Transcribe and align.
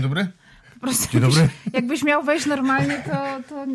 Dzień 0.00 0.08
dobry. 0.08 0.28
Po 0.74 0.80
prostu 0.80 1.12
Dzień 1.12 1.20
dobry. 1.20 1.40
Jakbyś, 1.40 1.74
jakbyś 1.74 2.02
miał 2.02 2.22
wejść 2.22 2.46
normalnie, 2.46 3.02
to, 3.06 3.42
to 3.48 3.66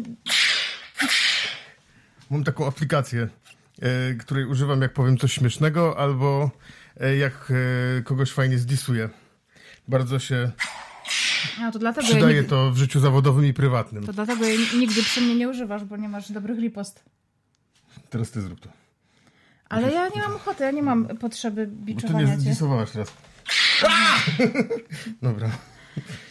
Mam 2.29 2.43
taką 2.43 2.67
aplikację, 2.67 3.27
e, 3.81 4.13
której 4.13 4.45
używam, 4.45 4.81
jak 4.81 4.93
powiem 4.93 5.17
coś 5.17 5.33
śmiesznego, 5.33 5.99
albo 5.99 6.51
e, 6.99 7.15
jak 7.15 7.51
e, 7.99 8.01
kogoś 8.01 8.31
fajnie 8.31 8.57
zdisuję. 8.57 9.09
Bardzo 9.87 10.19
się 10.19 10.51
no, 11.61 11.71
to 11.71 11.79
dlatego 11.79 12.07
ja 12.07 12.13
przydaje 12.13 12.35
nigdy, 12.35 12.49
to 12.49 12.71
w 12.71 12.77
życiu 12.77 12.99
zawodowym 12.99 13.45
i 13.45 13.53
prywatnym. 13.53 14.05
to 14.05 14.13
dlatego 14.13 14.45
jej 14.45 14.59
nigdy 14.75 15.03
przy 15.03 15.21
mnie 15.21 15.35
nie 15.35 15.49
używasz, 15.49 15.83
bo 15.83 15.97
nie 15.97 16.09
masz 16.09 16.31
dobrych 16.31 16.59
ripost. 16.59 17.03
Teraz 18.09 18.31
ty 18.31 18.41
zrób 18.41 18.59
to. 18.59 18.69
Ale 19.69 19.91
ja 19.91 20.07
nie 20.15 20.21
mam 20.21 20.35
ochoty, 20.35 20.63
ja 20.63 20.71
nie 20.71 20.83
mam 20.83 21.07
potrzeby 21.07 21.67
Bo 21.67 21.75
ty 21.75 21.81
biczowania 21.85 22.27
nie 22.27 22.33
cię. 22.35 22.39
zdisowałaś 22.39 22.91
teraz. 22.91 23.13
Dobra. 25.21 25.49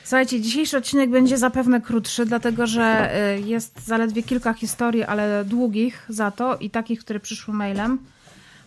Słuchajcie, 0.05 0.41
dzisiejszy 0.41 0.77
odcinek 0.77 1.11
będzie 1.11 1.39
zapewne 1.39 1.81
krótszy, 1.81 2.27
dlatego 2.27 2.67
że 2.67 3.11
y, 3.37 3.41
jest 3.41 3.87
zaledwie 3.87 4.23
kilka 4.23 4.53
historii, 4.53 5.05
ale 5.05 5.45
długich 5.45 6.07
za 6.09 6.31
to 6.31 6.57
i 6.57 6.71
takich, 6.71 7.01
które 7.01 7.21
przyszły 7.21 7.55
mailem. 7.55 7.99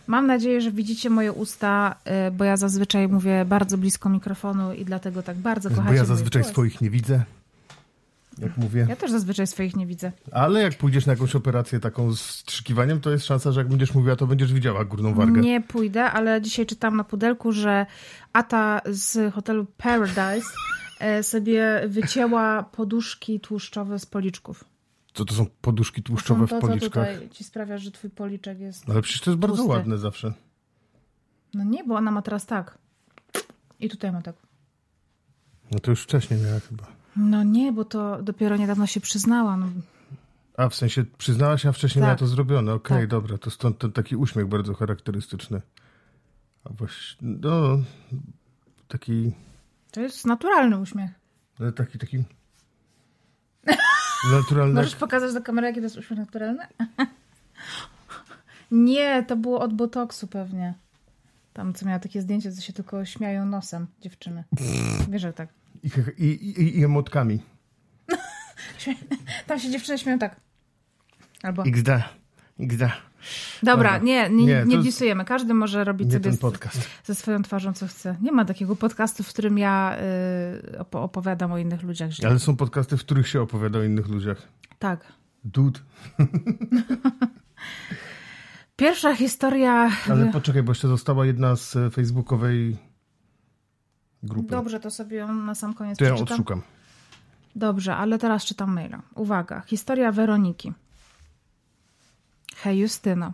Mam 0.06 0.26
nadzieję, 0.26 0.60
że 0.60 0.70
widzicie 0.70 1.10
moje 1.10 1.32
usta, 1.32 1.94
y, 2.28 2.30
bo 2.30 2.44
ja 2.44 2.56
zazwyczaj 2.56 3.08
mówię 3.08 3.44
bardzo 3.44 3.78
blisko 3.78 4.08
mikrofonu 4.08 4.72
i 4.72 4.84
dlatego 4.84 5.22
tak 5.22 5.36
bardzo 5.36 5.68
kochacie 5.68 5.88
Bo 5.88 5.94
ja 5.94 6.04
zazwyczaj 6.04 6.44
swoich 6.44 6.80
nie 6.80 6.90
widzę, 6.90 7.22
jak 8.38 8.56
mówię. 8.56 8.86
Ja 8.88 8.96
też 8.96 9.10
zazwyczaj 9.10 9.46
swoich 9.46 9.76
nie 9.76 9.86
widzę. 9.86 10.12
Ale 10.32 10.62
jak 10.62 10.78
pójdziesz 10.78 11.06
na 11.06 11.12
jakąś 11.12 11.34
operację 11.36 11.80
taką 11.80 12.12
z 12.12 12.20
strzykiwaniem, 12.20 13.00
to 13.00 13.10
jest 13.10 13.26
szansa, 13.26 13.52
że 13.52 13.60
jak 13.60 13.68
będziesz 13.68 13.94
mówiła, 13.94 14.16
to 14.16 14.26
będziesz 14.26 14.52
widziała 14.52 14.84
górną 14.84 15.14
wargę. 15.14 15.40
Nie 15.40 15.60
pójdę, 15.60 16.04
ale 16.04 16.42
dzisiaj 16.42 16.66
czytam 16.66 16.96
na 16.96 17.04
pudelku, 17.04 17.52
że 17.52 17.86
Ata 18.32 18.80
z 18.86 19.34
hotelu 19.34 19.66
Paradise 19.78 20.48
sobie 21.22 21.82
wycięła 21.88 22.62
poduszki 22.62 23.40
tłuszczowe 23.40 23.98
z 23.98 24.06
policzków. 24.06 24.64
Co 25.14 25.24
to 25.24 25.34
są 25.34 25.46
poduszki 25.60 26.02
To 26.02 26.06
tłuszczowe 26.06 26.40
są 26.40 26.46
w 26.46 26.50
to, 26.50 26.60
co 26.60 26.66
policzkach? 26.66 27.08
tutaj 27.12 27.28
ci 27.30 27.44
sprawia, 27.44 27.78
że 27.78 27.90
twój 27.90 28.10
policzek 28.10 28.60
jest... 28.60 28.90
Ale 28.90 29.02
przecież 29.02 29.20
to 29.20 29.30
jest 29.30 29.40
bardzo 29.40 29.56
Tłusty. 29.56 29.72
ładne 29.72 29.98
zawsze. 29.98 30.32
No 31.54 31.64
nie, 31.64 31.84
bo 31.84 31.94
ona 31.94 32.10
ma 32.10 32.22
teraz 32.22 32.46
tak. 32.46 32.78
I 33.80 33.88
tutaj 33.88 34.12
ma 34.12 34.22
tak. 34.22 34.34
No 35.72 35.78
to 35.78 35.90
już 35.90 36.02
wcześniej 36.02 36.40
miała 36.40 36.60
chyba. 36.60 36.86
No 37.16 37.42
nie, 37.42 37.72
bo 37.72 37.84
to 37.84 38.22
dopiero 38.22 38.56
niedawno 38.56 38.86
się 38.86 39.00
przyznała. 39.00 39.56
No, 39.56 39.66
A, 40.56 40.68
w 40.68 40.74
sensie 40.74 41.04
przyznała 41.18 41.58
się, 41.58 41.68
a 41.68 41.72
wcześniej 41.72 42.00
Tak. 42.02 42.06
miała 42.06 42.16
to 42.18 42.26
zrobione. 42.26 42.74
Okej, 42.74 42.98
Tak. 42.98 43.06
dobra, 43.08 43.38
to 43.38 43.50
stąd 43.50 43.78
ten 43.78 43.92
taki 43.92 44.16
uśmiech 44.16 44.46
bardzo 44.46 44.74
charakterystyczny. 44.74 45.62
A 46.64 46.72
właśnie, 46.72 47.28
no, 47.40 47.78
taki, 48.88 49.32
to 49.90 50.00
jest 50.00 50.26
naturalny 50.26 50.78
uśmiech. 50.78 51.10
ale 51.60 51.72
taki, 51.72 51.98
taki 51.98 52.24
naturalny. 54.32 54.74
Możesz 54.74 54.96
pokazać 54.96 55.34
do 55.34 55.42
kamery, 55.42 55.66
jaki 55.66 55.80
to 55.80 55.84
jest 55.84 55.96
uśmiech 55.96 56.18
naturalny? 56.20 56.66
nie, 58.70 59.22
to 59.22 59.36
było 59.36 59.60
od 59.60 59.74
botoksu 59.74 60.26
pewnie. 60.26 60.74
Tam, 61.52 61.74
co 61.74 61.86
miała 61.86 61.98
takie 61.98 62.22
zdjęcie, 62.22 62.52
co 62.52 62.60
się 62.60 62.72
tylko 62.72 63.04
śmiają 63.04 63.46
nosem 63.46 63.86
dziewczyny. 64.00 64.44
Wiesz, 65.08 65.22
że 65.22 65.32
tak. 65.32 65.48
I, 65.82 65.88
i, 66.24 66.60
i, 66.60 66.78
I 66.78 66.84
emotkami. 66.84 67.42
Tam 69.46 69.58
się 69.58 69.70
dziewczyny 69.70 69.98
śmieją 69.98 70.18
tak. 70.18 70.40
Albo. 71.42 71.62
XD, 71.62 71.88
XD. 72.60 72.82
Dobra, 73.62 73.74
Dobra. 73.92 73.98
nie, 73.98 74.30
nie, 74.30 74.44
Nie, 74.44 74.64
nie, 74.66 74.78
disujemy. 74.78 75.24
Każdy 75.24 75.54
może 75.54 75.84
robić 75.84 76.12
sobie 76.12 76.32
z, 76.32 76.40
ze 77.04 77.14
swoją 77.14 77.42
twarzą, 77.42 77.72
co 77.72 77.86
chce. 77.86 78.16
Nie 78.22 78.32
ma 78.32 78.44
takiego 78.44 78.76
podcastu, 78.76 79.22
w 79.22 79.28
którym 79.28 79.58
ja 79.58 79.96
y, 80.74 80.78
opo- 80.78 81.02
opowiadam 81.02 81.52
o 81.52 81.58
innych 81.58 81.82
ludziach 81.82 82.10
źle. 82.10 82.28
Ale 82.28 82.38
są 82.38 82.56
podcasty, 82.56 82.96
w 82.96 83.00
których 83.00 83.28
się 83.28 83.40
opowiada 83.42 83.78
o 83.78 83.82
innych 83.82 84.08
ludziach. 84.08 84.48
Tak. 84.78 85.12
Dude. 85.44 85.80
Pierwsza 88.76 89.14
historia. 89.16 89.90
Ale 90.10 90.26
poczekaj, 90.32 90.62
bo 90.62 90.70
jeszcze 90.70 90.88
została 90.88 91.26
jedna 91.26 91.56
z 91.56 91.76
e, 91.76 91.90
facebookowej 91.90 92.76
grupy. 94.22 94.48
Dobrze, 94.50 94.80
to 94.80 94.90
sobie 94.90 95.16
ją 95.16 95.32
na 95.34 95.54
sam 95.54 95.74
koniec 95.74 95.98
To 95.98 96.04
ja 96.04 96.10
przeczytam. 96.14 96.34
odszukam. 96.34 96.62
Dobrze, 97.56 97.96
ale 97.96 98.18
teraz 98.18 98.44
czytam 98.44 98.72
maila. 98.74 99.02
Uwaga, 99.14 99.60
historia 99.66 100.12
Weroniki. 100.12 100.72
Hej 102.62 102.78
Justyno. 102.78 103.32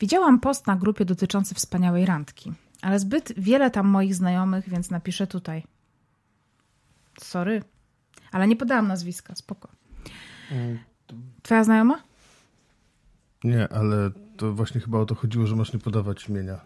Widziałam 0.00 0.40
post 0.40 0.66
na 0.66 0.76
grupie 0.76 1.04
dotyczący 1.04 1.54
wspaniałej 1.54 2.06
randki, 2.06 2.52
ale 2.82 2.98
zbyt 2.98 3.32
wiele 3.36 3.70
tam 3.70 3.86
moich 3.86 4.14
znajomych, 4.14 4.68
więc 4.68 4.90
napiszę 4.90 5.26
tutaj. 5.26 5.64
Sorry, 7.20 7.62
ale 8.32 8.48
nie 8.48 8.56
podałam 8.56 8.88
nazwiska, 8.88 9.34
spoko. 9.34 9.68
Twoja 11.42 11.64
znajoma? 11.64 12.02
Nie, 13.44 13.72
ale 13.72 14.10
to 14.36 14.52
właśnie 14.52 14.80
chyba 14.80 14.98
o 14.98 15.06
to 15.06 15.14
chodziło, 15.14 15.46
że 15.46 15.56
masz 15.56 15.72
nie 15.72 15.78
podawać 15.78 16.28
imienia. 16.28 16.60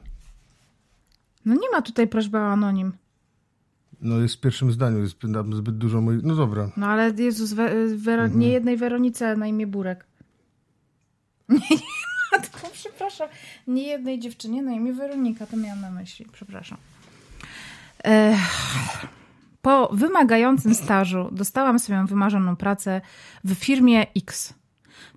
No 1.44 1.54
nie 1.54 1.70
ma 1.72 1.82
tutaj 1.82 2.08
prośby 2.08 2.38
o 2.38 2.46
anonim. 2.52 2.92
No 4.00 4.18
jest 4.18 4.34
w 4.34 4.40
pierwszym 4.40 4.72
zdaniu, 4.72 4.98
jest 4.98 5.18
tam 5.34 5.54
zbyt 5.54 5.78
dużo 5.78 6.00
moich... 6.00 6.22
No 6.22 6.34
dobra. 6.34 6.70
No 6.76 6.86
ale 6.86 7.10
Jezus, 7.18 7.52
we, 7.52 7.70
Wero, 7.96 8.22
Mhm. 8.22 8.40
nie 8.40 8.48
jednej 8.48 8.76
Weronice 8.76 9.36
na 9.36 9.46
imię 9.46 9.66
Burek. 9.66 10.06
Nie, 11.48 11.58
nie, 11.70 12.70
przepraszam. 12.72 13.28
Nie 13.66 13.82
jednej 13.82 14.18
dziewczynie 14.18 14.62
na 14.62 14.72
imię 14.72 14.92
Weronika, 14.92 15.46
to 15.46 15.56
miałam 15.56 15.80
na 15.80 15.90
myśli, 15.90 16.26
przepraszam. 16.32 16.78
Ech. 18.04 18.38
Po 19.62 19.88
wymagającym 19.92 20.74
stażu 20.74 21.28
dostałam 21.32 21.78
swoją 21.78 22.06
wymarzoną 22.06 22.56
pracę 22.56 23.00
w 23.44 23.54
firmie 23.54 24.06
X. 24.16 24.54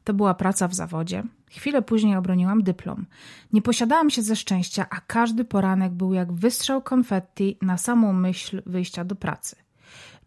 To 0.04 0.14
była 0.14 0.34
praca 0.34 0.68
w 0.68 0.74
zawodzie. 0.74 1.24
Chwilę 1.52 1.82
później 1.82 2.16
obroniłam 2.16 2.64
dyplom. 2.64 3.06
Nie 3.54 3.62
posiadałam 3.62 4.10
się 4.10 4.22
ze 4.22 4.36
szczęścia, 4.36 4.86
a 4.90 5.02
każdy 5.08 5.46
poranek 5.46 5.92
był 5.92 6.14
jak 6.14 6.34
wystrzał 6.34 6.82
konfetti 6.82 7.58
na 7.62 7.78
samą 7.78 8.14
myśl 8.14 8.62
wyjścia 8.66 9.04
do 9.04 9.16
pracy. 9.16 9.56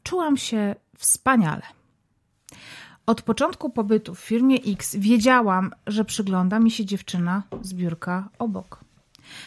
Czułam 0.03 0.37
się 0.37 0.75
wspaniale. 0.98 1.62
Od 3.06 3.22
początku 3.22 3.70
pobytu 3.70 4.15
w 4.15 4.20
firmie 4.20 4.56
X 4.66 4.97
wiedziałam, 4.97 5.70
że 5.87 6.04
przygląda 6.04 6.59
mi 6.59 6.70
się 6.70 6.84
dziewczyna 6.84 7.42
z 7.62 7.75
biurka 7.75 8.28
obok. 8.38 8.84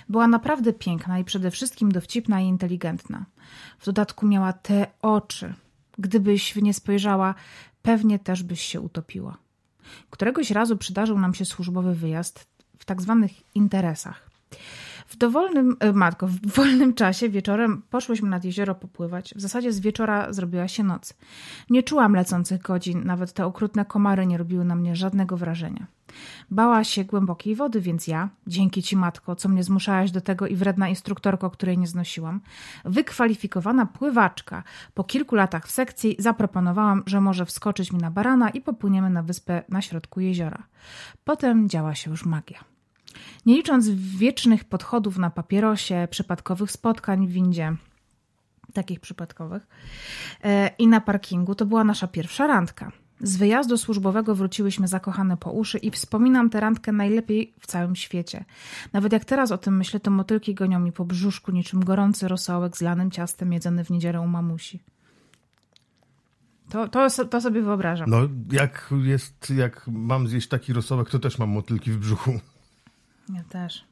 Była 0.09 0.28
naprawdę 0.28 0.73
piękna 0.73 1.19
i 1.19 1.23
przede 1.23 1.51
wszystkim 1.51 1.91
dowcipna 1.91 2.41
i 2.41 2.46
inteligentna. 2.46 3.25
W 3.79 3.85
dodatku 3.85 4.28
miała 4.28 4.53
te 4.53 4.88
oczy. 5.01 5.53
Gdybyś 5.97 6.53
w 6.53 6.63
nie 6.63 6.73
spojrzała, 6.73 7.35
pewnie 7.81 8.19
też 8.19 8.44
byś 8.44 8.62
się 8.62 8.81
utopiła. 8.81 9.38
Któregoś 10.09 10.51
razu 10.51 10.78
przydarzył 10.78 11.19
nam 11.19 11.34
się 11.34 11.46
służbowy 11.46 11.96
wyjazd 11.96 12.47
w 12.78 12.85
tak 12.85 13.01
zwanych 13.01 13.31
interesach. 13.56 14.29
W 15.07 15.18
dowolnym, 15.18 15.78
e, 15.79 15.94
matko, 15.94 16.28
w 16.28 16.47
wolnym 16.47 16.94
czasie 16.94 17.29
wieczorem 17.29 17.81
poszłyśmy 17.90 18.29
nad 18.29 18.45
jezioro 18.45 18.75
popływać. 18.75 19.34
W 19.35 19.41
zasadzie 19.41 19.73
z 19.73 19.79
wieczora 19.79 20.34
zrobiła 20.34 20.68
się 20.68 20.84
noc. 20.84 21.13
Nie 21.69 21.84
czułam 21.84 22.16
lecących 22.16 22.62
godzin, 22.62 23.03
nawet 23.06 23.34
te 23.34 23.46
okrutne 23.46 23.85
komary 23.85 24.25
nie 24.25 24.38
robiły 24.38 24.66
na 24.66 24.75
mnie 24.75 24.96
żadnego 24.96 25.38
wrażenia. 25.38 25.88
Bała 26.51 26.84
się 26.84 27.06
głębokiej 27.06 27.56
wody, 27.56 27.81
więc 27.81 28.07
ja, 28.07 28.29
dzięki 28.47 28.84
ci 28.84 28.97
matko, 28.97 29.35
co 29.35 29.50
mnie 29.50 29.63
zmuszałaś 29.63 30.12
do 30.12 30.22
tego 30.22 30.47
i 30.47 30.56
wredna 30.56 30.90
instruktorko, 30.90 31.50
której 31.50 31.78
nie 31.78 31.88
znosiłam, 31.88 32.41
wykwalifikowana 32.85 33.85
pływaczka, 33.85 34.63
po 34.94 35.03
kilku 35.03 35.35
latach 35.35 35.67
w 35.67 35.72
sekcji 35.72 36.16
zaproponowałam, 36.19 37.03
że 37.06 37.22
może 37.22 37.46
wskoczyć 37.46 37.91
mi 37.91 38.00
na 38.00 38.12
barana 38.12 38.50
i 38.50 38.62
popłyniemy 38.62 39.09
na 39.09 39.23
wyspę 39.23 39.63
na 39.69 39.81
środku 39.81 40.19
jeziora. 40.19 40.63
Potem 41.23 41.70
działa 41.70 41.96
się 41.96 42.11
już 42.11 42.26
magia. 42.26 42.77
Nie 43.46 43.55
licząc 43.55 43.90
wiecznych 43.90 44.64
podchodów 44.64 45.17
na 45.17 45.29
papierosie, 45.29 46.08
przypadkowych 46.11 46.72
spotkań 46.72 47.28
w 47.28 47.31
windzie, 47.31 47.75
takich 48.73 48.99
przypadkowych, 48.99 49.67
e, 50.43 50.67
i 50.79 50.87
na 50.87 51.02
parkingu, 51.02 51.55
to 51.55 51.66
była 51.66 51.84
nasza 51.84 52.08
pierwsza 52.08 52.47
randka. 52.47 52.91
Z 53.22 53.37
wyjazdu 53.37 53.78
służbowego 53.78 54.35
wróciłyśmy 54.35 54.87
zakochane 54.87 55.37
po 55.37 55.52
uszy 55.52 55.78
i 55.78 55.91
wspominam 55.91 56.49
tę 56.49 56.59
randkę 56.59 56.91
najlepiej 56.91 57.53
w 57.59 57.67
całym 57.67 57.96
świecie. 57.96 58.46
Nawet 58.93 59.14
jak 59.14 59.25
teraz 59.25 59.52
o 59.52 59.58
tym 59.58 59.78
myślę, 59.78 59.99
to 59.99 60.11
motylki 60.11 60.53
gonią 60.53 60.79
mi 60.79 60.91
po 60.91 61.05
brzuszku 61.05 61.52
niczym 61.52 61.85
gorący 61.85 62.28
rosołek 62.28 62.78
z 62.78 62.81
lanym 62.81 63.11
ciastem 63.11 63.53
jedzony 63.53 63.84
w 63.84 63.90
niedzielę 63.90 64.22
u 64.22 64.28
mamusi. 64.28 64.79
To, 66.69 66.87
to, 66.87 67.25
to 67.25 67.41
sobie 67.41 67.61
wyobrażam. 67.61 68.09
No 68.09 68.17
jak 68.52 68.93
jest, 69.03 69.53
jak 69.55 69.87
mam 69.87 70.28
zjeść 70.28 70.47
taki 70.47 70.73
rosołek, 70.73 71.09
to 71.09 71.19
też 71.19 71.37
mam 71.37 71.49
motylki 71.49 71.91
w 71.91 71.97
brzuchu. 71.97 72.40
Ja 73.34 73.44
też. 73.50 73.85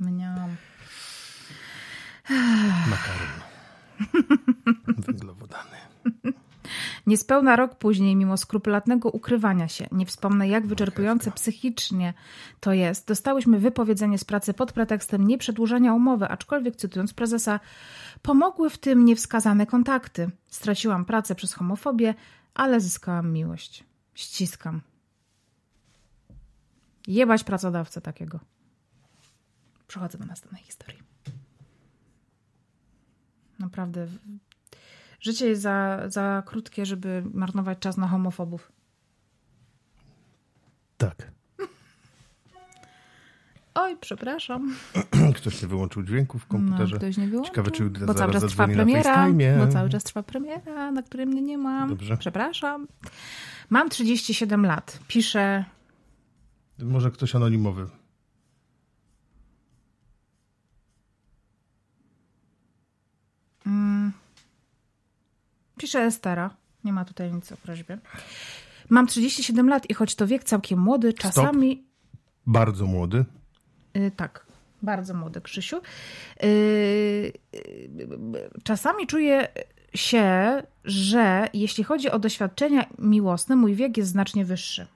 Mniam. 0.00 0.56
Makaron. 2.90 3.40
Węglowodany. 4.98 5.76
Niespełna 7.06 7.56
rok 7.56 7.74
później, 7.74 8.16
mimo 8.16 8.36
skrupulatnego 8.36 9.08
ukrywania 9.08 9.68
się, 9.68 9.86
nie 9.92 10.06
wspomnę 10.06 10.48
jak 10.48 10.66
wyczerpujące 10.66 11.30
psychicznie 11.30 12.14
to 12.60 12.72
jest, 12.72 13.08
dostałyśmy 13.08 13.58
wypowiedzenie 13.58 14.18
z 14.18 14.24
pracy 14.24 14.54
pod 14.54 14.72
pretekstem 14.72 15.26
nieprzedłużenia 15.26 15.94
umowy, 15.94 16.28
aczkolwiek 16.28 16.76
cytując 16.76 17.14
prezesa, 17.14 17.60
pomogły 18.22 18.70
w 18.70 18.78
tym 18.78 19.04
niewskazane 19.04 19.66
kontakty. 19.66 20.30
Straciłam 20.48 21.04
pracę 21.04 21.34
przez 21.34 21.54
homofobię, 21.54 22.14
ale 22.54 22.80
zyskałam 22.80 23.32
miłość. 23.32 23.84
Ściskam. 24.14 24.80
Jebać 27.10 27.44
pracodawcę 27.44 28.00
takiego. 28.00 28.40
Przechodzę 29.88 30.18
do 30.18 30.24
następnej 30.24 30.62
historii. 30.62 31.02
Naprawdę. 33.58 34.06
Życie 35.20 35.46
jest 35.46 35.62
za, 35.62 36.02
za 36.06 36.42
krótkie, 36.46 36.86
żeby 36.86 37.22
marnować 37.34 37.78
czas 37.78 37.96
na 37.96 38.08
homofobów. 38.08 38.72
Tak. 40.96 41.30
Oj, 43.74 43.96
przepraszam. 44.00 44.74
Ktoś 45.36 45.62
nie 45.62 45.68
wyłączył 45.68 46.02
dźwięku 46.02 46.38
w 46.38 46.46
komputerze. 46.46 46.94
No, 46.94 46.98
ktoś 46.98 47.16
nie 47.16 47.28
wyłączył. 47.28 47.54
Ciekawe, 47.54 47.70
czy 47.70 47.90
bo 47.90 48.14
cały 48.14 48.32
czas 48.32 48.44
trwa 48.44 48.68
premiera. 48.68 49.28
Bo 49.58 49.72
cały 49.72 49.90
czas 49.90 50.04
trwa 50.04 50.22
premiera, 50.22 50.90
na 50.90 51.02
której 51.02 51.26
mnie 51.26 51.42
nie 51.42 51.58
ma. 51.58 51.86
Dobrze. 51.86 52.16
Przepraszam. 52.16 52.86
Mam 53.70 53.88
37 53.88 54.66
lat. 54.66 54.98
Piszę. 55.08 55.64
Może 56.82 57.10
ktoś 57.10 57.34
anonimowy. 57.34 57.86
Mm. 63.66 64.12
Pisze 65.76 66.00
Estera. 66.00 66.50
Nie 66.84 66.92
ma 66.92 67.04
tutaj 67.04 67.32
nic 67.32 67.52
o 67.52 67.56
prośbie. 67.56 67.98
Mam 68.88 69.06
37 69.06 69.68
lat 69.68 69.90
i 69.90 69.94
choć 69.94 70.14
to 70.14 70.26
wiek 70.26 70.44
całkiem 70.44 70.78
młody, 70.78 71.12
czasami. 71.12 71.72
Stop. 71.72 71.86
Bardzo 72.46 72.86
młody. 72.86 73.24
Yy, 73.94 74.10
tak, 74.10 74.46
bardzo 74.82 75.14
młody, 75.14 75.40
Krzysiu. 75.40 75.80
Yy, 76.42 77.32
czasami 78.64 79.06
czuję 79.06 79.48
się, 79.94 80.62
że 80.84 81.48
jeśli 81.54 81.84
chodzi 81.84 82.10
o 82.10 82.18
doświadczenia 82.18 82.86
miłosne, 82.98 83.56
mój 83.56 83.74
wiek 83.74 83.96
jest 83.96 84.10
znacznie 84.10 84.44
wyższy. 84.44 84.86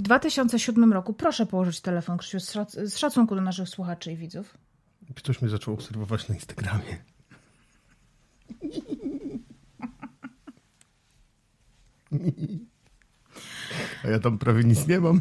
W 0.00 0.02
2007 0.02 0.92
roku, 0.92 1.14
proszę 1.14 1.46
położyć 1.46 1.80
telefon, 1.80 2.18
Krzysiu, 2.18 2.40
z, 2.40 2.52
szac 2.52 2.72
z 2.72 2.96
szacunku 2.96 3.34
do 3.34 3.40
naszych 3.40 3.68
słuchaczy 3.68 4.12
i 4.12 4.16
widzów. 4.16 4.58
Ktoś 5.16 5.42
mnie 5.42 5.50
zaczął 5.50 5.74
obserwować 5.74 6.28
na 6.28 6.34
Instagramie. 6.34 6.98
A 14.04 14.08
ja 14.08 14.18
tam 14.18 14.38
prawie 14.38 14.64
nic 14.64 14.86
nie 14.86 15.00
mam. 15.00 15.20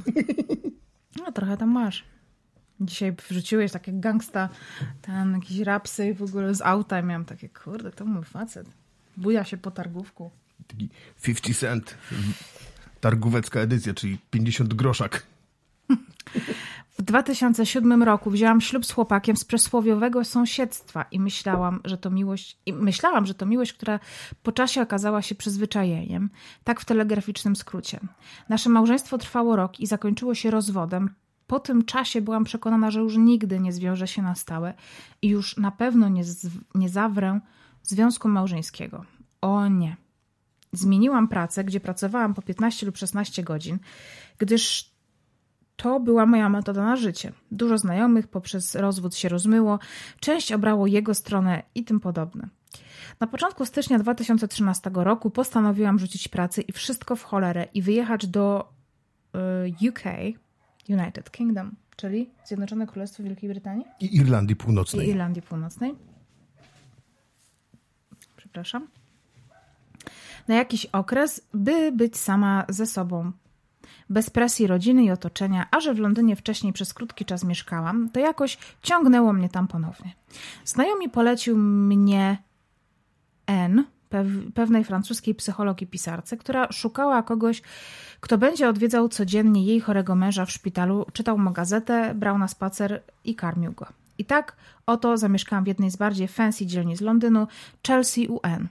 No 1.20 1.32
trochę 1.32 1.58
tam 1.58 1.70
masz. 1.70 2.04
Dzisiaj 2.80 3.16
wrzuciłeś 3.30 3.72
takie 3.72 3.94
gangsta, 3.94 4.50
ten 5.02 5.34
jakiś 5.34 5.60
rapsy 5.60 6.08
i 6.08 6.14
w 6.14 6.24
ogóle 6.24 6.56
z 6.56 6.62
auta 6.62 7.00
i 7.00 7.04
miałam 7.04 7.25
takie, 7.25 7.50
kurde, 7.50 7.92
to 7.92 8.06
mój 8.06 8.24
facet. 8.24 8.68
Buja 9.18 9.44
się 9.44 9.58
po 9.58 9.72
targówku. 9.72 10.32
Taki 10.68 10.90
50 11.22 11.58
cent. 11.58 11.98
Targówecka 13.01 13.60
edycja, 13.60 13.94
czyli 13.94 14.18
50 14.31 14.74
groszak. 14.74 15.25
W 17.00 17.01
2007 17.01 18.04
roku 18.04 18.31
wzięłam 18.31 18.62
ślub 18.62 18.86
z 18.86 18.92
chłopakiem 18.92 19.38
z 19.38 19.46
przysłowiowego 19.46 20.25
sąsiedztwa 20.25 21.06
i 21.12 21.19
myślałam, 21.19 21.80
że 21.86 21.98
to 21.98 22.10
miłość, 22.10 22.57
myślałam, 22.74 23.25
że 23.25 23.34
to 23.34 23.46
miłość, 23.46 23.74
która 23.74 24.00
po 24.44 24.51
czasie 24.51 24.81
okazała 24.81 25.22
się 25.22 25.36
przyzwyczajeniem, 25.36 26.30
tak 26.63 26.80
w 26.81 26.86
telegraficznym 26.86 27.56
skrócie. 27.56 28.00
Nasze 28.50 28.69
małżeństwo 28.69 29.18
trwało 29.18 29.56
rok 29.56 29.80
i 29.80 29.88
zakończyło 29.88 30.36
się 30.36 30.51
rozwodem. 30.51 31.10
Po 31.48 31.60
tym 31.60 31.86
czasie 31.86 32.22
byłam 32.22 32.44
przekonana, 32.44 32.92
że 32.92 33.00
już 33.00 33.18
nigdy 33.18 33.60
nie 33.60 33.74
zwiąże 33.74 34.07
się 34.07 34.22
na 34.22 34.36
stałe 34.36 34.74
i 35.22 35.28
już 35.28 35.57
na 35.57 35.72
pewno 35.72 36.10
nie, 36.10 36.24
nie 36.75 36.90
zawrę 36.90 37.40
związku 37.84 38.28
małżeńskiego. 38.28 39.06
O 39.42 39.68
nie. 39.68 39.98
Zmieniłam 40.71 41.27
pracę, 41.27 41.63
gdzie 41.63 41.80
pracowałam 41.80 42.33
po 42.33 42.42
15 42.42 42.86
lub 42.86 42.98
16 42.98 43.44
godzin, 43.44 43.80
gdyż 44.38 44.92
to 45.75 46.00
była 46.00 46.25
moja 46.25 46.50
metoda 46.50 46.83
na 46.83 46.95
życie. 46.95 47.31
Dużo 47.51 47.77
znajomych 47.77 48.27
poprzez 48.27 48.75
rozwód 48.75 49.16
się 49.16 49.30
rozmyło, 49.30 49.80
część 50.19 50.51
obrało 50.51 50.88
jego 50.88 51.13
stronę 51.13 51.63
i 51.75 51.83
tym 51.83 52.00
podobne. 52.00 52.48
Na 53.19 53.27
początku 53.27 53.66
stycznia 53.66 54.00
2013 54.00 54.92
roku 54.94 55.30
postanowiłam 55.30 56.00
rzucić 56.00 56.27
pracę 56.27 56.62
i 56.62 56.72
wszystko 56.72 57.15
w 57.15 57.24
cholerę 57.24 57.68
i 57.74 57.81
wyjechać 57.81 58.27
do 58.27 58.74
y, 59.81 59.89
UK, 59.89 60.04
United 60.89 61.31
Kingdom, 61.31 61.75
czyli 61.95 62.30
Zjednoczone 62.45 62.88
Królestwo 62.88 63.24
Wielkiej 63.24 63.50
Brytanii 63.50 63.86
i 64.00 64.15
Irlandii 64.15 64.56
Północnej. 64.56 65.07
I 65.07 65.10
Irlandii 65.10 65.42
Północnej. 65.42 65.95
Przepraszam. 68.38 68.88
Na 70.50 70.56
jakiś 70.56 70.86
okres, 70.86 71.42
by 71.54 71.92
być 71.92 72.18
sama 72.18 72.66
ze 72.69 72.86
sobą, 72.86 73.31
bez 74.10 74.30
presji 74.30 74.68
rodziny 74.68 75.04
i 75.04 75.12
otoczenia, 75.12 75.68
a 75.72 75.80
że 75.80 75.94
w 75.94 76.00
Londynie 76.00 76.36
wcześniej 76.36 76.74
przez 76.74 76.94
krótki 76.94 77.25
czas 77.25 77.44
mieszkałam, 77.44 78.10
to 78.10 78.19
jakoś 78.19 78.57
ciągnęło 78.81 79.34
mnie 79.34 79.50
tam 79.50 79.68
ponownie. 79.68 80.13
Znajomi 80.66 81.10
polecił 81.10 81.57
mnie 81.57 82.38
N, 83.48 83.86
pewnej 84.54 84.84
francuskiej 84.84 85.36
psychologii 85.36 85.88
pisarce, 85.88 86.38
która 86.38 86.72
szukała 86.72 87.24
kogoś, 87.24 87.62
kto 88.19 88.38
będzie 88.38 88.69
odwiedzał 88.69 89.10
codziennie 89.10 89.66
jej 89.66 89.80
chorego 89.80 90.16
męża 90.16 90.46
w 90.46 90.51
szpitalu, 90.51 91.06
czytał 91.13 91.38
mu 91.38 91.51
gazetę, 91.51 92.13
brał 92.16 92.38
na 92.38 92.48
spacer 92.48 93.04
i 93.24 93.36
karmił 93.36 93.72
go. 93.72 93.86
I 94.19 94.25
tak 94.25 94.56
oto 94.86 95.18
zamieszkałam 95.18 95.63
w 95.63 95.68
jednej 95.68 95.92
z 95.92 95.95
bardziej 95.95 96.27
fancy 96.27 96.66
dzielnic 96.66 97.01
Londynu, 97.01 97.48
Chelsea 97.88 98.27
UN. 98.27 98.68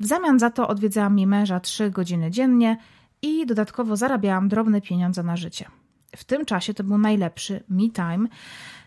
W 0.00 0.06
zamian 0.06 0.38
za 0.38 0.50
to 0.50 0.68
odwiedzałam 0.68 1.18
jej 1.18 1.26
męża 1.26 1.60
trzy 1.60 1.90
godziny 1.90 2.30
dziennie– 2.30 2.76
i 3.22 3.46
dodatkowo 3.46 3.96
zarabiałam 3.96 4.48
drobne 4.48 4.80
pieniądze 4.80 5.22
na 5.22 5.36
życie. 5.36 5.68
W 6.16 6.24
tym 6.24 6.44
czasie 6.44 6.74
to 6.74 6.84
był 6.84 6.98
najlepszy 6.98 7.64
me 7.68 7.88
time. 7.88 8.28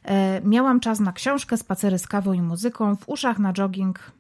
E, 0.04 0.42
miałam 0.42 0.80
czas 0.80 1.00
na 1.00 1.12
książkę, 1.12 1.58
spacery 1.58 2.00
z 2.00 2.08
kawą 2.08 2.34
i 2.34 2.42
muzyką, 2.42 2.96
w 2.96 3.10
uszach 3.10 3.40
na 3.40 3.54
jogging, 3.54 4.12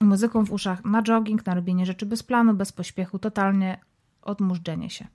muzyką 0.00 0.44
w 0.44 0.52
uszach 0.52 0.84
na 0.84 1.02
jogging, 1.02 1.46
na 1.46 1.54
robienie 1.54 1.86
rzeczy 1.86 2.06
bez 2.06 2.22
planu, 2.22 2.54
bez 2.54 2.72
pośpiechu, 2.72 3.18
totalnie 3.18 3.78
odmurzdzenie 4.22 4.90
się. 4.90 5.06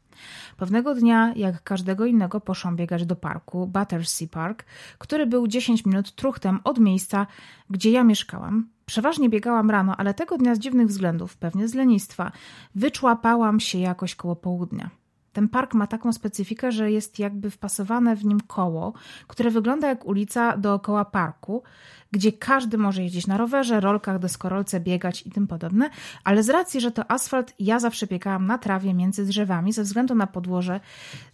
Pewnego 0.58 0.96
dnia, 0.96 1.34
jak 1.36 1.64
każdego 1.64 2.06
innego, 2.06 2.42
poszłam 2.42 2.76
biegać 2.76 3.06
do 3.06 3.16
parku, 3.16 3.68
Battersea 3.68 4.28
Park, 4.28 4.66
który 4.98 5.28
był 5.28 5.48
10 5.48 5.86
minut 5.86 6.16
truchtem 6.16 6.60
od 6.64 6.80
miejsca, 6.80 7.28
gdzie 7.70 7.92
ja 7.92 8.04
mieszkałam. 8.04 8.68
Przeważnie 8.86 9.30
biegałam 9.30 9.72
rano, 9.72 9.96
ale 9.98 10.14
tego 10.14 10.38
dnia 10.38 10.56
z 10.56 10.60
dziwnych 10.60 10.88
względów, 10.88 11.38
pewnie 11.38 11.68
z 11.68 11.74
lenistwa, 11.74 12.32
wyczłapałam 12.76 13.60
się 13.60 13.78
jakoś 13.80 14.16
koło 14.16 14.36
południa. 14.36 14.90
Ten 15.34 15.50
park 15.50 15.74
ma 15.74 15.88
taką 15.88 16.14
specyfikę, 16.14 16.72
że 16.72 16.92
jest 16.92 17.20
jakby 17.20 17.50
wpasowane 17.50 18.16
w 18.16 18.26
nim 18.26 18.42
koło, 18.42 18.94
które 19.28 19.52
wygląda 19.52 19.88
jak 19.88 20.06
ulica 20.06 20.58
dookoła 20.58 21.06
parku, 21.06 21.64
gdzie 22.12 22.32
każdy 22.32 22.78
może 22.78 23.04
jeździć 23.04 23.28
na 23.28 23.38
rowerze, 23.38 23.80
rolkach, 23.80 24.20
deskorolce, 24.20 24.80
biegać 24.80 25.28
i 25.28 25.32
tym 25.32 25.48
podobne, 25.48 25.90
ale 26.24 26.44
z 26.44 26.50
racji, 26.50 26.82
że 26.82 26.92
to 26.92 27.12
asfalt, 27.12 27.54
ja 27.60 27.80
zawsze 27.80 28.08
biegałam 28.08 28.48
na 28.48 28.58
trawie 28.58 28.94
między 28.94 29.26
drzewami 29.26 29.74
ze 29.74 29.84
względu 29.84 30.16
na 30.16 30.28
podłoże, 30.28 30.80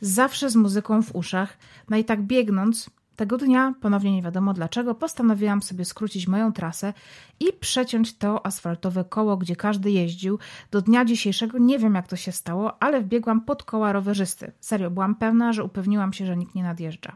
zawsze 0.01 0.50
z 0.50 0.56
muzyką 0.56 1.01
w 1.01 1.15
uszach. 1.15 1.58
No 1.89 1.98
i 1.98 2.03
tak 2.03 2.22
biegnąc, 2.22 2.89
tego 3.19 3.38
dnia, 3.38 3.73
ponownie 3.81 4.11
nie 4.11 4.21
wiadomo 4.21 4.53
dlaczego, 4.53 4.95
postanowiłam 4.95 5.61
sobie 5.61 5.85
skrócić 5.85 6.27
moją 6.27 6.53
trasę 6.53 6.93
i 7.39 7.45
przeciąć 7.59 8.17
to 8.17 8.45
asfaltowe 8.45 9.03
koło, 9.03 9.38
gdzie 9.38 9.55
każdy 9.55 9.91
jeździł. 9.91 10.39
Do 10.71 10.81
dnia 10.81 11.05
dzisiejszego 11.05 11.57
nie 11.57 11.79
wiem, 11.79 11.95
jak 11.95 12.07
to 12.07 12.15
się 12.15 12.31
stało, 12.31 12.83
ale 12.83 13.01
wbiegłam 13.01 13.41
pod 13.41 13.63
koła 13.63 13.91
rowerzysty. 13.91 14.51
Serio, 14.59 14.91
byłam 14.91 15.15
pewna, 15.15 15.53
że 15.53 15.63
upewniłam 15.63 16.13
się, 16.13 16.25
że 16.25 16.38
nikt 16.38 16.55
nie 16.55 16.63
nadjeżdża. 16.63 17.15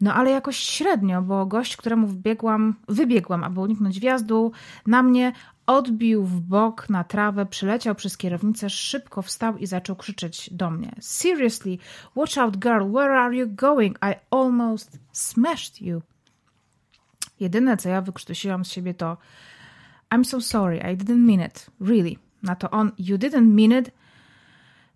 No 0.00 0.14
ale 0.14 0.30
jakoś 0.30 0.56
średnio, 0.56 1.22
bo 1.22 1.46
gość, 1.46 1.76
któremu 1.76 2.06
wbiegłam, 2.06 2.74
wybiegłam, 2.88 3.44
aby 3.44 3.60
uniknąć 3.60 4.00
wjazdu, 4.00 4.52
na 4.86 5.02
mnie 5.02 5.32
odbił 5.66 6.24
w 6.24 6.40
bok 6.40 6.90
na 6.90 7.04
trawę, 7.04 7.46
przyleciał 7.46 7.94
przez 7.94 8.16
kierownicę, 8.16 8.70
szybko 8.70 9.22
wstał 9.22 9.56
i 9.56 9.66
zaczął 9.66 9.96
krzyczeć 9.96 10.50
do 10.52 10.70
mnie. 10.70 10.92
Seriously, 11.00 11.78
watch 12.14 12.38
out 12.38 12.56
girl, 12.56 12.92
where 12.92 13.20
are 13.20 13.36
you 13.36 13.48
going? 13.48 13.98
I 14.02 14.14
almost 14.30 14.98
smashed 15.12 15.82
you. 15.82 16.02
Jedyne, 17.40 17.76
co 17.76 17.88
ja 17.88 18.02
wykrztusiłam 18.02 18.64
z 18.64 18.72
siebie 18.72 18.94
to 18.94 19.16
I'm 20.14 20.24
so 20.24 20.40
sorry, 20.40 20.78
I 20.78 20.96
didn't 20.96 21.26
mean 21.26 21.40
it, 21.40 21.70
really. 21.80 22.18
Na 22.42 22.56
to 22.56 22.70
on, 22.70 22.92
you 22.98 23.18
didn't 23.18 23.54
mean 23.54 23.72
it 23.72 23.90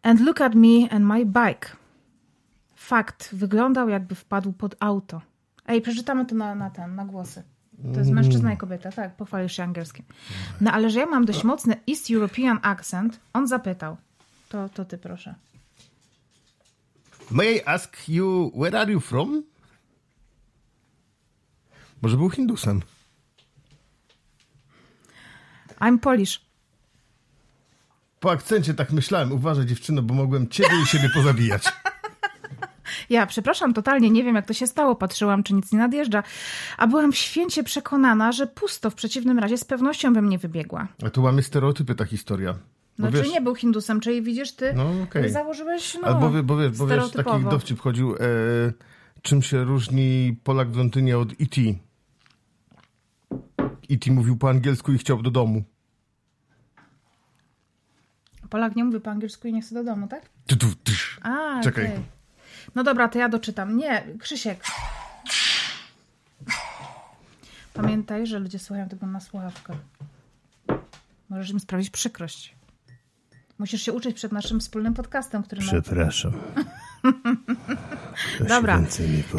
and 0.02 0.21
look 0.21 0.40
at 0.40 0.54
me 0.54 0.88
and 0.90 1.04
my 1.04 1.25
bike. 1.25 1.80
Fakt, 2.90 3.35
wyglądał 3.35 3.88
jakby 3.88 4.14
wpadł 4.14 4.52
pod 4.52 4.76
auto. 4.80 5.23
Ej, 5.66 5.82
przeczytamy 5.82 6.26
to 6.26 6.35
na, 6.35 6.54
na 6.54 6.70
ten, 6.70 6.94
na 6.94 7.04
głosy. 7.04 7.42
To 7.92 7.99
jest 7.99 8.11
mężczyzna 8.11 8.52
i 8.52 8.56
kobieta, 8.56 8.92
tak, 8.92 9.16
pochwalisz 9.16 9.56
się 9.56 9.62
angielskim. 9.62 10.04
No 10.61 10.73
ale 10.73 10.90
że 10.90 11.00
ja 11.00 11.06
mam 11.06 11.25
dość 11.25 11.44
mocny 11.44 11.76
East 11.88 12.11
European 12.11 12.59
accent, 12.62 13.20
on 13.32 13.47
zapytał. 13.47 13.97
To, 14.49 14.68
to 14.68 14.85
ty 14.85 14.99
proszę. 14.99 15.35
May 17.30 17.56
I 17.56 17.61
ask 17.66 18.09
you, 18.09 18.52
where 18.61 18.80
are 18.80 18.92
you 18.92 19.00
from? 19.00 19.42
Może 22.02 22.16
był 22.16 22.30
Hindusem. 22.30 22.80
I'm 25.80 25.99
Polish. 25.99 26.40
Po 28.20 28.30
akcencie 28.30 28.75
tak 28.75 28.92
myślałem. 28.92 29.32
Uważaj 29.32 29.66
dziewczyno, 29.66 30.02
bo 30.02 30.14
mogłem 30.14 30.49
ciebie 30.49 30.82
i 30.82 30.87
siebie 30.87 31.11
pozabijać. 31.14 31.62
Ja 33.11 33.26
przepraszam 33.26 33.75
totalnie, 33.75 34.11
nie 34.11 34.25
wiem 34.25 34.35
jak 34.37 34.47
to 34.47 34.52
się 34.52 34.66
stało, 34.66 34.94
patrzyłam 34.97 35.42
czy 35.42 35.54
nic 35.54 35.73
nie 35.73 35.78
nadjeżdża, 35.78 36.23
a 36.76 36.87
byłam 36.87 37.12
święcie 37.12 37.64
przekonana, 37.64 38.32
że 38.32 38.47
pusto 38.47 38.90
w 38.90 38.94
przeciwnym 38.94 39.38
razie 39.38 39.59
z 39.59 39.64
pewnością 39.64 40.12
bym 40.12 40.28
nie 40.28 40.38
wybiegła. 40.38 40.88
A 41.06 41.11
tu 41.11 41.23
mamy 41.23 41.42
stereotypy 41.42 41.94
ta 41.94 42.04
historia. 42.04 42.52
Bo 42.52 43.06
No 43.06 43.12
wiesz, 43.12 43.26
czy 43.26 43.32
nie 43.32 43.40
był 43.40 43.54
Hindusem, 43.54 44.00
czyli 44.00 44.23
widzisz 44.23 44.52
ty, 44.52 44.73
No, 44.76 45.02
okej. 45.02 45.30
założyłeś 45.32 45.94
no, 46.02 46.09
Albo 46.09 46.30
wie, 46.30 46.42
bo, 46.42 46.56
wiesz, 46.56 46.78
bo 46.78 46.87
wiesz, 46.87 47.11
taki 47.11 47.44
dowcip 47.50 47.80
chodził, 47.80 48.14
e, 48.14 48.18
czym 49.23 49.42
się 49.42 49.64
różni 49.64 50.37
Polak 50.44 50.70
w 50.70 50.76
Londynie 50.76 51.18
od 51.18 51.32
E.T. 51.32 51.61
E.T. 53.90 54.11
mówił 54.11 54.37
po 54.37 54.49
angielsku 54.50 54.92
i 54.92 54.99
chciał 54.99 55.23
do 55.23 55.30
domu. 55.30 55.62
Polak 58.50 58.76
nie 58.76 58.85
mówi 58.85 59.00
po 59.00 59.11
angielsku 59.11 59.49
i 59.49 59.52
nie 59.52 59.62
chce 59.62 59.75
do 59.75 59.85
domu, 59.85 60.09
tak? 60.09 60.23
Tu, 60.47 60.56
tu, 60.56 60.66
tysz. 60.85 61.20
A, 61.23 61.61
Czekaj. 61.62 61.85
okej. 61.85 62.20
No 62.75 62.85
dobra, 62.85 63.09
to 63.09 63.19
ja 63.19 63.29
doczytam. 63.29 63.77
Nie, 63.77 64.05
Krzysiek. 64.19 64.65
Pamiętaj, 67.75 68.27
że 68.27 68.39
ludzie 68.39 68.59
słuchają 68.59 68.89
tego 68.89 69.07
na 69.07 69.21
słuchawkach. 69.21 69.77
Możesz 71.31 71.50
im 71.50 71.61
sprawić 71.61 71.91
przykrość. 71.91 72.55
Musisz 73.59 73.83
się 73.83 73.93
uczyć 73.93 74.17
przed 74.17 74.33
naszym 74.33 74.61
wspólnym 74.61 74.95
podcastem, 74.95 75.43
który... 75.43 75.61
ma- 75.62 75.67
Przepraszam. 75.69 76.33
Dobra. 78.49 78.81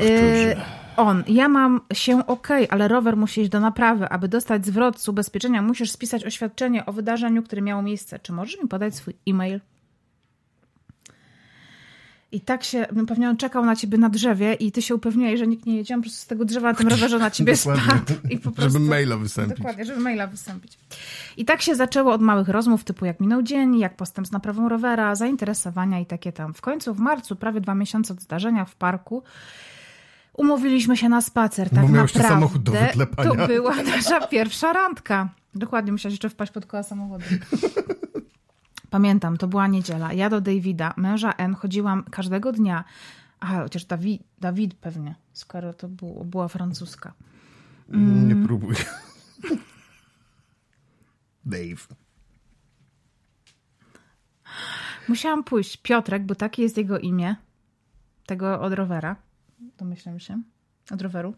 Y, 0.02 0.56
on. 0.98 1.24
Ja 1.28 1.48
mam 1.50 1.82
się 1.94 2.26
ok, 2.28 2.48
ale 2.70 2.88
rower 2.88 3.18
musi 3.18 3.42
iść 3.42 3.50
do 3.50 3.60
naprawy. 3.60 4.10
Aby 4.10 4.28
dostać 4.28 4.66
zwrot 4.66 5.00
z 5.02 5.10
ubezpieczenia, 5.10 5.62
musisz 5.62 5.92
spisać 5.92 6.26
oświadczenie 6.26 6.86
o 6.86 6.94
wydarzeniu, 6.94 7.44
które 7.44 7.62
miało 7.62 7.82
miejsce. 7.82 8.20
Czy 8.20 8.34
możesz 8.34 8.58
mi 8.62 8.68
podać 8.68 8.96
swój 8.96 9.14
e-mail? 9.28 9.60
I 12.32 12.42
tak 12.42 12.64
się, 12.64 12.86
pewnie 13.08 13.30
on 13.30 13.38
czekał 13.38 13.66
na 13.66 13.76
ciebie 13.76 13.98
na 13.98 14.10
drzewie 14.10 14.54
i 14.54 14.72
ty 14.72 14.82
się 14.82 14.96
upewniłeś, 14.96 15.40
że 15.40 15.48
nikt 15.48 15.66
nie 15.66 15.76
jedzie, 15.76 15.94
on 15.94 16.00
po 16.00 16.04
prostu 16.04 16.22
z 16.22 16.28
tego 16.28 16.46
drzewa 16.46 16.70
na 16.70 16.76
tym 16.76 16.88
rowerze 16.88 17.20
na 17.20 17.32
ciebie 17.32 17.56
spadł. 17.56 17.80
I 18.30 18.38
po 18.38 18.52
prostu... 18.52 18.72
Żeby 18.72 18.86
maila 18.86 19.18
wystąpić. 19.18 19.58
Dokładnie, 19.58 19.86
żeby 19.86 20.00
maila 20.00 20.28
wystąpić. 20.28 20.78
I 21.38 21.46
tak 21.46 21.62
się 21.62 21.76
zaczęło 21.76 22.14
od 22.14 22.22
małych 22.22 22.50
rozmów 22.50 22.84
typu 22.84 23.06
jak 23.06 23.20
minął 23.20 23.42
dzień, 23.44 23.80
jak 23.80 23.96
postęp 23.96 24.28
z 24.28 24.32
naprawą 24.32 24.70
rowera, 24.70 25.16
zainteresowania 25.16 26.00
i 26.00 26.06
takie 26.06 26.32
tam. 26.32 26.54
W 26.54 26.62
końcu 26.62 26.94
w 26.94 27.00
marcu, 27.00 27.36
prawie 27.36 27.62
dwa 27.62 27.76
miesiące 27.76 28.14
od 28.14 28.22
zdarzenia 28.22 28.66
w 28.66 28.76
parku, 28.76 29.24
umówiliśmy 30.34 30.98
się 30.98 31.10
na 31.10 31.22
spacer. 31.22 31.70
Tak 31.70 31.82
Bo 31.82 31.90
miałeś 31.90 32.14
naprawdę 32.14 32.36
samochód 32.36 32.64
do 32.64 32.72
wyklepania. 32.72 33.30
to 33.30 33.48
była 33.48 33.76
nasza 33.76 34.28
pierwsza 34.28 34.74
randka. 34.74 35.30
Dokładnie, 35.56 35.92
musiałeś 35.92 36.14
jeszcze 36.14 36.30
wpaść 36.30 36.52
pod 36.52 36.66
koła 36.66 36.84
samochodu. 36.84 37.26
Pamiętam, 38.92 39.38
to 39.38 39.48
była 39.48 39.68
niedziela. 39.68 40.14
Ja 40.14 40.30
do 40.30 40.42
Davida, 40.42 40.94
męża 40.98 41.34
N, 41.34 41.56
chodziłam 41.56 42.04
każdego 42.04 42.52
dnia. 42.52 42.84
Aha, 43.40 43.64
chociaż 43.64 43.86
Dawid, 43.86 44.24
Dawid 44.40 44.74
pewnie, 44.74 45.16
skoro 45.34 45.74
to 45.74 45.88
było, 45.88 46.26
była 46.26 46.48
francuska. 46.48 47.14
Nie 48.28 48.36
próbuj. 48.36 48.76
Dave. 51.46 51.88
Musiałam 55.08 55.44
pójść. 55.44 55.78
Piotrek, 55.78 56.26
bo 56.26 56.36
takie 56.36 56.62
jest 56.62 56.78
jego 56.78 57.00
imię. 57.00 57.36
Tego 58.26 58.62
od 58.62 58.74
rowera. 58.74 59.16
Domyślam 59.78 60.20
się. 60.20 60.42
Od 60.92 61.02
roweru. 61.02 61.36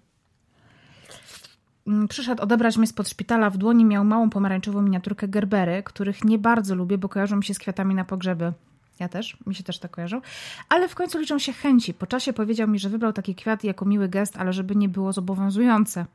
Mm, 1.88 2.08
Przyszedł 2.08 2.44
odebrać 2.44 2.78
mnie 2.78 2.88
spod 2.88 3.10
szpitala. 3.10 3.50
W 3.50 3.58
dłoni 3.58 3.86
miał 3.86 4.06
małą 4.06 4.30
pomarańczową 4.30 4.82
miniaturkę 4.82 5.28
Gerbery, 5.28 5.84
których 5.84 6.24
nie 6.24 6.40
bardzo 6.40 6.75
lubię, 6.75 6.98
bo 6.98 7.10
kojarzą 7.10 7.36
mi 7.38 7.44
się 7.44 7.54
z 7.54 7.60
kwiatami 7.60 7.96
na 7.96 8.06
pogrzeby. 8.06 8.54
Ja 9.00 9.10
też, 9.10 9.38
mi 9.48 9.56
się 9.56 9.63
też 9.63 9.80
tak 9.80 9.92
kojarzą. 9.92 10.22
Ale 10.70 10.88
w 10.90 10.96
końcu 10.96 11.20
liczą 11.20 11.40
się 11.40 11.54
chęci. 11.54 11.94
Po 11.94 12.08
czasie 12.08 12.34
powiedział 12.34 12.68
mi, 12.68 12.80
że 12.80 12.90
wybrał 12.90 13.13
taki 13.13 13.36
kwiat 13.36 13.63
jako 13.63 13.86
miły 13.86 14.10
gest, 14.10 14.38
ale 14.38 14.54
żeby 14.54 14.75
nie 14.75 14.90
było 14.90 15.13
zobowiązujące. 15.13 16.06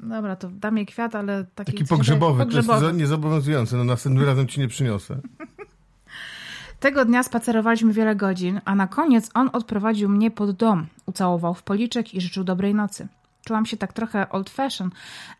Dobra, 0.00 0.36
to 0.36 0.48
dam 0.48 0.76
jej 0.76 0.86
kwiat, 0.86 1.14
ale 1.14 1.44
taki, 1.54 1.72
Taki 1.72 1.84
pogrzebowy, 1.84 2.38
to 2.38 2.44
pogrzebowy. 2.44 2.86
jest 2.86 2.98
niezobowiązujące. 2.98 3.76
No 3.76 3.84
następnym 3.84 4.24
razem 4.26 4.46
ci 4.48 4.60
nie 4.60 4.68
przyniosę. 4.68 5.20
Tego 6.80 7.04
dnia 7.04 7.22
spacerowaliśmy 7.22 7.92
wiele 7.92 8.16
godzin, 8.16 8.60
a 8.64 8.74
na 8.74 8.86
koniec 8.86 9.30
on 9.34 9.50
odprowadził 9.52 10.08
mnie 10.08 10.30
pod 10.30 10.50
dom, 10.52 10.86
ucałował 11.06 11.54
w 11.54 11.62
policzek 11.62 12.14
i 12.14 12.20
życzył 12.20 12.44
dobrej 12.44 12.74
nocy. 12.74 13.08
Czułam 13.50 13.66
się 13.66 13.76
tak 13.76 13.92
trochę 13.92 14.28
old 14.28 14.50
fashion, 14.50 14.90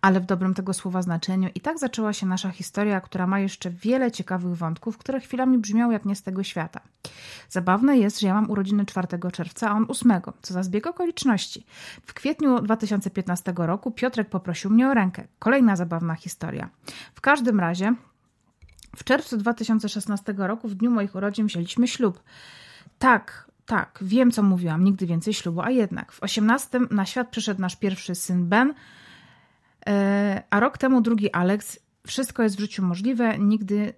ale 0.00 0.21
w 0.21 0.26
dobrym 0.26 0.55
tego 0.55 0.75
słowa 0.75 1.02
znaczeniu. 1.02 1.49
I 1.55 1.61
tak 1.61 1.79
zaczęła 1.79 2.12
się 2.12 2.26
nasza 2.26 2.50
historia, 2.50 3.00
która 3.00 3.26
ma 3.26 3.40
jeszcze 3.40 3.71
wiele 3.71 4.12
ciekawych 4.12 4.57
wątków, 4.57 4.99
które 4.99 5.21
chwilami 5.21 5.59
brzmią 5.59 5.90
jak 5.90 6.05
nie 6.05 6.17
z 6.17 6.23
tego 6.23 6.43
świata. 6.43 6.81
Zabawne 7.49 7.99
jest, 7.99 8.21
że 8.21 8.26
ja 8.26 8.35
mam 8.35 8.50
urodziny 8.50 8.87
4 8.87 9.09
czerwca, 9.33 9.71
a 9.71 9.73
on 9.73 9.87
8. 9.88 10.21
Co 10.43 10.55
za 10.55 10.62
zbieg 10.62 10.87
okoliczności. 10.87 11.67
W 12.07 12.14
kwietniu 12.14 12.61
2015 12.61 13.52
roku 13.57 13.90
Piotrek 13.90 14.29
poprosił 14.29 14.71
mnie 14.71 14.88
o 14.88 14.95
rękę. 14.95 15.25
Kolejna 15.38 15.76
zabawna 15.76 16.14
historia. 16.14 16.71
W 17.14 17.21
każdym 17.21 17.61
razie 17.61 17.95
w 18.97 19.05
czerwcu 19.05 19.37
2016 19.37 20.35
roku, 20.37 20.69
w 20.69 20.75
dniu 20.75 20.90
moich 20.90 21.14
urodzin, 21.14 21.47
wzięliśmy 21.47 21.88
ślub. 21.88 22.23
Tak, 22.99 23.50
tak, 23.71 23.99
wiem 24.03 24.31
co 24.31 24.43
mówiłam, 24.43 24.85
nigdy 24.85 25.07
więcej 25.07 25.35
ślubu, 25.35 25.61
a 25.61 25.71
jednak. 25.71 26.12
W 26.12 26.23
18 26.23 26.81
na 26.91 27.07
świat 27.07 27.29
przyszedł 27.31 27.61
nasz 27.61 27.77
pierwszy 27.77 28.15
syn 28.15 28.49
Ben, 28.49 28.75
e, 29.87 30.43
a 30.50 30.61
rok 30.61 30.79
temu 30.79 31.00
drugi 31.00 31.33
Alex. 31.33 31.79
Wszystko 32.07 32.43
jest 32.43 32.57
w 32.57 32.61
życiu 32.61 32.83
możliwe, 32.83 33.39
nigdy 33.39 33.93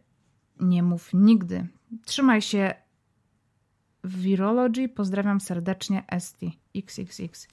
nie 0.61 0.83
mów 0.83 1.11
nigdy. 1.13 1.67
Trzymaj 2.05 2.43
się 2.43 2.75
Virology, 4.05 4.89
pozdrawiam 4.89 5.41
serdecznie 5.41 6.05
ST 6.19 6.41
XXX. 6.77 7.49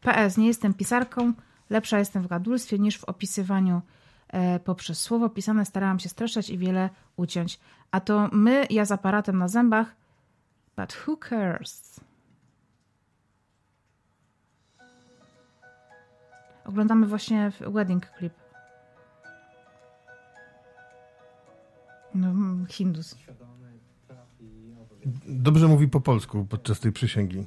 PS, 0.00 0.36
nie 0.36 0.46
jestem 0.46 0.74
pisarką, 0.74 1.32
lepsza 1.70 1.98
jestem 1.98 2.22
w 2.22 2.26
gadulstwie 2.26 2.78
niż 2.78 2.98
w 2.98 3.04
opisywaniu 3.04 3.82
e, 4.28 4.60
poprzez 4.60 5.00
słowo 5.00 5.28
pisane 5.28 5.64
starałam 5.64 5.98
się 5.98 6.08
streszczać 6.08 6.50
i 6.50 6.58
wiele 6.58 6.90
uciąć. 7.16 7.60
A 7.90 8.00
to 8.00 8.28
my, 8.32 8.66
ja 8.70 8.84
z 8.84 8.92
aparatem 8.92 9.38
na 9.38 9.48
zębach, 9.48 10.01
but 10.76 10.92
who 11.06 11.16
cares? 11.16 12.00
Oglądamy 16.64 17.06
właśnie 17.06 17.52
wedding 17.60 18.06
clip. 18.18 18.32
No, 22.14 22.34
Hindus. 22.68 23.16
Dobrze 25.26 25.68
mówi 25.68 25.88
po 25.88 26.00
polsku 26.00 26.46
podczas 26.50 26.80
tej 26.80 26.92
przysięgi. 26.92 27.46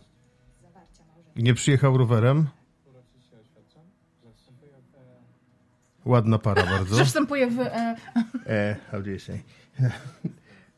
I 1.36 1.44
nie 1.44 1.54
przyjechał 1.54 1.98
rowerem. 1.98 2.48
Ładna 6.06 6.40
para 6.40 6.64
bardzo. 6.64 6.96
Że 6.96 7.06
wstępuje 7.06 7.48
w... 7.48 7.60
E, 7.60 7.96
E, 8.48 8.76
how 8.92 9.02
do 9.02 9.10
you 9.10 9.20
say? 9.20 9.44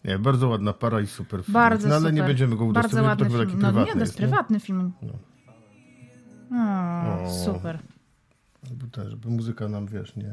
Nie, 0.07 0.19
bardzo 0.19 0.47
ładna 0.47 0.73
para 0.73 1.01
i 1.01 1.07
super 1.07 1.43
film. 1.43 1.53
bardzo 1.53 1.87
No 1.87 1.95
ale 1.95 2.01
super. 2.01 2.13
nie 2.13 2.23
będziemy 2.23 2.55
go 2.55 2.65
udostępniać, 2.65 3.19
to 3.19 3.25
chyba 3.25 3.37
taki 3.37 3.51
film. 3.51 3.61
No 3.61 3.67
prywatny 3.67 3.85
nie, 3.85 3.93
to 3.93 3.99
jest 3.99 4.13
nie? 4.13 4.17
prywatny 4.17 4.59
film. 4.59 4.91
O, 6.51 7.23
O. 7.23 7.43
super. 7.45 7.79
Żeby, 8.63 8.87
te, 8.87 9.09
żeby 9.09 9.29
muzyka 9.29 9.67
nam, 9.67 9.87
wiesz, 9.87 10.15
nie... 10.15 10.31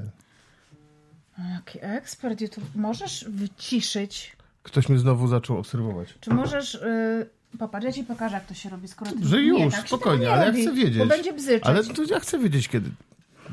Jaki 1.55 1.79
ekspert 1.83 2.41
YouTube. 2.41 2.65
Możesz 2.75 3.25
wyciszyć? 3.29 4.37
Ktoś 4.63 4.89
mnie 4.89 4.99
znowu 4.99 5.29
zaczął 5.29 5.59
obserwować. 5.59 6.15
Czy 6.21 6.31
możesz... 6.31 6.75
Y, 6.75 7.27
popatrz, 7.59 7.85
ja 7.87 7.93
ci 7.93 8.05
pokażę, 8.05 8.35
jak 8.35 8.47
to 8.47 8.55
się 8.55 8.71
robi, 8.71 8.89
skoro 8.89 9.11
ty... 9.13 9.27
Że 9.27 9.43
nie, 9.43 9.65
już, 9.65 9.75
tak 9.75 9.83
się 9.83 9.89
spokojnie, 9.89 10.19
tego 10.19 10.31
nie 10.31 10.35
ale 10.35 10.45
ja 10.45 10.51
robi, 10.51 10.63
chcę 10.63 10.75
wiedzieć. 10.75 10.99
Bo 10.99 11.07
będzie 11.07 11.33
bzyczeć. 11.33 11.67
Ale 11.67 11.85
to 11.85 12.03
ja 12.03 12.21
chcę 12.21 12.39
wiedzieć, 12.39 12.69
kiedy... 12.69 12.91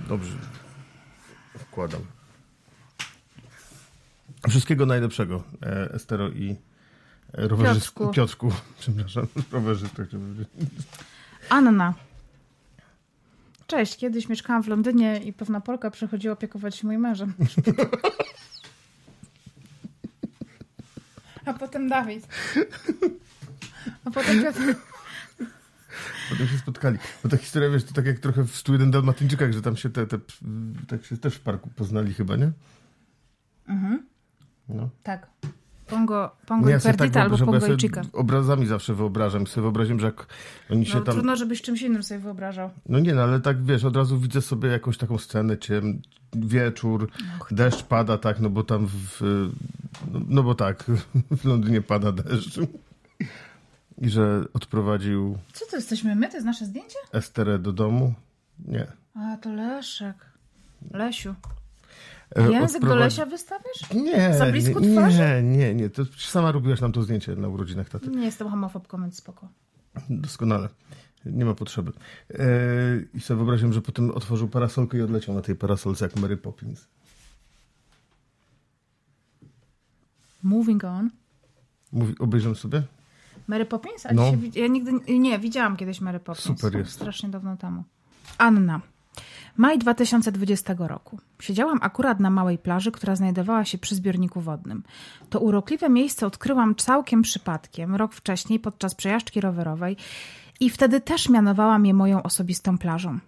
Dobrze. 0.09 0.37
Wkładam. 1.57 2.01
Wszystkiego 4.49 4.85
najlepszego, 4.85 5.43
e, 5.63 5.93
Estero 5.93 6.29
i 6.29 6.55
rowerzystku. 7.33 8.09
Piotrku. 8.09 8.49
Piotrku, 8.49 8.61
przepraszam, 8.79 9.27
powiedzieć. 9.51 10.47
Anna. 11.49 11.93
Cześć, 13.67 13.97
kiedyś 13.97 14.29
mieszkałam 14.29 14.63
w 14.63 14.67
Londynie 14.67 15.17
i 15.23 15.33
pewna 15.33 15.61
Polka 15.61 15.91
przychodziła 15.91 16.33
opiekować 16.33 16.75
się 16.75 16.87
moim 16.87 17.01
mężem. 17.01 17.33
A 21.45 21.53
potem 21.53 21.89
Dawid. 21.89 22.27
A 24.05 24.11
potem 24.11 24.43
Piotr. 24.43 24.59
potem 26.29 26.47
się 26.47 26.57
spotkali. 26.57 26.97
Bo 27.23 27.29
ta 27.29 27.37
historia, 27.37 27.69
wiesz, 27.69 27.83
to 27.83 27.93
tak 27.93 28.05
jak 28.05 28.19
trochę 28.19 28.43
w 28.43 28.55
101 28.55 28.91
Dalmatyńczykach, 28.91 29.51
że 29.53 29.61
tam 29.61 29.77
się 29.77 29.89
te, 29.89 30.07
te, 30.07 30.19
tak 30.87 31.05
się 31.05 31.17
też 31.17 31.35
w 31.35 31.39
parku 31.39 31.69
poznali 31.75 32.13
chyba, 32.13 32.35
nie? 32.35 32.51
Mhm. 33.67 34.10
No. 34.75 34.89
Tak. 35.03 35.27
Pongo, 35.87 36.31
Pongo 36.45 36.69
i 36.69 36.71
ja 36.71 36.79
sobie 36.79 36.97
Perdita 36.97 37.13
tak 37.13 37.23
albo 37.23 37.45
Pongo 37.45 37.67
ja 37.67 37.73
i 37.73 37.77
Chica. 37.77 38.01
obrazami 38.13 38.65
zawsze 38.65 38.93
wyobrażam. 38.93 39.47
Sobie 39.47 39.61
wyobraziłem, 39.61 39.99
że 39.99 40.05
jak 40.05 40.27
oni 40.69 40.85
się 40.85 40.95
No, 40.97 41.01
tam... 41.01 41.13
Trudno, 41.13 41.35
żebyś 41.35 41.61
czymś 41.61 41.81
innym 41.81 42.03
sobie 42.03 42.19
wyobrażał. 42.19 42.69
No 42.89 42.99
nie, 42.99 43.13
no 43.13 43.21
ale 43.21 43.39
tak 43.39 43.63
wiesz, 43.63 43.83
od 43.83 43.95
razu 43.95 44.19
widzę 44.19 44.41
sobie 44.41 44.69
jakąś 44.69 44.97
taką 44.97 45.17
scenę, 45.17 45.57
ciem, 45.57 46.01
wieczór, 46.33 47.09
deszcz 47.51 47.83
pada, 47.83 48.17
tak, 48.17 48.39
no 48.39 48.49
bo 48.49 48.63
tam 48.63 48.87
w, 48.87 49.21
no, 50.11 50.19
no 50.27 50.43
bo 50.43 50.55
tak, 50.55 50.83
w 51.37 51.45
Londynie 51.45 51.81
pada 51.81 52.11
deszcz. 52.11 52.59
I 53.97 54.09
że 54.09 54.43
odprowadził 54.53 55.37
Co 55.53 55.65
to 55.65 55.75
jesteśmy 55.75 56.15
my? 56.15 56.27
To 56.27 56.33
jest 56.33 56.45
nasze 56.45 56.65
zdjęcie? 56.65 56.97
Esterę 57.11 57.59
do 57.59 57.71
domu. 57.73 58.13
Nie. 58.67 58.87
A, 59.15 59.37
to 59.37 59.53
Leszek. 59.53 60.15
Lesiu. 60.91 61.35
E, 62.35 62.51
język 62.51 62.81
do 62.81 62.87
odprowadzi- 62.87 62.99
Lesia 62.99 63.25
wystawiasz? 63.25 63.93
Nie, 63.95 64.33
Za 64.37 64.45
blisko 64.51 64.79
nie, 64.79 64.91
twarzy? 64.91 65.17
nie, 65.17 65.43
nie, 65.43 65.75
nie. 65.75 65.89
To 65.89 66.05
sama 66.17 66.51
robiłaś 66.51 66.81
nam 66.81 66.91
to 66.91 67.01
zdjęcie 67.03 67.35
na 67.35 67.47
urodzinach 67.47 67.89
taty. 67.89 68.07
Nie 68.09 68.25
jestem 68.25 68.49
homofobką, 68.49 69.01
więc 69.01 69.15
spoko. 69.17 69.47
Doskonale. 70.09 70.69
Nie 71.25 71.45
ma 71.45 71.53
potrzeby. 71.53 71.91
E, 72.33 72.43
I 73.13 73.19
sobie 73.21 73.37
wyobraziłem, 73.37 73.73
że 73.73 73.81
potem 73.81 74.11
otworzył 74.11 74.47
parasolkę 74.47 74.97
i 74.97 75.01
odleciał 75.01 75.35
na 75.35 75.41
tej 75.41 75.55
parasolce 75.55 76.05
jak 76.05 76.15
Mary 76.15 76.37
Poppins. 76.37 76.87
Moving 80.43 80.83
on. 80.83 81.09
Mówi, 81.91 82.15
obejrzę 82.19 82.55
sobie? 82.55 82.83
Mary 83.47 83.65
Poppins? 83.65 84.05
A 84.05 84.13
No. 84.13 84.31
dzisiaj, 84.35 84.61
ja 84.61 84.67
nigdy, 84.67 84.91
nie, 85.19 85.39
widziałam 85.39 85.77
kiedyś 85.77 86.01
Mary 86.01 86.19
Poppins. 86.19 86.43
Super 86.61 86.75
jest. 86.79 86.91
Strasznie 86.91 87.29
dawno 87.29 87.57
temu. 87.57 87.83
Anna. 88.37 88.81
Maj 89.57 89.79
2020 89.79 90.75
roku. 90.79 91.19
Siedziałam 91.39 91.79
akurat 91.81 92.19
na 92.19 92.29
małej 92.29 92.57
plaży, 92.57 92.91
która 92.91 93.15
znajdowała 93.15 93.65
się 93.65 93.77
przy 93.77 93.95
zbiorniku 93.95 94.41
wodnym. 94.41 94.83
To 95.29 95.39
urokliwe 95.39 95.89
miejsce 95.89 96.27
odkryłam 96.27 96.75
całkiem 96.75 97.21
przypadkiem, 97.21 97.95
rok 97.95 98.13
wcześniej 98.13 98.59
podczas 98.59 98.95
przejażdżki 98.95 99.41
rowerowej 99.41 99.97
i 100.59 100.69
wtedy 100.69 101.01
też 101.01 101.29
mianowałam 101.29 101.85
je 101.85 101.93
moją 101.93 102.23
osobistą 102.23 102.77
plażą. 102.77 103.19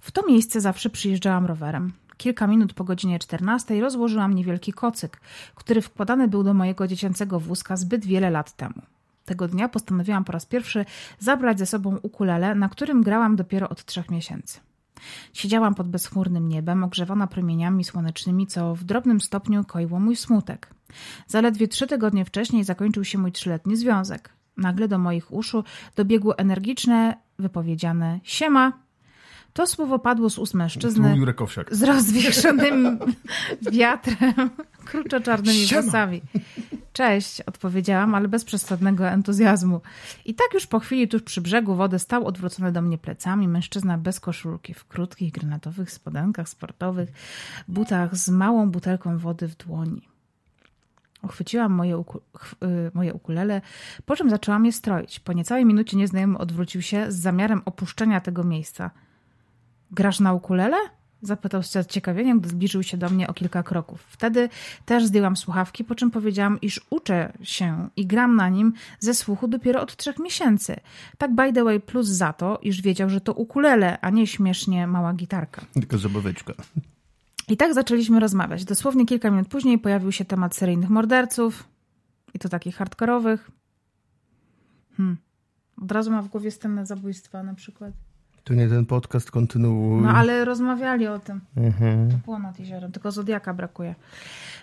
W 0.00 0.10
to 0.10 0.26
miejsce 0.26 0.60
zawsze 0.60 0.90
przyjeżdżałam 0.90 1.46
rowerem. 1.46 1.92
Kilka 2.16 2.46
minut 2.46 2.72
po 2.74 2.84
godzinie 2.84 3.18
14 3.18 3.80
rozłożyłam 3.80 4.34
niewielki 4.34 4.72
kocyk, 4.72 5.20
który 5.54 5.82
wkładany 5.82 6.28
był 6.28 6.42
do 6.42 6.54
mojego 6.54 6.86
dziecięcego 6.86 7.40
wózka 7.40 7.76
zbyt 7.76 8.04
wiele 8.04 8.30
lat 8.30 8.56
temu. 8.56 8.82
Tego 9.24 9.48
dnia 9.48 9.68
postanowiłam 9.68 10.24
po 10.24 10.32
raz 10.32 10.46
pierwszy 10.46 10.84
zabrać 11.18 11.58
ze 11.58 11.66
sobą 11.66 11.96
ukulele, 12.02 12.54
na 12.54 12.68
którym 12.68 13.02
grałam 13.02 13.36
dopiero 13.36 13.68
od 13.68 13.84
trzech 13.84 14.10
miesięcy. 14.10 14.65
Siedziałam 15.32 15.74
pod 15.74 15.88
bezchmurnym 15.88 16.48
niebem, 16.48 16.84
ogrzewana 16.84 17.26
promieniami 17.26 17.84
słonecznymi, 17.84 18.46
co 18.46 18.74
w 18.74 18.84
drobnym 18.84 19.20
stopniu 19.20 19.64
koiło 19.64 20.00
mój 20.00 20.16
smutek. 20.16 20.70
Zaledwie 21.26 21.68
trzy 21.68 21.86
tygodnie 21.86 22.24
wcześniej 22.24 22.64
zakończył 22.64 23.04
się 23.04 23.18
mój 23.18 23.32
trzyletni 23.32 23.76
związek. 23.76 24.32
Nagle 24.56 24.88
do 24.88 24.98
moich 24.98 25.32
uszu 25.32 25.64
dobiegło 25.96 26.38
energiczne, 26.38 27.16
wypowiedziane 27.38 28.20
siema. 28.22 28.72
To 29.52 29.66
słowo 29.66 29.98
padło 29.98 30.30
z 30.30 30.38
ust 30.38 30.54
mężczyzny 30.54 31.16
z 31.70 31.82
rozwieszonym 31.82 32.98
wiatrem, 33.72 34.50
kruczo-czarnymi 34.88 35.66
włosami. 35.66 36.22
Cześć, 36.96 37.40
odpowiedziałam, 37.40 38.14
ale 38.14 38.28
bez 38.28 38.44
przesadnego 38.44 39.08
entuzjazmu. 39.08 39.80
I 40.24 40.34
tak 40.34 40.54
już 40.54 40.66
po 40.66 40.80
chwili 40.80 41.08
tuż 41.08 41.22
przy 41.22 41.40
brzegu 41.40 41.74
wody 41.74 41.98
stał 41.98 42.26
odwrócony 42.26 42.72
do 42.72 42.82
mnie 42.82 42.98
plecami 42.98 43.48
mężczyzna 43.48 43.98
bez 43.98 44.20
koszulki, 44.20 44.74
w 44.74 44.84
krótkich, 44.84 45.32
granatowych 45.32 45.90
spodenkach 45.90 46.48
sportowych, 46.48 47.12
butach 47.68 48.16
z 48.16 48.28
małą 48.28 48.70
butelką 48.70 49.18
wody 49.18 49.48
w 49.48 49.56
dłoni. 49.56 50.08
Uchwyciłam 51.22 51.72
moje, 51.72 51.98
uku- 51.98 52.20
y, 52.64 52.90
moje 52.94 53.14
ukulele, 53.14 53.60
po 54.06 54.16
czym 54.16 54.30
zaczęłam 54.30 54.66
je 54.66 54.72
stroić. 54.72 55.20
Po 55.20 55.32
niecałej 55.32 55.64
minucie 55.64 55.96
nieznajomy 55.96 56.38
odwrócił 56.38 56.82
się 56.82 57.12
z 57.12 57.16
zamiarem 57.16 57.62
opuszczenia 57.64 58.20
tego 58.20 58.44
miejsca. 58.44 58.90
Grasz 59.90 60.20
na 60.20 60.32
ukulele? 60.32 60.76
Zapytał 61.22 61.62
z 61.62 61.70
zaciekawieniem, 61.70 62.40
gdy 62.40 62.48
zbliżył 62.48 62.82
się 62.82 62.96
do 62.96 63.10
mnie 63.10 63.28
o 63.28 63.34
kilka 63.34 63.62
kroków. 63.62 64.04
Wtedy 64.08 64.48
też 64.84 65.06
zdjęłam 65.06 65.36
słuchawki, 65.36 65.84
po 65.84 65.94
czym 65.94 66.10
powiedziałam, 66.10 66.60
iż 66.60 66.80
uczę 66.90 67.32
się 67.42 67.88
i 67.96 68.06
gram 68.06 68.36
na 68.36 68.48
nim 68.48 68.72
ze 69.00 69.14
słuchu 69.14 69.48
dopiero 69.48 69.80
od 69.80 69.96
trzech 69.96 70.18
miesięcy. 70.18 70.76
Tak 71.18 71.34
by 71.34 71.52
the 71.52 71.64
way 71.64 71.80
plus 71.80 72.06
za 72.06 72.32
to, 72.32 72.58
iż 72.62 72.82
wiedział, 72.82 73.10
że 73.10 73.20
to 73.20 73.32
ukulele, 73.32 74.00
a 74.00 74.10
nie 74.10 74.26
śmiesznie 74.26 74.86
mała 74.86 75.14
gitarka. 75.14 75.66
Tylko 75.72 75.98
zabaweczka. 75.98 76.52
I 77.48 77.56
tak 77.56 77.74
zaczęliśmy 77.74 78.20
rozmawiać. 78.20 78.64
Dosłownie 78.64 79.06
kilka 79.06 79.30
minut 79.30 79.48
później 79.48 79.78
pojawił 79.78 80.12
się 80.12 80.24
temat 80.24 80.56
seryjnych 80.56 80.90
morderców 80.90 81.68
i 82.34 82.38
to 82.38 82.48
takich 82.48 82.76
hardkorowych. 82.76 83.50
Hmm. 84.96 85.16
Od 85.82 85.92
razu 85.92 86.10
ma 86.10 86.22
w 86.22 86.28
głowie 86.28 86.50
scenę 86.50 86.86
zabójstwa 86.86 87.42
na 87.42 87.54
przykład. 87.54 87.92
To 88.46 88.54
nie 88.54 88.68
ten 88.68 88.86
podcast, 88.86 89.30
kontynuuj. 89.30 90.02
No 90.02 90.10
ale 90.10 90.44
rozmawiali 90.44 91.06
o 91.06 91.18
tym. 91.18 91.40
Mhm. 91.56 92.08
Było 92.24 92.38
nad 92.38 92.58
jeziorem, 92.58 92.92
tylko 92.92 93.10
Zodiaka 93.10 93.54
brakuje. 93.54 93.94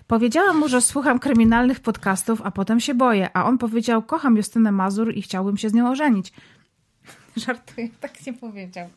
Powiedziałam 0.07 0.57
mu, 0.57 0.67
że 0.67 0.81
słucham 0.81 1.19
kryminalnych 1.19 1.79
podcastów, 1.79 2.41
a 2.43 2.51
potem 2.51 2.79
się 2.79 2.93
boję. 2.93 3.37
A 3.37 3.45
on 3.45 3.57
powiedział, 3.57 4.03
kocham 4.03 4.37
Justynę 4.37 4.71
Mazur 4.71 5.13
i 5.15 5.21
chciałbym 5.21 5.57
się 5.57 5.69
z 5.69 5.73
nią 5.73 5.89
ożenić. 5.91 6.33
Żartuję, 7.45 7.89
tak 7.99 8.25
nie 8.25 8.33
powiedział. 8.33 8.89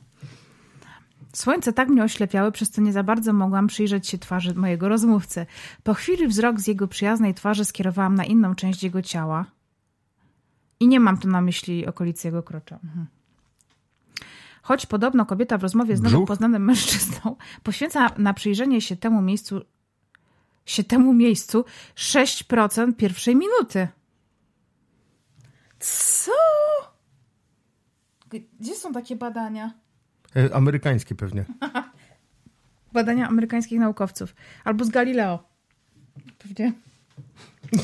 Słońce 1.33 1.72
tak 1.72 1.88
mnie 1.88 2.05
oślepiało, 2.05 2.53
przez 2.53 2.70
co 2.70 2.83
nie 2.83 2.92
za 2.92 3.03
bardzo 3.03 3.33
mogłam 3.33 3.66
przyjrzeć 3.66 4.09
się 4.09 4.18
twarzy 4.18 4.55
mojego 4.55 4.88
rozmówcy. 4.88 5.46
Po 5.83 5.94
chwili 5.94 6.29
wzrok 6.29 6.61
z 6.61 6.66
jego 6.66 6.88
przyjaznej 6.88 7.35
twarzy 7.35 7.64
skierowałam 7.64 8.14
na 8.14 8.25
inną 8.25 8.55
część 8.55 8.83
jego 8.83 9.03
ciała. 9.03 9.44
I 10.81 10.88
nie 10.88 11.01
mam 11.01 11.18
tu 11.18 11.29
na 11.29 11.40
myśli 11.40 11.87
okolicy 11.87 12.29
jego 12.29 12.42
krocza. 12.42 12.79
Mhm. 12.85 13.07
Choć 14.66 14.87
podobno 14.87 15.26
kobieta 15.26 15.59
w 15.59 15.62
rozmowie 15.62 15.96
z 15.96 16.02
nowo 16.02 16.26
poznanym 16.26 16.64
mężczyzną 16.64 17.37
poświęca 17.62 18.11
na 18.18 18.35
przyjrzenie 18.35 18.81
się 18.81 18.96
temu 18.96 19.22
miejscu 19.22 19.61
się 20.64 20.85
temu 20.85 21.14
miejscu 21.14 21.64
6% 21.96 22.92
pierwszej 22.96 23.37
minuty. 23.37 23.88
Co? 25.79 26.33
Gdzie 28.61 28.74
są 28.74 28.92
takie 28.92 29.16
badania? 29.16 29.74
E, 30.37 30.55
Amerykańskie 30.55 31.14
pewnie. 31.14 31.44
Badania 32.92 33.29
amerykańskich 33.29 33.79
naukowców. 33.79 34.35
Albo 34.64 34.85
z 34.85 34.88
Galileo. 34.88 35.38
Pewnie. 36.38 36.72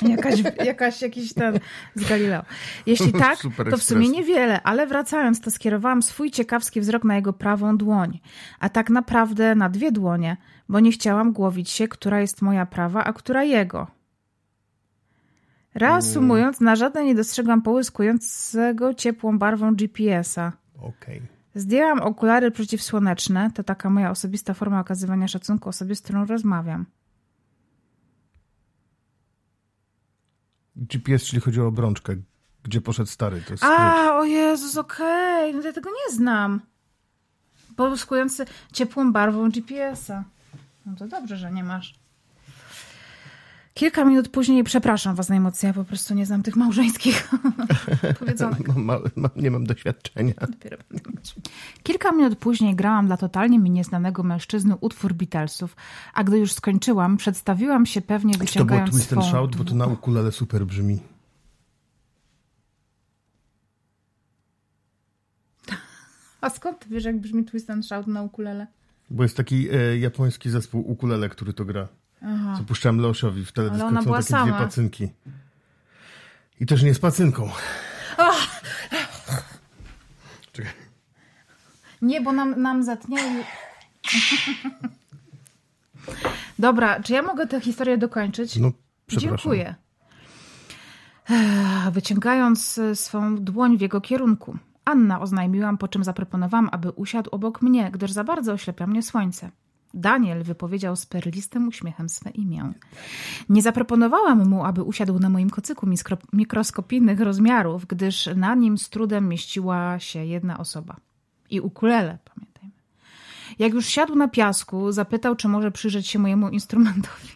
Jakaś, 0.09 0.43
jakaś, 0.65 1.03
jakiś 1.03 1.35
ten 1.35 1.59
z 1.95 2.09
Galileo. 2.09 2.43
Jeśli 2.87 3.13
tak, 3.27 3.39
to 3.71 3.79
w 3.79 3.83
sumie 3.83 4.09
niewiele, 4.09 4.63
ale 4.63 4.87
wracając, 4.87 5.41
to 5.41 5.51
skierowałam 5.51 6.03
swój 6.03 6.31
ciekawski 6.31 6.81
wzrok 6.81 7.05
na 7.05 7.17
jego 7.17 7.33
prawą 7.33 7.77
dłoń, 7.77 8.21
a 8.61 8.69
tak 8.69 8.91
naprawdę 8.91 9.55
na 9.55 9.69
dwie 9.69 9.93
dłonie, 9.93 10.37
bo 10.69 10.81
nie 10.81 10.93
chciałam 10.93 11.33
głowić 11.33 11.71
się, 11.71 11.89
która 11.89 12.21
jest 12.21 12.43
moja 12.43 12.67
prawa, 12.67 13.05
a 13.05 13.13
która 13.13 13.45
jego. 13.45 13.87
Reasumując, 15.75 16.61
na 16.61 16.77
żadne 16.77 17.05
nie 17.05 17.15
dostrzegłam 17.15 17.63
połyskującego 17.63 18.95
ciepłą 18.95 19.39
barwą 19.39 19.75
GPS-a. 19.75 20.53
Okej. 20.79 21.23
Zdjęłam 21.55 22.01
okulary 22.01 22.51
przeciwsłoneczne, 22.51 23.51
to 23.55 23.65
taka 23.65 23.91
moja 23.91 24.11
osobista 24.11 24.55
forma 24.55 24.81
okazywania 24.81 25.29
szacunku 25.29 25.69
osobie, 25.69 25.95
z 25.95 26.03
którą 26.03 26.27
rozmawiam. 26.27 26.87
GPS, 30.77 31.25
czyli 31.25 31.43
chodzi 31.43 31.61
o 31.61 31.67
obrączkę. 31.67 32.17
Gdzie 32.63 32.81
poszedł 32.81 33.11
stary? 33.11 33.43
To 33.47 33.53
jest 33.53 33.63
skrót. 33.63 33.79
A, 33.79 34.19
o 34.19 34.25
Jezus, 34.25 34.77
okej, 34.77 35.55
no 35.55 35.61
to 35.61 35.67
ja 35.67 35.73
tego 35.73 35.91
nie 35.91 36.15
znam. 36.15 36.61
Połyskujący 37.77 38.45
ciepłą 38.73 39.13
barwą 39.13 39.51
GPS-a. 39.51 40.25
No 40.87 40.97
to 40.97 41.09
dobrze, 41.09 41.37
że 41.37 41.53
nie 41.53 41.65
masz. 41.65 42.02
Kilka 43.75 44.05
minut 44.05 44.29
później, 44.29 44.65
przepraszam 44.65 45.15
was 45.15 45.29
najmocniej, 45.29 45.71
ja 45.71 45.75
po 45.75 45.85
prostu 45.85 46.15
nie 46.15 46.27
znam 46.27 46.43
tych 46.43 46.57
małżeńskich 46.57 47.31
powiedzonek. 48.19 48.69
Mam, 48.69 48.85
ma, 48.85 48.99
ma, 49.17 49.31
nie 49.37 49.51
mam 49.51 49.65
doświadczenia. 49.67 50.35
Dopiero. 50.41 50.77
Kilka 51.83 52.13
minut 52.13 52.39
później 52.39 52.77
grałam 52.77 53.07
dla 53.07 53.17
totalnie 53.17 53.59
mi 53.59 53.71
nieznanego 53.71 54.23
mężczyzny 54.23 54.77
utwór 54.81 55.15
Beatlesów, 55.15 55.77
a 56.15 56.25
gdy 56.25 56.39
już 56.39 56.53
skończyłam, 56.53 57.17
przedstawiłam 57.17 57.87
się 57.87 58.01
pewnie 58.01 58.33
Czy 58.33 58.39
to 58.39 58.45
wyciągając 58.45 58.91
Twist 58.91 59.13
and 59.13 59.23
swą... 59.23 59.31
Shout? 59.31 59.57
Bo 59.57 59.65
to 59.65 59.75
na 59.75 59.87
ukulele 59.87 60.33
super 60.33 60.67
brzmi. 60.67 60.99
A 66.41 66.51
skąd 66.51 66.79
ty 66.79 66.89
wiesz, 66.89 67.05
jak 67.05 67.21
brzmi 67.21 67.45
Twist 67.45 67.71
and 67.71 67.87
Shout 67.87 68.07
na 68.07 68.23
ukulele? 68.23 68.67
Bo 69.11 69.23
jest 69.23 69.37
taki 69.37 69.71
e, 69.71 69.99
japoński 69.99 70.51
zespół 70.51 70.91
ukulele, 70.91 71.29
który 71.29 71.53
to 71.53 71.65
gra. 71.65 71.89
Aha. 72.25 72.55
Co 72.59 72.65
puszczałem 72.65 73.01
Leosiowi 73.01 73.45
w 73.45 73.53
teledysku. 73.53 73.87
ona 73.87 74.01
Są 74.01 74.05
była 74.05 74.19
takie 74.19 74.29
sama. 74.29 74.53
dwie 74.53 74.65
pacynki. 74.65 75.09
I 76.61 76.67
też 76.67 76.83
nie 76.83 76.95
z 76.95 76.99
pacynką. 76.99 77.51
Czekaj. 80.53 80.73
Nie, 82.03 82.21
bo 82.21 82.33
nam, 82.33 82.63
nam 82.63 82.83
zatnieli. 82.83 83.45
Dobra, 86.59 87.01
czy 87.03 87.13
ja 87.13 87.23
mogę 87.23 87.47
tę 87.47 87.61
historię 87.61 87.99
dokończyć? 87.99 88.57
No, 88.57 88.73
przepraszam. 89.07 89.37
Dziękuję. 89.39 89.75
Wyciągając 91.93 92.79
e, 92.79 92.97
swą 92.97 93.37
dłoń 93.37 93.79
w 93.79 93.81
jego 93.81 94.01
kierunku. 94.01 94.57
Anna 94.85 95.21
oznajmiłam, 95.21 95.79
po 95.79 95.89
czym 95.89 96.05
zaproponowałam, 96.05 96.69
aby 96.73 96.91
usiadł 96.91 97.31
obok 97.31 97.63
mnie, 97.63 97.91
gdyż 97.91 98.11
za 98.13 98.25
bardzo 98.25 98.53
oślepia 98.53 98.87
mnie 98.87 99.03
słońce. 99.03 99.51
Daniel 99.95 100.43
wypowiedział 100.43 100.97
z 100.97 101.07
perlistym 101.07 101.69
uśmiechem 101.69 102.09
swe 102.09 102.31
imię. 102.31 102.73
Nie 103.49 103.63
zaproponowałam 103.63 104.49
mu, 104.49 104.65
aby 104.65 104.83
usiadł 104.83 105.19
na 105.19 105.29
moim 105.29 105.51
kocyku 105.51 105.87
mikroskopijnych 106.33 107.21
rozmiarów, 107.21 107.87
gdyż 107.87 108.29
na 108.37 108.55
nim 108.55 108.79
z 108.79 108.91
trudem 108.91 109.29
mieściła 109.29 109.99
się 109.99 110.25
jedna 110.25 110.59
osoba. 110.59 110.97
I 111.51 111.61
ukulele, 111.61 112.19
pamiętajmy. 112.35 112.73
Jak 113.59 113.73
już 113.73 113.87
siadł 113.87 114.15
na 114.15 114.29
piasku, 114.29 114.93
zapytał, 114.93 115.37
czy 115.37 115.49
może 115.49 115.71
przyjrzeć 115.71 116.07
się 116.07 116.19
mojemu 116.19 116.49
instrumentowi. 116.49 117.29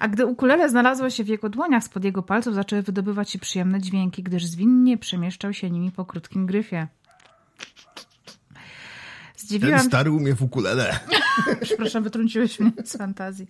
A 0.00 0.08
gdy 0.08 0.26
ukulele 0.26 0.68
znalazło 0.68 1.10
się 1.10 1.24
w 1.24 1.28
jego 1.28 1.48
dłoniach, 1.48 1.84
spod 1.84 2.04
jego 2.04 2.22
palców 2.22 2.54
zaczęły 2.54 2.82
wydobywać 2.82 3.30
się 3.30 3.38
przyjemne 3.38 3.80
dźwięki, 3.80 4.22
gdyż 4.22 4.46
zwinnie 4.46 4.98
przemieszczał 4.98 5.52
się 5.52 5.70
nimi 5.70 5.92
po 5.92 6.04
krótkim 6.04 6.46
gryfie. 6.46 6.86
Ten 9.48 9.58
Zdziwiłam 9.58 9.86
stary 9.86 10.10
umie 10.10 10.34
w 10.34 10.42
ukulele. 10.42 10.98
Przepraszam, 11.62 12.02
wytrąciłeś 12.02 12.60
mnie 12.60 12.72
z 12.84 12.96
fantazji. 12.96 13.46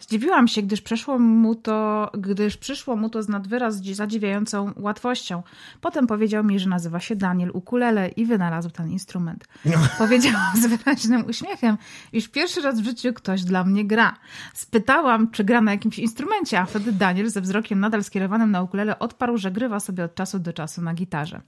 Zdziwiłam 0.00 0.48
się, 0.48 0.62
gdyż 0.62 0.80
przeszło 0.80 1.18
mu 1.18 1.54
to, 1.54 2.10
gdyż 2.18 2.56
przyszło 2.56 2.96
mu 2.96 3.10
to 3.10 3.22
z 3.22 3.28
nadwyraz 3.28 3.80
dzi- 3.80 3.94
zadziwiającą 3.94 4.72
łatwością. 4.76 5.42
Potem 5.80 6.06
powiedział 6.06 6.44
mi, 6.44 6.58
że 6.58 6.68
nazywa 6.68 7.00
się 7.00 7.16
Daniel 7.16 7.50
Ukulele 7.54 8.08
i 8.08 8.26
wynalazł 8.26 8.70
ten 8.70 8.90
instrument. 8.90 9.44
Powiedział 9.98 10.32
z 10.62 10.66
wyraźnym 10.66 11.26
uśmiechem, 11.26 11.76
iż 12.12 12.28
pierwszy 12.28 12.60
raz 12.60 12.80
w 12.80 12.84
życiu 12.84 13.12
ktoś 13.12 13.44
dla 13.44 13.64
mnie 13.64 13.84
gra. 13.84 14.16
Spytałam, 14.54 15.30
czy 15.30 15.44
gra 15.44 15.60
na 15.60 15.72
jakimś 15.72 15.98
instrumencie, 15.98 16.60
a 16.60 16.66
wtedy 16.66 16.92
Daniel 16.92 17.30
ze 17.30 17.40
wzrokiem 17.40 17.80
nadal 17.80 18.04
skierowanym 18.04 18.50
na 18.50 18.62
ukulele 18.62 18.98
odparł, 18.98 19.36
że 19.36 19.50
grywa 19.50 19.80
sobie 19.80 20.04
od 20.04 20.14
czasu 20.14 20.38
do 20.38 20.52
czasu 20.52 20.82
na 20.82 20.94
gitarze. 20.94 21.40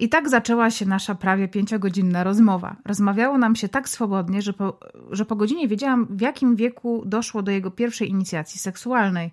I 0.00 0.08
tak 0.08 0.28
zaczęła 0.28 0.70
się 0.70 0.86
nasza 0.86 1.14
prawie 1.14 1.48
pięciogodzinna 1.48 2.24
rozmowa. 2.24 2.76
Rozmawiało 2.84 3.38
nam 3.38 3.56
się 3.56 3.68
tak 3.68 3.88
swobodnie, 3.88 4.42
że 4.42 4.52
po, 4.52 4.78
że 5.10 5.24
po 5.24 5.36
godzinie 5.36 5.68
wiedziałam, 5.68 6.06
w 6.10 6.20
jakim 6.20 6.56
wieku 6.56 7.02
doszło 7.06 7.42
do 7.42 7.50
jego 7.50 7.70
pierwszej 7.70 8.10
inicjacji 8.10 8.60
seksualnej. 8.60 9.30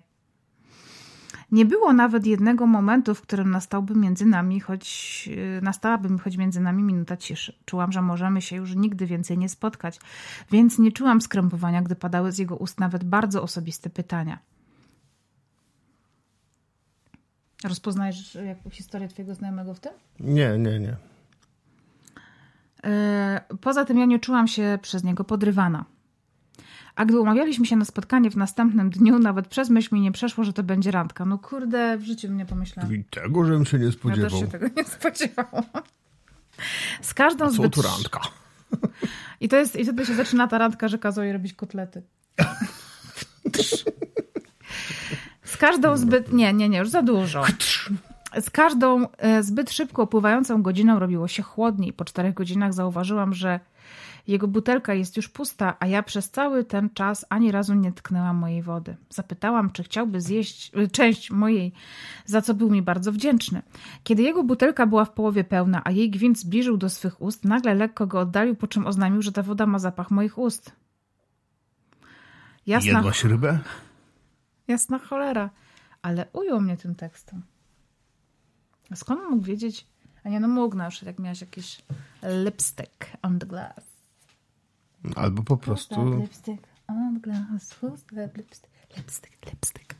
Nie 1.52 1.64
było 1.64 1.92
nawet 1.92 2.26
jednego 2.26 2.66
momentu, 2.66 3.14
w 3.14 3.20
którym 3.22 3.50
nastałby 3.50 3.94
między 3.94 4.26
nami, 4.26 4.60
choć 4.60 5.26
yy, 5.26 5.60
nastałaby 5.62 6.18
choć 6.18 6.36
między 6.36 6.60
nami 6.60 6.82
minuta 6.82 7.16
ciszy. 7.16 7.58
Czułam, 7.64 7.92
że 7.92 8.02
możemy 8.02 8.42
się 8.42 8.56
już 8.56 8.74
nigdy 8.74 9.06
więcej 9.06 9.38
nie 9.38 9.48
spotkać, 9.48 10.00
więc 10.50 10.78
nie 10.78 10.92
czułam 10.92 11.20
skrępowania, 11.20 11.82
gdy 11.82 11.96
padały 11.96 12.32
z 12.32 12.38
jego 12.38 12.56
ust 12.56 12.80
nawet 12.80 13.04
bardzo 13.04 13.42
osobiste 13.42 13.90
pytania. 13.90 14.38
Rozpoznajesz 17.64 18.34
jakąś 18.46 18.74
historię 18.74 19.08
twojego 19.08 19.34
znajomego 19.34 19.74
w 19.74 19.80
tym? 19.80 19.92
Nie, 20.20 20.58
nie, 20.58 20.78
nie. 20.80 20.96
E, 22.84 23.40
Poza 23.60 23.84
tym 23.84 23.98
ja 23.98 24.04
nie 24.04 24.18
czułam 24.18 24.48
się 24.48 24.78
przez 24.82 25.04
niego 25.04 25.24
podrywana. 25.24 25.84
A 26.94 27.04
gdy 27.04 27.20
umawialiśmy 27.20 27.66
się 27.66 27.76
na 27.76 27.84
spotkanie 27.84 28.30
w 28.30 28.36
następnym 28.36 28.90
dniu, 28.90 29.18
nawet 29.18 29.48
przez 29.48 29.70
myśl 29.70 29.94
mi 29.94 30.00
nie 30.00 30.12
przeszło, 30.12 30.44
że 30.44 30.52
to 30.52 30.62
będzie 30.62 30.90
randka. 30.90 31.24
No 31.24 31.38
kurde, 31.38 31.98
w 31.98 32.02
życiu 32.04 32.28
bym 32.28 32.36
nie 32.36 32.46
pomyślałam. 32.46 32.94
I 32.94 33.04
tego, 33.04 33.44
żebym 33.44 33.64
się 33.66 33.78
nie 33.78 33.84
Ja 33.84 33.90
też 33.90 33.98
spodziewał. 34.00 34.40
się 34.40 34.46
tego 34.46 34.66
nie 34.76 34.84
spodziewałam. 34.84 35.64
Z 37.02 37.14
każdą 37.14 37.46
Co 37.46 37.52
zbyt... 37.52 37.74
tu 37.74 37.82
randka? 37.82 38.20
I 39.40 39.48
to 39.48 39.56
jest, 39.56 39.76
i 39.76 39.84
wtedy 39.84 40.06
się 40.06 40.14
zaczyna 40.14 40.48
ta 40.48 40.58
randka, 40.58 40.88
że 40.88 40.98
kazał 40.98 41.24
jej 41.24 41.32
robić 41.32 41.52
kotlety. 41.52 42.02
Z 45.58 45.60
każdą 45.60 45.96
zbyt... 45.96 46.32
Nie, 46.32 46.52
nie, 46.52 46.68
nie, 46.68 46.78
już 46.78 46.88
za 46.88 47.02
dużo. 47.02 47.44
Z 48.40 48.50
każdą 48.50 49.06
e, 49.18 49.42
zbyt 49.42 49.72
szybko 49.72 50.02
upływającą 50.02 50.62
godziną 50.62 50.98
robiło 50.98 51.28
się 51.28 51.42
chłodniej. 51.42 51.92
Po 51.92 52.04
czterech 52.04 52.34
godzinach 52.34 52.74
zauważyłam, 52.74 53.34
że 53.34 53.60
jego 54.26 54.48
butelka 54.48 54.94
jest 54.94 55.16
już 55.16 55.28
pusta, 55.28 55.76
a 55.80 55.86
ja 55.86 56.02
przez 56.02 56.30
cały 56.30 56.64
ten 56.64 56.90
czas 56.90 57.26
ani 57.28 57.52
razu 57.52 57.74
nie 57.74 57.92
tknęłam 57.92 58.36
mojej 58.36 58.62
wody. 58.62 58.96
Zapytałam, 59.10 59.70
czy 59.70 59.82
chciałby 59.82 60.20
zjeść 60.20 60.72
e, 60.74 60.88
część 60.88 61.30
mojej, 61.30 61.72
za 62.24 62.42
co 62.42 62.54
był 62.54 62.70
mi 62.70 62.82
bardzo 62.82 63.12
wdzięczny. 63.12 63.62
Kiedy 64.04 64.22
jego 64.22 64.44
butelka 64.44 64.86
była 64.86 65.04
w 65.04 65.10
połowie 65.10 65.44
pełna, 65.44 65.82
a 65.84 65.90
jej 65.90 66.10
gwint 66.10 66.38
zbliżył 66.38 66.76
do 66.76 66.90
swych 66.90 67.22
ust, 67.22 67.44
nagle 67.44 67.74
lekko 67.74 68.06
go 68.06 68.20
oddalił, 68.20 68.54
po 68.54 68.66
czym 68.66 68.86
oznajmił, 68.86 69.22
że 69.22 69.32
ta 69.32 69.42
woda 69.42 69.66
ma 69.66 69.78
zapach 69.78 70.10
moich 70.10 70.38
ust. 70.38 70.72
Jasna, 72.66 72.92
Jadłaś 72.92 73.24
rybę? 73.24 73.58
Jasna 74.68 74.98
cholera. 74.98 75.50
Ale 76.02 76.26
ujął 76.32 76.60
mnie 76.60 76.76
tym 76.76 76.94
tekstem. 76.94 77.42
A 78.90 78.96
skąd 78.96 79.20
mógł 79.30 79.42
wiedzieć? 79.44 79.86
A 80.24 80.28
nie, 80.28 80.40
no 80.40 80.48
mógł 80.48 80.76
na 80.76 80.90
przykład, 80.90 81.06
jak 81.06 81.18
miałaś 81.18 81.40
jakiś 81.40 81.82
lipstick 82.44 83.06
on 83.22 83.38
the 83.38 83.46
glass. 83.46 83.84
Albo 85.16 85.42
po 85.42 85.56
Who's 85.56 85.60
prostu... 85.60 86.20
lipstick 86.20 86.62
on 86.88 87.14
the 87.14 87.20
glass? 87.20 87.74
Who's 87.82 88.16
that 88.16 88.36
lipstick? 88.36 88.68
Lipstick, 88.96 89.46
lipstick. 89.46 89.94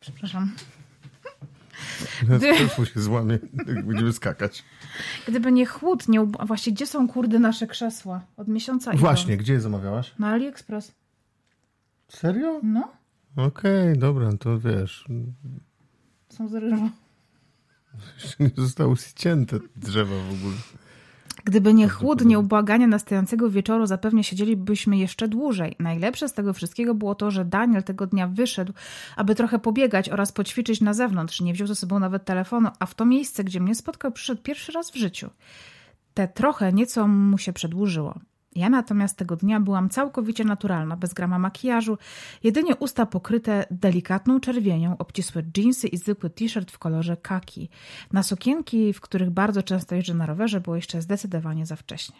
Przepraszam. 0.00 0.52
Też 2.40 2.78
mu 2.78 2.86
się 2.86 3.00
złamie, 3.00 3.38
jak 3.66 3.86
będziemy 3.86 4.12
skakać. 4.12 4.64
Gdyby 5.28 5.52
nie 5.52 5.66
chłód, 5.66 6.08
nie... 6.08 6.22
ub- 6.22 6.36
a 6.40 6.46
Właśnie, 6.46 6.72
gdzie 6.72 6.86
są 6.86 7.08
kurde 7.08 7.38
nasze 7.38 7.66
krzesła? 7.66 8.20
Od 8.36 8.48
miesiąca 8.48 8.92
idą. 8.92 9.00
Właśnie, 9.00 9.36
gdzie 9.36 9.52
je 9.52 9.60
zamawiałaś? 9.60 10.14
Na 10.18 10.28
AliExpress. 10.28 10.92
Serio? 12.08 12.60
No, 12.62 12.92
Okej, 13.36 13.98
dobra, 13.98 14.36
to 14.36 14.58
wiesz. 14.58 15.04
są 16.28 16.48
z 16.48 16.54
ryżu. 16.54 16.90
Jeszcze 18.22 18.44
nie 18.44 18.50
zostały 18.56 18.96
ścięte 18.96 19.58
drzewa 19.76 20.14
w 20.14 20.34
ogóle. 20.34 20.56
Gdyby 21.44 21.74
nie 21.74 21.88
chłód, 21.88 22.24
nieubłaganie 22.24 22.88
nastającego 22.88 23.50
wieczoru, 23.50 23.86
zapewne 23.86 24.24
siedzielibyśmy 24.24 24.96
jeszcze 24.96 25.28
dłużej. 25.28 25.76
Najlepsze 25.78 26.28
z 26.28 26.32
tego 26.32 26.52
wszystkiego 26.52 26.94
było 26.94 27.14
to, 27.14 27.30
że 27.30 27.44
Daniel 27.44 27.82
tego 27.82 28.06
dnia 28.06 28.28
wyszedł, 28.28 28.72
aby 29.16 29.34
trochę 29.34 29.58
pobiegać 29.58 30.08
oraz 30.08 30.32
poćwiczyć 30.32 30.80
na 30.80 30.94
zewnątrz. 30.94 31.40
Nie 31.40 31.52
wziął 31.52 31.66
ze 31.66 31.74
sobą 31.74 31.98
nawet 31.98 32.24
telefonu, 32.24 32.68
a 32.78 32.86
w 32.86 32.94
to 32.94 33.04
miejsce, 33.04 33.44
gdzie 33.44 33.60
mnie 33.60 33.74
spotkał, 33.74 34.12
przyszedł 34.12 34.42
pierwszy 34.42 34.72
raz 34.72 34.90
w 34.90 34.96
życiu. 34.96 35.30
Te 36.14 36.28
trochę 36.28 36.72
nieco 36.72 37.08
mu 37.08 37.38
się 37.38 37.52
przedłużyło. 37.52 38.18
Ja 38.56 38.70
natomiast 38.70 39.16
tego 39.16 39.36
dnia 39.36 39.60
byłam 39.60 39.88
całkowicie 39.88 40.44
naturalna, 40.44 40.96
bez 40.96 41.14
grama 41.14 41.38
makijażu, 41.38 41.98
jedynie 42.42 42.76
usta 42.76 43.06
pokryte 43.06 43.64
delikatną 43.70 44.40
czerwienią, 44.40 44.98
obcisłe 44.98 45.42
dżinsy 45.42 45.88
i 45.88 45.96
zwykły 45.96 46.30
t-shirt 46.30 46.70
w 46.70 46.78
kolorze 46.78 47.16
kaki. 47.16 47.68
Na 48.12 48.22
sukienki, 48.22 48.92
w 48.92 49.00
których 49.00 49.30
bardzo 49.30 49.62
często 49.62 49.94
jeżdżę 49.94 50.14
na 50.14 50.26
rowerze, 50.26 50.60
było 50.60 50.76
jeszcze 50.76 51.02
zdecydowanie 51.02 51.66
za 51.66 51.76
wcześnie. 51.76 52.16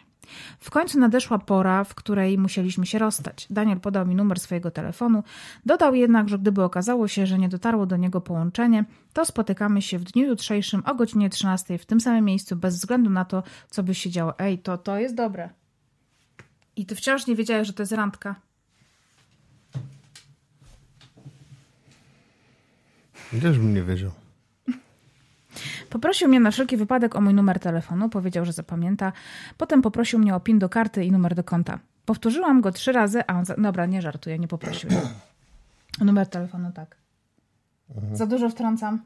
W 0.59 0.69
końcu 0.69 0.99
nadeszła 0.99 1.39
pora, 1.39 1.83
w 1.83 1.95
której 1.95 2.37
musieliśmy 2.37 2.85
się 2.85 2.99
rozstać. 2.99 3.47
Daniel 3.49 3.79
podał 3.79 4.05
mi 4.07 4.15
numer 4.15 4.39
swojego 4.39 4.71
telefonu, 4.71 5.23
dodał 5.65 5.95
jednak, 5.95 6.29
że 6.29 6.39
gdyby 6.39 6.63
okazało 6.63 7.07
się, 7.07 7.25
że 7.25 7.37
nie 7.37 7.49
dotarło 7.49 7.85
do 7.85 7.97
niego 7.97 8.21
połączenie, 8.21 8.85
to 9.13 9.25
spotykamy 9.25 9.81
się 9.81 9.99
w 9.99 10.03
dniu 10.03 10.25
jutrzejszym 10.27 10.83
o 10.85 10.95
godzinie 10.95 11.29
13 11.29 11.77
w 11.77 11.85
tym 11.85 11.99
samym 11.99 12.25
miejscu, 12.25 12.55
bez 12.55 12.75
względu 12.75 13.09
na 13.09 13.25
to, 13.25 13.43
co 13.69 13.83
by 13.83 13.95
się 13.95 14.09
działo. 14.09 14.39
Ej, 14.39 14.59
to, 14.59 14.77
to 14.77 14.97
jest 14.97 15.15
dobre. 15.15 15.62
I 16.75 16.85
ty 16.85 16.95
wciąż 16.95 17.27
nie 17.27 17.35
wiedziałeś, 17.35 17.67
że 17.67 17.73
to 17.73 17.83
jest 17.83 17.91
randka. 17.91 18.35
Też 23.41 23.59
bym 23.59 23.73
nie 23.73 23.83
wiedział. 23.83 24.11
Poprosił 25.89 26.27
mnie 26.27 26.39
na 26.39 26.51
wszelki 26.51 26.77
wypadek 26.77 27.15
o 27.15 27.21
mój 27.21 27.33
numer 27.33 27.59
telefonu, 27.59 28.09
powiedział, 28.09 28.45
że 28.45 28.53
zapamięta. 28.53 29.11
Potem 29.57 29.81
poprosił 29.81 30.19
mnie 30.19 30.35
o 30.35 30.39
PIN 30.39 30.59
do 30.59 30.69
karty 30.69 31.05
i 31.05 31.11
numer 31.11 31.35
do 31.35 31.43
konta. 31.43 31.79
Powtórzyłam 32.05 32.61
go 32.61 32.71
trzy 32.71 32.91
razy, 32.91 33.27
a 33.27 33.33
on... 33.33 33.45
Za... 33.45 33.55
Dobra, 33.55 33.85
nie 33.85 34.01
żartuję, 34.01 34.39
nie 34.39 34.47
poprosił. 34.47 34.89
O 36.01 36.05
numer 36.09 36.27
telefonu, 36.27 36.71
tak. 36.71 36.97
Za 38.13 38.25
dużo 38.27 38.49
wtrącam? 38.49 39.01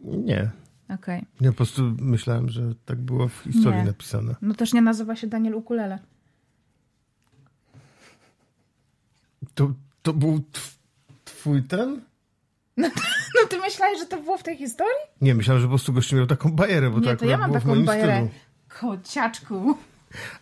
Nie. 0.00 0.50
Okej. 0.94 1.24
Ja 1.40 1.50
po 1.50 1.56
prostu 1.56 1.82
myślałem, 2.00 2.48
że 2.48 2.62
tak 2.84 2.98
było 2.98 3.28
w 3.28 3.34
historii 3.42 3.78
Nie. 3.78 3.84
napisane. 3.84 4.34
No 4.42 4.54
też 4.54 4.72
nie 4.72 4.82
nazywa 4.82 5.16
się 5.16 5.26
Daniel 5.26 5.54
Ukulele. 5.54 5.98
To, 9.58 9.72
to 10.02 10.12
był 10.12 10.38
tw- 10.52 10.78
twój 11.24 11.62
ten? 11.62 12.00
No 13.42 13.48
ty 13.48 13.58
myślałeś, 13.58 13.98
że 13.98 14.06
to 14.06 14.22
było 14.22 14.38
w 14.38 14.42
tej 14.42 14.56
historii? 14.56 14.92
Nie, 15.20 15.34
myślałem, 15.34 15.60
że 15.60 15.66
po 15.66 15.70
prostu 15.70 15.92
gościu 15.92 16.16
miał 16.16 16.26
taką 16.26 16.52
bajerę, 16.52 16.90
bo 16.90 16.98
nie, 16.98 17.06
tak 17.06 17.18
to 17.18 17.24
ja 17.24 17.38
mam 17.38 17.52
taką 17.52 17.84
bajerę. 17.84 18.28
Kociaczku. 18.68 19.78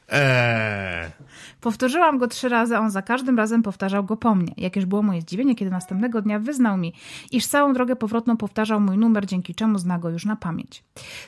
Eee. 0.09 1.11
Powtórzyłam 1.61 2.19
go 2.19 2.27
trzy 2.29 2.49
razy, 2.49 2.77
a 2.77 2.81
on 2.81 2.91
za 2.91 3.03
każdym 3.03 3.37
razem 3.39 3.63
powtarzał 3.63 4.05
go 4.05 4.17
po 4.17 4.35
mnie. 4.35 4.53
Jakież 4.57 4.87
było 4.87 5.03
moje 5.03 5.21
zdziwienie, 5.21 5.55
kiedy 5.55 5.71
następnego 5.71 6.23
dnia 6.23 6.39
wyznał 6.39 6.77
mi, 6.77 6.93
iż 7.33 7.47
całą 7.47 7.73
drogę 7.73 7.97
powrotną 7.97 8.37
powtarzał 8.37 8.81
mój 8.81 8.99
numer, 8.99 9.27
dzięki 9.27 9.55
czemu 9.55 9.79
zna 9.79 9.99
go 9.99 10.11
już 10.11 10.25
na 10.25 10.37
pamięć. 10.37 10.85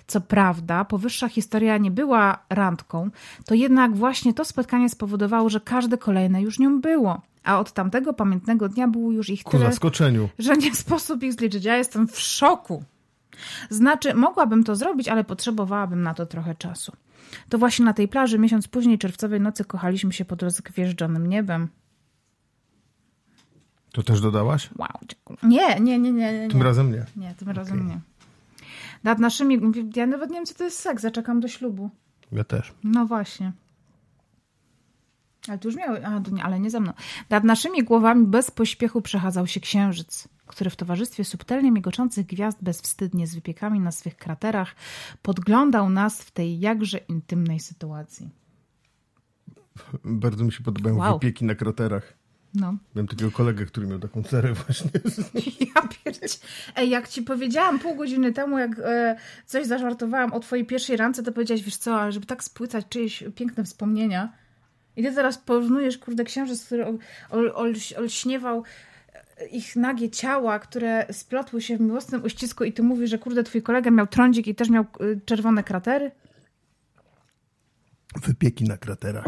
Co 0.07 0.20
prawda, 0.20 0.85
powyższa 0.85 1.29
historia 1.29 1.79
nie 1.79 1.90
była 1.90 2.38
randką, 2.51 3.11
to 3.46 3.55
jednak 3.55 3.96
właśnie 3.96 4.35
to 4.35 4.44
spotkanie 4.44 4.88
spowodowało, 4.88 5.48
że 5.48 5.61
każde 5.61 5.98
kolejne 5.98 6.42
już 6.42 6.59
nią 6.59 6.81
było. 6.81 7.20
A 7.44 7.59
od 7.61 7.72
tamtego 7.72 8.12
pamiętnego 8.12 8.68
dnia 8.68 8.88
było 8.88 9.12
już 9.12 9.29
ich 9.31 9.42
Ku 9.42 9.51
tyle, 9.51 9.66
zaskoczeniu. 9.66 10.29
że 10.38 10.57
nie 10.57 10.74
sposób 10.74 11.22
ich 11.22 11.33
zliczyć. 11.33 11.64
Ja 11.64 11.77
jestem 11.77 12.09
w 12.09 12.18
szoku. 12.20 12.85
Znaczy, 13.70 14.14
mogłabym 14.14 14.64
to 14.64 14.77
zrobić, 14.77 15.09
ale 15.09 15.24
potrzebowałabym 15.24 16.03
na 16.03 16.14
to 16.14 16.27
trochę 16.27 16.55
czasu. 16.55 16.92
To 17.48 17.58
właśnie 17.58 17.84
na 17.84 17.92
tej 17.92 18.08
plaży 18.08 18.38
miesiąc 18.38 18.68
później 18.68 18.98
czerwcowej 18.98 19.40
nocy 19.40 19.64
kochaliśmy 19.64 20.12
się 20.12 20.24
pod 20.24 20.42
rozgwieżdżonym 20.42 21.26
niebem. 21.26 21.68
To 23.92 24.02
też 24.02 24.20
dodałaś? 24.20 24.70
Wow. 24.78 24.88
Nie, 25.42 25.80
nie, 25.80 25.98
nie, 25.98 26.12
nie. 26.12 26.32
nie, 26.32 26.48
Tym 26.48 26.62
razem 26.62 26.92
nie. 26.92 27.04
Nie, 27.16 27.34
tym 27.34 27.48
razem 27.48 27.88
nie. 27.88 28.00
Nad 29.04 29.18
naszymi... 29.18 29.60
Ja 29.96 30.06
nawet 30.06 30.30
nie 30.30 30.36
wiem, 30.36 30.46
co 30.46 30.54
to 30.54 30.64
jest 30.64 30.78
seks. 30.78 31.02
Zaczekam 31.02 31.40
do 31.40 31.48
ślubu. 31.48 31.90
Ja 32.32 32.44
też. 32.44 32.72
No 32.84 33.06
właśnie. 33.06 33.52
Ale 35.48 35.59
tu 35.59 35.68
już 35.68 35.77
miały, 35.77 36.07
a, 36.07 36.22
nie, 36.33 36.42
ale 36.44 36.61
nie 36.61 36.70
ze 36.70 36.81
mną. 36.81 36.92
Nad 37.31 37.44
naszymi 37.44 37.85
głowami 37.85 38.27
bez 38.27 38.51
pośpiechu 38.51 39.03
przechadzał 39.03 39.46
się 39.46 39.61
księżyc, 39.61 40.29
który 40.46 40.70
w 40.70 40.77
towarzystwie 40.77 41.24
subtelnie 41.24 41.72
migoczących 41.72 42.27
gwiazd 42.27 42.59
bezwstydnie 42.62 43.27
z 43.27 43.35
wypiekami 43.35 43.81
na 43.81 43.92
swych 43.92 44.16
kraterach 44.16 44.74
podglądał 45.22 45.90
nas 45.90 46.22
w 46.22 46.31
tej 46.31 46.61
jakże 46.61 46.98
intymnej 46.98 47.61
sytuacji. 47.61 48.31
Bardzo 50.05 50.44
mi 50.44 50.53
się 50.53 50.62
podobają 50.64 50.96
Wow. 50.96 51.12
wypieki 51.18 51.44
na 51.44 51.55
kraterach. 51.55 52.18
No. 52.55 52.74
Miałem 52.94 53.09
takiego 53.09 53.31
kolegę, 53.31 53.66
który 53.66 53.87
miał 53.87 53.98
taką 53.98 54.22
cerę 54.22 54.53
właśnie. 54.53 54.90
Ja 55.74 55.83
pierdzie. 55.88 56.27
Ej, 56.77 56.90
jak 56.90 57.09
ci 57.09 57.22
powiedziałam 57.22 57.79
pół 57.79 57.94
godziny 57.96 58.33
temu, 58.33 58.59
jak 58.59 58.79
e, 58.79 59.16
coś 59.46 59.66
zażartowałam 59.66 60.33
o 60.33 60.40
twojej 60.40 60.66
pierwszej 60.66 60.96
randce, 60.96 61.22
to 61.22 61.33
powiedziałaś, 61.33 61.62
wiesz 61.62 61.77
co, 61.77 62.12
żeby 62.12 62.27
tak 62.27 62.44
spłycać 62.44 62.87
czyjeś 62.88 63.24
piękne 63.35 63.64
wspomnienia. 63.64 64.33
I 64.98 65.02
ty 65.02 65.12
teraz 65.14 65.38
porównujesz, 65.38 65.98
kurde, 65.98 66.24
księżyc, 66.24 66.64
który 66.66 66.87
ol, 66.87 66.98
ol, 67.30 67.52
ol, 67.54 67.74
olśniewał 67.98 68.62
e, 69.38 69.46
ich 69.46 69.76
nagie 69.76 70.11
ciała, 70.11 70.58
które 70.58 71.06
splotły 71.12 71.62
się 71.62 71.76
w 71.76 71.80
miłosnym 71.80 72.24
uścisku 72.24 72.64
i 72.64 72.72
ty 72.72 72.82
mówisz, 72.82 73.11
że 73.11 73.18
kurde, 73.18 73.44
twój 73.44 73.62
kolega 73.62 73.90
miał 73.90 74.06
trądzik 74.06 74.46
i 74.46 74.54
też 74.54 74.68
miał 74.68 74.82
e, 74.84 74.87
czerwone 75.26 75.64
kratery? 75.64 76.11
Wypieki 78.16 78.64
na 78.64 78.76
kraterach. 78.76 79.24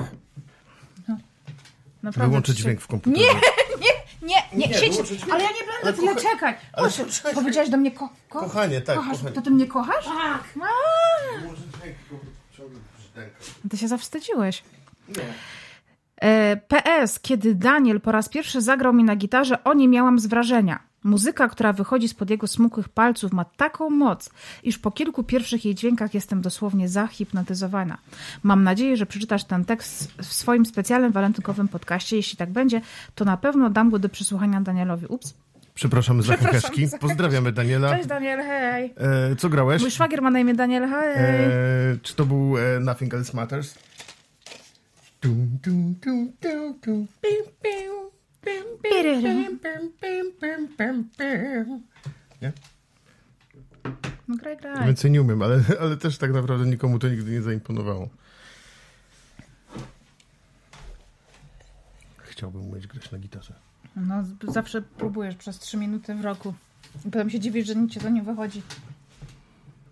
Naprawdę. 2.02 2.28
Wyłączę 2.28 2.54
dźwięk 2.54 2.80
w 2.80 2.86
komputerze. 2.86 3.26
Nie, 3.26 3.32
nie, 3.80 4.36
nie, 4.52 4.66
nie, 4.66 4.66
Nie, 4.68 4.74
siedź. 4.74 5.22
Ale 5.32 5.42
ja 5.44 5.50
nie 5.50 5.58
będę 5.58 5.82
Ale 5.82 5.92
tyle 5.92 6.14
kocha- 6.14 6.22
czekać. 6.32 6.56
ale 6.72 6.88
Proszę, 6.90 7.10
czekaj, 7.12 7.34
powiedziałeś 7.34 7.70
do 7.70 7.76
mnie 7.76 7.90
ko, 7.90 8.08
ko, 8.28 8.40
Kochanie, 8.40 8.80
tak, 8.80 8.96
kochasz. 8.96 9.16
kochanie. 9.16 9.34
To 9.34 9.42
ty 9.42 9.50
mnie 9.50 9.66
kochasz? 9.66 10.04
Tak. 10.04 10.44
Wyłączę 11.40 11.62
dźwięk. 11.78 11.96
Ty 13.70 13.76
się 13.76 13.88
zawstydziłeś. 13.88 14.62
Nie. 15.08 15.14
E, 16.20 16.56
PS, 16.56 17.20
kiedy 17.20 17.54
Daniel 17.54 18.00
po 18.00 18.12
raz 18.12 18.28
pierwszy 18.28 18.60
zagrał 18.60 18.92
mi 18.92 19.04
na 19.04 19.16
gitarze, 19.16 19.64
o 19.64 19.74
nie 19.74 19.88
miałam 19.88 20.18
z 20.18 20.26
wrażenia. 20.26 20.90
Muzyka, 21.04 21.48
która 21.48 21.72
wychodzi 21.72 22.08
spod 22.08 22.30
jego 22.30 22.46
smukłych 22.46 22.88
palców, 22.88 23.32
ma 23.32 23.44
taką 23.44 23.90
moc, 23.90 24.30
iż 24.62 24.78
po 24.78 24.90
kilku 24.90 25.24
pierwszych 25.24 25.64
jej 25.64 25.74
dźwiękach 25.74 26.14
jestem 26.14 26.40
dosłownie 26.40 26.88
zahipnotyzowana. 26.88 27.98
Mam 28.42 28.62
nadzieję, 28.64 28.96
że 28.96 29.06
przeczytasz 29.06 29.44
ten 29.44 29.64
tekst 29.64 30.12
w 30.18 30.26
swoim 30.26 30.66
specjalnym 30.66 31.12
walentynkowym 31.12 31.68
podcaście. 31.68 32.16
Jeśli 32.16 32.36
tak 32.36 32.50
będzie, 32.50 32.80
to 33.14 33.24
na 33.24 33.36
pewno 33.36 33.70
dam 33.70 33.90
go 33.90 33.98
do 33.98 34.08
przesłuchania 34.08 34.60
Danielowi. 34.60 35.06
Ups. 35.06 35.34
Przepraszamy 35.74 36.22
za 36.22 36.36
kakeszki. 36.36 36.88
Pozdrawiamy 37.00 37.52
Daniela. 37.52 37.96
Cześć 37.96 38.08
Daniel, 38.08 38.38
hej. 38.38 38.94
E, 39.30 39.36
co 39.36 39.48
grałeś? 39.48 39.82
Mój 39.82 39.90
szwagier 39.90 40.22
ma 40.22 40.30
na 40.30 40.40
imię 40.40 40.54
Daniel, 40.54 40.88
hej. 40.88 41.14
E, 41.16 41.98
czy 42.02 42.14
to 42.14 42.26
był 42.26 42.58
e, 42.58 42.80
Nothing 42.80 43.14
Else 43.14 43.36
Matters? 43.36 43.74
Pim. 45.20 45.58
Nie? 52.42 52.52
No 54.28 54.36
graj, 54.36 54.56
graj. 54.56 54.86
Więcej 54.86 55.10
nie 55.10 55.22
umiem, 55.22 55.42
ale, 55.42 55.64
ale 55.80 55.96
też 55.96 56.18
tak 56.18 56.32
naprawdę 56.32 56.66
nikomu 56.66 56.98
to 56.98 57.08
nigdy 57.08 57.30
nie 57.32 57.42
zaimponowało. 57.42 58.08
Chciałbym 62.16 62.62
umieć 62.62 62.86
grać 62.86 63.10
na 63.10 63.18
gitarze. 63.18 63.54
No, 63.96 64.24
zawsze 64.48 64.82
próbujesz 64.82 65.36
przez 65.36 65.58
trzy 65.58 65.76
minuty 65.76 66.14
w 66.14 66.20
roku. 66.20 66.54
I 67.06 67.10
potem 67.10 67.30
się 67.30 67.40
dziwisz, 67.40 67.66
że 67.66 67.76
nic 67.76 67.92
ci 67.92 68.00
to 68.00 68.08
nie 68.08 68.22
wychodzi. 68.22 68.62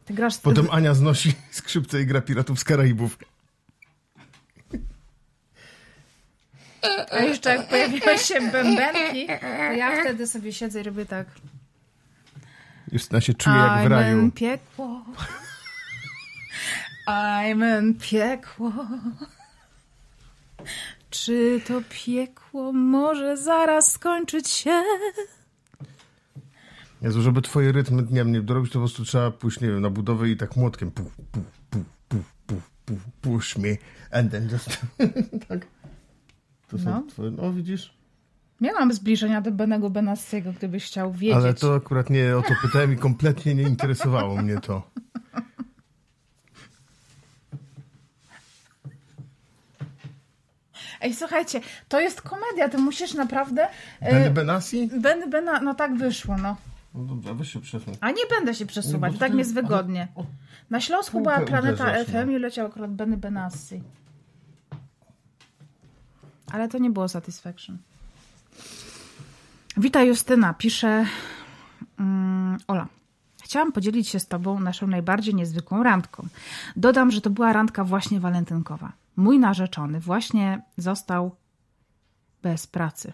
Ty 0.04 0.14
grasz 0.14 0.38
Potem 0.38 0.68
Ania 0.70 0.94
znosi 0.94 1.32
skrzypce 1.50 2.02
i 2.02 2.06
gra 2.06 2.20
Piratów 2.20 2.60
z 2.60 2.64
Karaibów. 2.64 3.18
A 7.10 7.18
jeszcze 7.18 7.56
jak 7.56 7.68
pojawiły 7.68 8.18
się 8.18 8.40
bębenki, 8.52 9.26
to 9.26 9.46
ja 9.76 10.00
wtedy 10.00 10.26
sobie 10.26 10.52
siedzę 10.52 10.80
i 10.80 10.82
robię 10.82 11.06
tak. 11.06 11.26
Justyna 12.92 13.20
się 13.20 13.34
czuje 13.34 13.56
jak 13.56 13.84
w 13.84 13.86
raju. 13.86 14.18
I'm 14.18 14.32
piekło. 14.32 15.04
I'm 17.08 17.94
piekło. 18.10 18.72
Czy 21.10 21.60
to 21.66 21.82
piekło 21.90 22.72
może 22.72 23.36
zaraz 23.36 23.92
skończyć 23.92 24.48
się? 24.48 24.82
Jezu, 27.02 27.22
żeby 27.22 27.42
twoje 27.42 27.72
rytmy 27.72 28.02
dnia 28.02 28.24
mnie 28.24 28.40
dorobić, 28.40 28.72
to 28.72 28.78
po 28.78 28.80
prostu 28.80 29.04
trzeba 29.04 29.30
pójść, 29.30 29.60
nie 29.60 29.68
wiem, 29.68 29.80
na 29.80 29.90
budowę 29.90 30.28
i 30.28 30.36
tak 30.36 30.56
młotkiem 30.56 30.90
puf, 30.90 31.06
puf, 31.32 31.44
puf, 31.70 31.84
puf, 32.08 32.32
puf, 32.46 32.70
puf, 32.84 32.98
push 33.20 33.56
me 33.56 33.76
and 34.10 34.30
then 34.30 34.48
just... 34.48 34.78
tak. 35.48 35.66
To 36.68 36.78
są 36.78 36.90
No. 36.90 37.02
twoje... 37.08 37.30
No 37.30 37.52
widzisz? 37.52 37.94
Miałam 38.60 38.92
zbliżenia 38.92 39.40
do 39.40 39.52
Benego 39.52 39.90
Benassiego, 39.90 40.52
gdybyś 40.52 40.84
chciał 40.84 41.12
wiedzieć. 41.12 41.36
Ale 41.36 41.54
to 41.54 41.74
akurat 41.74 42.10
nie 42.10 42.36
o 42.36 42.42
to 42.42 42.54
pytałem 42.62 42.92
i 42.92 42.96
kompletnie 42.96 43.54
nie 43.54 43.62
interesowało 43.62 44.36
mnie 44.42 44.60
to. 44.60 44.82
Ej, 51.00 51.14
słuchajcie, 51.14 51.60
to 51.88 52.00
jest 52.00 52.22
komedia, 52.22 52.68
ty 52.68 52.78
musisz 52.78 53.14
naprawdę... 53.14 53.68
e, 54.00 54.12
Benny 54.12 54.30
Benassi? 54.30 54.90
Benny 55.00 55.26
Bena, 55.26 55.60
no 55.60 55.74
tak 55.74 55.96
wyszło, 55.96 56.36
no. 56.36 56.56
No 56.94 57.04
dobra, 57.04 57.34
weź 57.34 57.52
się 57.52 57.60
przesuń. 57.60 57.94
A 58.00 58.10
nie 58.10 58.26
będę 58.30 58.54
się 58.54 58.66
przesuwać, 58.66 59.12
No 59.12 59.18
tak 59.18 59.32
mi 59.32 59.38
jest 59.38 59.54
wygodnie. 59.54 60.08
Na 60.70 60.80
Śląsku 60.80 61.20
była 61.20 61.40
Planeta 61.40 61.92
no. 61.92 62.04
FM 62.04 62.30
i 62.30 62.38
leciał 62.38 62.66
akurat 62.66 62.90
Benny 62.90 63.16
Benassi. 63.16 63.82
Ale 66.52 66.68
to 66.68 66.78
nie 66.78 66.90
było 66.90 67.08
Satisfaction. 67.08 67.78
Witaj 69.76 70.08
Justyna, 70.08 70.54
pisze 70.54 71.06
mm, 71.98 72.58
Ola. 72.66 72.88
Chciałam 73.42 73.72
podzielić 73.72 74.08
się 74.08 74.20
z 74.20 74.28
Tobą 74.28 74.60
naszą 74.60 74.86
najbardziej 74.86 75.34
niezwykłą 75.34 75.82
randką. 75.82 76.26
Dodam, 76.76 77.10
że 77.10 77.20
to 77.20 77.30
była 77.30 77.52
randka 77.52 77.84
właśnie 77.84 78.20
walentynkowa. 78.20 78.92
Mój 79.16 79.38
narzeczony 79.38 80.00
właśnie 80.00 80.62
został 80.76 81.36
bez 82.42 82.66
pracy. 82.66 83.12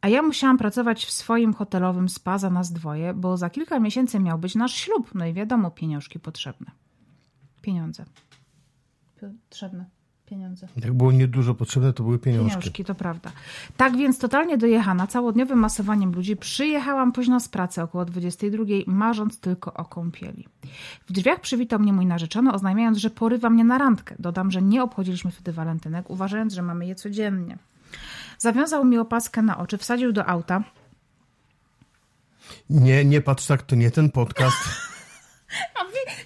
A 0.00 0.08
ja 0.08 0.22
musiałam 0.22 0.58
pracować 0.58 1.06
w 1.06 1.10
swoim 1.10 1.54
hotelowym 1.54 2.08
spa 2.08 2.38
za 2.38 2.50
nas 2.50 2.72
dwoje, 2.72 3.14
bo 3.14 3.36
za 3.36 3.50
kilka 3.50 3.80
miesięcy 3.80 4.20
miał 4.20 4.38
być 4.38 4.54
nasz 4.54 4.74
ślub. 4.74 5.10
No 5.14 5.26
i 5.26 5.32
wiadomo, 5.32 5.70
pieniążki 5.70 6.20
potrzebne. 6.20 6.70
Pieniądze. 7.62 8.04
Potrzebne. 9.20 9.99
Pieniądze. 10.30 10.68
Jak 10.76 10.92
było 10.92 11.12
niedużo 11.12 11.54
potrzebne, 11.54 11.92
to 11.92 12.02
były 12.02 12.18
pieniążki. 12.18 12.58
Pieniążki, 12.58 12.84
to 12.84 12.94
prawda. 12.94 13.32
Tak 13.76 13.96
więc 13.96 14.18
totalnie 14.18 14.58
dojechana, 14.58 15.06
całodniowym 15.06 15.58
masowaniem 15.58 16.12
ludzi, 16.12 16.36
przyjechałam 16.36 17.12
późno 17.12 17.40
z 17.40 17.48
pracy 17.48 17.82
około 17.82 18.04
22, 18.04 18.64
marząc 18.86 19.40
tylko 19.40 19.74
o 19.74 19.84
kąpieli. 19.84 20.48
W 21.08 21.12
drzwiach 21.12 21.40
przywitał 21.40 21.78
mnie 21.78 21.92
mój 21.92 22.06
narzeczony, 22.06 22.52
oznajmiając, 22.52 22.98
że 22.98 23.10
porywa 23.10 23.50
mnie 23.50 23.64
na 23.64 23.78
randkę. 23.78 24.14
Dodam, 24.18 24.50
że 24.50 24.62
nie 24.62 24.82
obchodziliśmy 24.82 25.30
wtedy 25.30 25.52
walentynek, 25.52 26.10
uważając, 26.10 26.54
że 26.54 26.62
mamy 26.62 26.86
je 26.86 26.94
codziennie. 26.94 27.58
Zawiązał 28.38 28.84
mi 28.84 28.98
opaskę 28.98 29.42
na 29.42 29.58
oczy, 29.58 29.78
wsadził 29.78 30.12
do 30.12 30.26
auta. 30.26 30.62
Nie, 32.70 33.04
nie 33.04 33.20
patrz 33.20 33.46
tak, 33.46 33.62
to 33.62 33.76
nie 33.76 33.90
ten 33.90 34.10
podcast. 34.10 34.56
A 35.74 35.80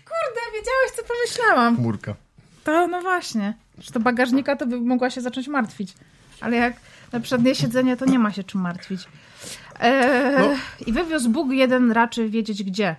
kurde, 0.09 0.41
wiedziałeś, 0.55 0.91
co 0.97 1.03
pomyślałam. 1.03 1.77
Chmurka. 1.77 2.15
To 2.65 2.87
no 2.87 3.01
właśnie. 3.01 3.64
Że 3.79 3.91
to 3.93 4.01
bagażnika 4.01 4.57
to 4.57 4.67
by 4.67 4.81
mogła 4.81 5.11
się 5.11 5.21
zacząć 5.21 5.49
martwić. 5.49 5.95
Ale 6.41 6.57
jak 6.57 6.77
na 7.13 7.21
przednie 7.21 7.55
siedzenie, 7.55 7.97
to 7.97 8.05
nie 8.05 8.19
ma 8.19 8.33
się 8.33 8.45
czym 8.45 8.61
martwić. 8.61 9.09
Eee, 9.81 10.39
No. 10.39 10.55
I 10.87 10.93
wywiózł 10.93 11.31
Bóg 11.31 11.53
jeden 11.53 11.93
raczy 11.93 12.29
wiedzieć 12.29 12.63
gdzie. 12.65 12.97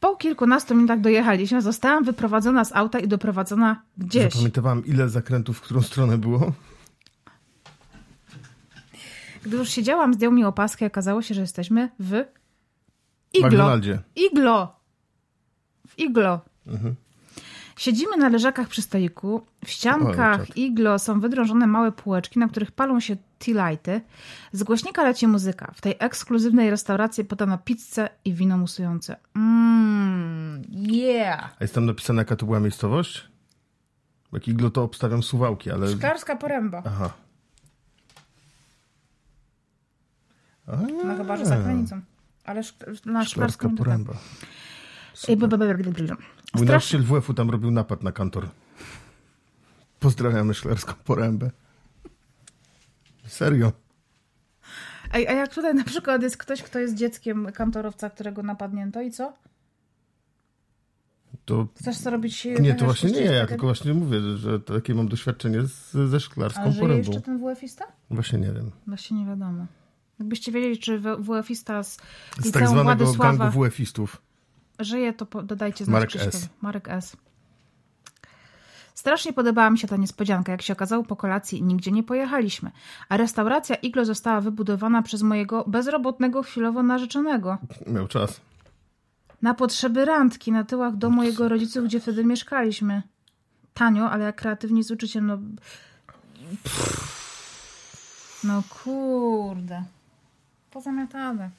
Po 0.00 0.16
kilkunastu 0.16 0.74
minutach 0.74 1.00
dojechaliśmy, 1.00 1.62
zostałam 1.62 2.04
wyprowadzona 2.04 2.64
z 2.64 2.72
auta 2.76 2.98
i 2.98 3.08
doprowadzona 3.08 3.82
gdzieś. 3.98 4.32
Zapamiętałam, 4.32 4.86
ile 4.86 5.08
zakrętów 5.08 5.58
w 5.58 5.60
którą 5.60 5.82
stronę 5.82 6.18
było. 6.18 6.52
Gdy 9.42 9.56
już 9.56 9.68
siedziałam, 9.70 10.14
zdjął 10.14 10.32
mi 10.32 10.44
opaskę 10.44 10.84
i 10.84 10.88
okazało 10.88 11.22
się, 11.22 11.34
że 11.34 11.40
jesteśmy 11.40 11.90
w 12.00 12.24
Iglo. 13.34 13.48
McDonaldzie. 13.48 13.98
Iglo. 14.16 14.76
W 15.88 15.98
Iglo. 15.98 16.40
Siedzimy 17.78 18.16
na 18.16 18.28
leżakach 18.28 18.68
przy 18.68 18.82
stoliku. 18.82 19.46
W 19.64 19.70
ściankach 19.70 20.46
czad. 20.46 20.56
iglo 20.56 20.98
są 20.98 21.20
wydrążone 21.20 21.66
małe 21.66 21.92
półeczki, 21.92 22.38
na 22.38 22.48
których 22.48 22.72
palą 22.72 23.00
się 23.00 23.16
tea 23.38 23.70
lighty. 23.70 24.00
Z 24.52 24.62
głośnika 24.62 25.02
leci 25.02 25.26
muzyka. 25.26 25.72
W 25.74 25.80
tej 25.80 25.94
ekskluzywnej 25.98 26.70
restauracji 26.70 27.24
podano 27.24 27.58
pizzę 27.58 28.08
i 28.24 28.34
wino 28.34 28.56
musujące. 28.58 29.16
Mmm, 29.36 30.62
yeah! 30.70 31.56
A 31.60 31.64
jest 31.64 31.74
tam 31.74 31.86
napisane, 31.86 32.20
jaka 32.22 32.36
to 32.36 32.46
była 32.46 32.60
miejscowość? 32.60 33.28
Jak 34.32 34.48
iglo 34.48 34.70
to 34.70 34.82
obstawiam 34.82 35.22
suwałki, 35.22 35.70
ale... 35.70 35.88
Szklarska 35.92 36.36
poręba. 36.36 36.82
Aha. 36.86 37.12
No 41.04 41.16
chyba, 41.16 41.36
że 41.36 41.46
za 41.46 41.56
granicą. 41.56 42.00
Ale 42.44 42.60
szk- 42.60 43.06
na 43.06 43.24
Szklarska 43.24 43.68
poręba. 43.78 44.12
Ej, 44.12 44.18
b- 45.26 45.36
b- 45.36 45.48
b- 45.48 45.58
b- 45.58 45.74
b- 45.84 45.92
Mój 46.54 46.66
Strasz... 46.66 46.68
nauczyciel 46.68 47.02
WF-u 47.02 47.34
tam 47.34 47.50
robił 47.50 47.70
napad 47.70 48.02
na 48.02 48.12
kantor. 48.12 48.48
Pozdrawiamy 50.00 50.54
Szklarską 50.54 50.92
Porębę. 51.04 51.50
Serio. 53.26 53.72
Ej, 55.12 55.28
a 55.28 55.32
jak 55.32 55.54
tutaj 55.54 55.74
na 55.74 55.84
przykład 55.84 56.22
jest 56.22 56.36
ktoś, 56.36 56.62
kto 56.62 56.78
jest 56.78 56.94
dzieckiem 56.94 57.52
kantorowca, 57.52 58.10
którego 58.10 58.42
napadnięto 58.42 59.02
i 59.02 59.10
co? 59.10 59.32
To... 61.44 61.68
Chcesz 61.80 61.98
co 61.98 62.10
robić? 62.10 62.44
Nie, 62.60 62.74
to 62.74 62.84
właśnie 62.84 63.10
nie 63.10 63.20
ja, 63.20 63.46
tylko 63.46 63.66
właśnie 63.66 63.94
mówię, 63.94 64.20
że 64.36 64.60
takie 64.60 64.94
mam 64.94 65.08
doświadczenie 65.08 65.62
z, 65.62 65.90
ze 66.10 66.20
Szklarską 66.20 66.62
A 66.62 66.70
żyje 66.70 66.80
Porębą. 66.80 67.06
jeszcze 67.06 67.20
ten 67.20 67.38
WF-ista? 67.38 67.84
Właśnie 68.10 68.38
nie 68.38 68.52
wiem. 68.52 68.70
Właśnie 68.86 69.16
nie 69.16 69.26
wiadomo. 69.26 69.66
Jakbyście 70.18 70.52
wiedzieli, 70.52 70.78
czy 70.78 70.98
WF-ista 71.18 71.82
z 71.82 71.96
Z 72.42 72.52
tak 72.52 72.68
zwanego 72.68 72.84
Władysława 72.84 73.36
gangu 73.36 73.60
WF-istów. 73.60 74.22
Żyje, 74.78 75.12
to 75.12 75.26
po- 75.26 75.42
dodajcie 75.42 75.84
znać 75.84 75.92
Marek 75.92 76.08
Krzyśkowi. 76.08 76.36
S. 76.36 76.48
Marek 76.60 76.88
S. 76.88 77.16
Strasznie 78.94 79.32
podobała 79.32 79.70
mi 79.70 79.78
się 79.78 79.88
ta 79.88 79.96
niespodzianka. 79.96 80.52
Jak 80.52 80.62
się 80.62 80.72
okazało, 80.72 81.04
po 81.04 81.16
kolacji 81.16 81.62
nigdzie 81.62 81.92
nie 81.92 82.02
pojechaliśmy. 82.02 82.70
A 83.08 83.16
restauracja 83.16 83.76
Iglo 83.76 84.04
została 84.04 84.40
wybudowana 84.40 85.02
przez 85.02 85.22
mojego 85.22 85.64
bezrobotnego 85.66 86.42
chwilowo 86.42 86.82
narzeczonego. 86.82 87.58
Miał 87.86 88.08
czas. 88.08 88.40
Na 89.42 89.54
potrzeby 89.54 90.04
randki 90.04 90.52
na 90.52 90.64
tyłach 90.64 90.96
domu 90.96 91.22
jego 91.22 91.48
rodziców, 91.48 91.84
gdzie 91.84 92.00
wtedy 92.00 92.24
mieszkaliśmy. 92.24 93.02
Tanio, 93.74 94.10
ale 94.10 94.24
jak 94.24 94.36
kreatywni 94.36 94.82
z 94.82 94.90
uczuciem, 94.90 95.26
no... 95.26 95.38
No 98.44 98.62
kurde. 98.84 99.84
Pozamiatane. 100.70 101.50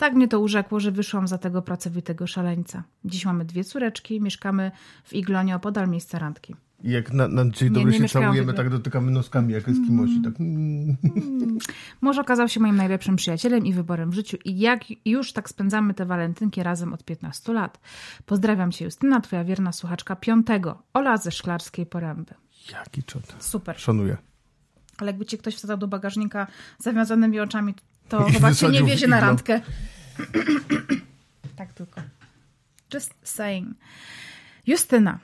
Tak 0.00 0.14
mnie 0.14 0.28
to 0.28 0.40
urzekło, 0.40 0.80
że 0.80 0.92
wyszłam 0.92 1.28
za 1.28 1.38
tego 1.38 1.62
pracowitego 1.62 2.26
szaleńca. 2.26 2.82
Dziś 3.04 3.24
mamy 3.24 3.44
dwie 3.44 3.64
córeczki, 3.64 4.20
mieszkamy 4.20 4.70
w 5.04 5.12
Iglonie 5.12 5.56
opodal 5.56 5.88
miejsca 5.88 6.18
randki. 6.18 6.56
I 6.84 6.90
jak 6.90 7.12
na, 7.12 7.28
na 7.28 7.50
dzień 7.50 7.70
dobry 7.70 7.92
nie 7.92 7.98
się 7.98 8.08
całujemy, 8.08 8.54
tak 8.54 8.70
dotykamy 8.70 9.10
noskami 9.10 9.52
jak 9.52 9.68
Eskimosi. 9.68 10.20
Tak. 10.24 10.40
mm. 10.40 10.96
Mąż 12.00 12.18
okazał 12.18 12.48
się 12.48 12.60
moim 12.60 12.76
najlepszym 12.76 13.16
przyjacielem 13.16 13.66
i 13.66 13.72
wyborem 13.72 14.10
w 14.10 14.14
życiu 14.14 14.36
i 14.44 14.58
jak 14.58 14.80
już 15.04 15.32
tak 15.32 15.48
spędzamy 15.48 15.94
te 15.94 16.06
walentynki 16.06 16.62
razem 16.62 16.94
od 16.94 17.04
15 17.04 17.52
lat. 17.52 17.80
Pozdrawiam 18.26 18.72
cię 18.72 18.84
Justyna, 18.84 19.20
twoja 19.20 19.44
wierna 19.44 19.72
słuchaczka 19.72 20.16
piątego, 20.16 20.82
Ola 20.94 21.16
ze 21.16 21.30
Szklarskiej 21.30 21.86
Poręby. 21.86 22.34
Jaki 22.72 23.02
czot. 23.02 23.36
Super. 23.38 23.78
Szanuję. 23.78 24.16
Ale 24.98 25.10
jakby 25.10 25.24
cię 25.24 25.38
ktoś 25.38 25.54
wsadzał 25.54 25.76
do 25.76 25.88
bagażnika 25.88 26.46
zawiązanymi 26.78 27.40
oczami, 27.40 27.74
to 27.74 27.82
I 28.28 28.32
chyba 28.32 28.48
wysadził 28.48 28.84
nie 28.84 28.90
wiezie 28.90 29.06
na 29.06 29.20
randkę. 29.20 29.60
tak 31.56 31.72
tylko. 31.72 32.00
Just 32.94 33.14
saying. 33.22 33.76
Justyna. 34.66 35.18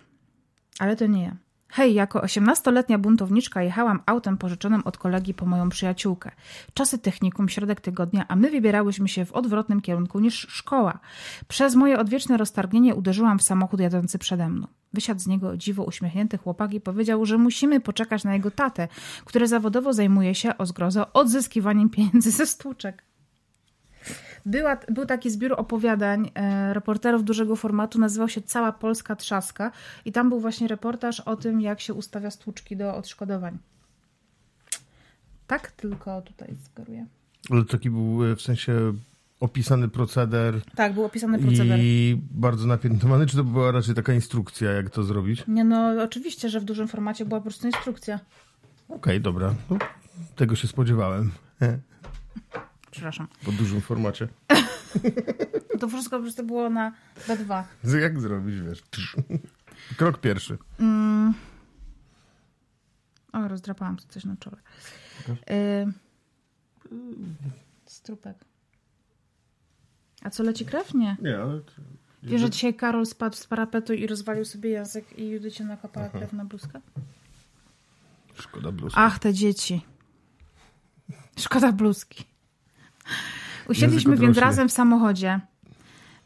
Ale 0.79 0.97
to 0.97 1.07
nie 1.07 1.23
ja. 1.23 1.37
Hej, 1.69 1.95
jako 1.95 2.21
18-letnia 2.21 2.99
buntowniczka 2.99 3.63
jechałam 3.63 4.03
autem 4.07 4.39
pożyczonym 4.39 4.83
od 4.85 4.99
kolegi 4.99 5.35
po 5.35 5.47
moją 5.47 5.69
przyjaciółkę. 5.69 6.31
Czasy 6.75 6.99
technikum, 6.99 7.49
środek 7.49 7.81
tygodnia, 7.81 8.25
a 8.29 8.37
my 8.37 8.51
wybierałyśmy 8.51 9.09
się 9.09 9.25
w 9.25 9.33
odwrotnym 9.33 9.81
kierunku 9.81 10.21
niż 10.21 10.47
szkoła. 10.51 10.99
Przez 11.49 11.75
moje 11.75 11.99
odwieczne 11.99 12.37
roztargnienie 12.37 12.95
uderzyłam 12.95 13.39
w 13.39 13.43
samochód 13.43 13.81
jadący 13.81 14.19
przede 14.19 14.49
mną. 14.49 14.67
Wysiadł 14.93 15.21
z 15.21 15.27
niego 15.27 15.57
dziwo 15.57 15.85
uśmiechnięty 15.85 16.39
chłopak 16.39 16.75
i 16.75 16.81
powiedział, 16.81 17.27
że 17.27 17.39
musimy 17.39 17.81
poczekać 17.81 18.25
na 18.25 18.35
jego 18.35 18.51
tatę, 18.51 18.89
który 19.25 19.49
zawodowo 19.49 19.93
zajmuje 19.93 20.35
się, 20.35 20.59
o 20.59 20.67
zgrozo, 20.67 21.13
odzyskiwaniem 21.13 21.91
pieniędzy 21.91 22.31
ze 22.31 22.47
stłuczek. 22.47 23.06
Była, 24.47 24.77
był 24.89 25.07
taki 25.07 25.31
zbiór 25.31 25.53
opowiadań 25.57 26.31
e, 26.35 26.75
reporterów 26.75 27.25
dużego 27.25 27.57
formatu, 27.57 27.99
nazywał 27.99 28.29
się 28.29 28.43
Cała 28.43 28.73
Polska 28.73 29.17
Trzaska 29.17 29.73
i 30.05 30.13
tam 30.13 30.29
był 30.29 30.41
właśnie 30.41 30.69
reportaż 30.69 31.21
o 31.21 31.37
tym, 31.37 31.61
jak 31.61 31.81
się 31.81 31.95
ustawia 31.95 32.31
stłuczki 32.31 32.77
do 32.77 32.97
odszkodowań. 32.97 33.59
Tak 35.47 35.71
tylko 35.71 36.23
tutaj 36.23 36.55
zgaruję. 36.65 37.07
Ale 37.51 37.65
taki 37.65 37.91
był 37.91 38.25
e, 38.25 38.37
w 38.37 38.43
sensie 38.43 38.93
opisany 39.41 39.89
proceder 39.89 40.63
Tak, 40.77 40.95
był 40.95 41.05
opisany 41.05 41.39
proceder. 41.39 41.79
i 41.81 42.21
bardzo 42.31 42.67
napiętnowany, 42.67 43.27
czy 43.27 43.37
to 43.37 43.45
była 43.45 43.73
raczej 43.73 43.95
taka 43.95 44.13
instrukcja, 44.13 44.71
jak 44.71 44.91
to 44.91 45.03
zrobić? 45.03 45.41
Okej, 45.41 45.55
Nie 45.55 45.65
no, 45.65 46.03
oczywiście, 46.03 46.49
że 46.49 46.61
w 46.61 46.65
dużym 46.65 46.89
formacie 46.89 47.25
była 47.25 47.41
po 47.41 47.45
prostu 47.45 47.67
instrukcja. 47.67 48.21
dobra. 49.21 49.55
No, 49.71 49.79
tego 50.37 50.57
się 50.57 50.69
spodziewałem. 50.69 51.31
Przepraszam. 52.97 53.29
Po 53.45 53.53
dużym 53.53 53.81
formacie. 53.81 54.29
To 55.81 55.89
wszystko 55.89 56.17
po 56.17 56.23
prostu 56.23 56.45
było 56.45 56.71
na 56.71 56.93
B2. 57.29 57.63
Jak 58.01 58.21
zrobić, 58.21 58.61
wiesz? 58.61 58.83
Krok 59.97 60.21
pierwszy. 60.21 60.59
Mm. 60.81 61.35
O, 63.33 63.49
rozdrapałam 63.49 63.97
coś 64.09 64.25
na 64.25 64.37
czole. 64.37 64.57
Y... 65.51 65.93
Strupek. 67.87 68.37
A 70.23 70.31
co, 70.31 70.43
leci 70.43 70.65
krew? 70.65 70.95
Nie. 70.95 71.17
Nie, 71.23 71.39
ale... 71.39 71.61
Wiesz, 72.23 72.41
że 72.41 72.51
dzisiaj 72.51 72.75
Karol 72.75 73.07
spadł 73.07 73.37
z 73.37 73.47
parapetu 73.47 73.93
i 73.93 74.07
rozwalił 74.07 74.45
sobie 74.45 74.71
język 74.71 75.19
i 75.19 75.29
Judycie 75.29 75.65
nakopała 75.65 76.09
krew 76.09 76.33
na 76.33 76.45
bluzkę? 76.45 76.81
Szkoda 78.35 78.73
bluzki. 78.73 79.01
Ach, 79.01 79.19
te 79.19 79.35
dzieci. 79.35 79.87
Szkoda 81.39 81.73
bluzki. 81.73 82.36
Usiedliśmy 83.69 84.17
więc 84.17 84.39
razem 84.39 84.69
w 84.69 84.73
samochodzie 84.73 85.41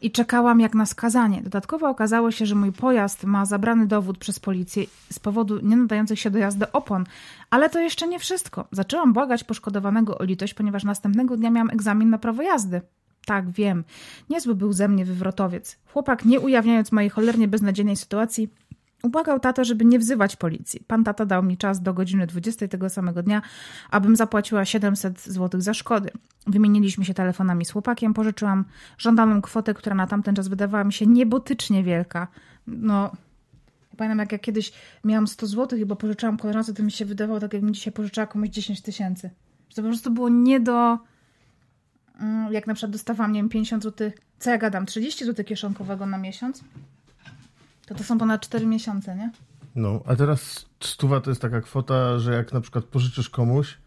i 0.01 0.11
czekałam 0.11 0.59
jak 0.59 0.75
na 0.75 0.85
skazanie. 0.85 1.41
Dodatkowo 1.41 1.89
okazało 1.89 2.31
się, 2.31 2.45
że 2.45 2.55
mój 2.55 2.71
pojazd 2.71 3.23
ma 3.23 3.45
zabrany 3.45 3.87
dowód 3.87 4.17
przez 4.17 4.39
policję 4.39 4.83
z 5.11 5.19
powodu 5.19 5.59
nie 5.63 5.77
nadających 5.77 6.19
się 6.19 6.29
do 6.29 6.39
jazdy 6.39 6.71
opon. 6.71 7.05
Ale 7.49 7.69
to 7.69 7.79
jeszcze 7.79 8.07
nie 8.07 8.19
wszystko. 8.19 8.67
Zaczęłam 8.71 9.13
błagać 9.13 9.43
poszkodowanego 9.43 10.17
o 10.17 10.23
litość, 10.23 10.53
ponieważ 10.53 10.83
następnego 10.83 11.37
dnia 11.37 11.49
miałam 11.49 11.69
egzamin 11.69 12.09
na 12.09 12.17
prawo 12.17 12.41
jazdy. 12.41 12.81
Tak, 13.25 13.49
wiem. 13.49 13.83
Niezły 14.29 14.55
był 14.55 14.73
ze 14.73 14.87
mnie 14.87 15.05
wywrotowiec. 15.05 15.77
Chłopak, 15.93 16.25
nie 16.25 16.39
ujawniając 16.39 16.91
mojej 16.91 17.09
cholernie 17.09 17.47
beznadziejnej 17.47 17.95
sytuacji, 17.95 18.49
Ubłagał 19.03 19.39
tatę, 19.39 19.65
żeby 19.65 19.85
nie 19.85 19.99
wzywać 19.99 20.35
policji. 20.35 20.83
Pan 20.87 21.03
tata 21.03 21.25
dał 21.25 21.43
mi 21.43 21.57
czas 21.57 21.81
do 21.81 21.93
godziny 21.93 22.27
20 22.27 22.67
tego 22.67 22.89
samego 22.89 23.23
dnia, 23.23 23.41
abym 23.91 24.15
zapłaciła 24.15 24.65
700 24.65 25.21
zł 25.21 25.61
za 25.61 25.73
szkody. 25.73 26.09
Wymieniliśmy 26.47 27.05
się 27.05 27.13
telefonami 27.13 27.65
z 27.65 27.71
chłopakiem, 27.71 28.13
pożyczyłam 28.13 28.65
żądaną 28.97 29.41
kwotę, 29.41 29.73
która 29.73 29.95
na 29.95 30.07
tamten 30.07 30.35
czas 30.35 30.47
wydawała 30.47 30.83
mi 30.83 30.93
się 30.93 31.05
niebotycznie 31.05 31.83
wielka. 31.83 32.27
No, 32.67 33.11
pamiętam 33.97 34.19
jak 34.19 34.31
ja 34.31 34.39
kiedyś 34.39 34.73
miałam 35.03 35.27
100 35.27 35.47
zł, 35.47 35.79
chyba 35.79 35.95
pożyczałam 35.95 36.37
koleżance, 36.37 36.73
to 36.73 36.83
mi 36.83 36.91
się 36.91 37.05
wydawało 37.05 37.39
tak, 37.39 37.53
jakbym 37.53 37.73
dzisiaj 37.73 37.93
pożyczała 37.93 38.27
komuś 38.27 38.49
10 38.49 38.81
tysięcy. 38.81 39.29
To 39.75 39.81
po 39.81 39.87
prostu 39.87 40.11
było 40.11 40.29
nie 40.29 40.59
do... 40.59 40.97
Mm, 42.19 42.53
Jak 42.53 42.67
na 42.67 42.73
przykład 42.73 42.91
dostawałam, 42.91 43.31
nie 43.31 43.39
wiem, 43.39 43.49
50 43.49 43.83
zł, 43.83 44.11
co 44.39 44.49
ja 44.49 44.57
gadam, 44.57 44.85
30 44.85 45.25
zł 45.25 45.45
kieszonkowego 45.45 46.05
na 46.05 46.17
miesiąc, 46.17 46.63
to 47.91 47.97
to 47.97 48.03
są 48.03 48.17
ponad 48.17 48.41
4 48.41 48.65
miesiące, 48.65 49.15
nie? 49.15 49.31
No, 49.75 49.99
a 50.05 50.15
teraz 50.15 50.65
stuwa 50.79 51.21
to 51.21 51.31
jest 51.31 51.41
taka 51.41 51.61
kwota, 51.61 52.19
że 52.19 52.33
jak 52.33 52.53
na 52.53 52.61
przykład 52.61 52.85
pożyczysz 52.85 53.29
komuś, 53.29 53.77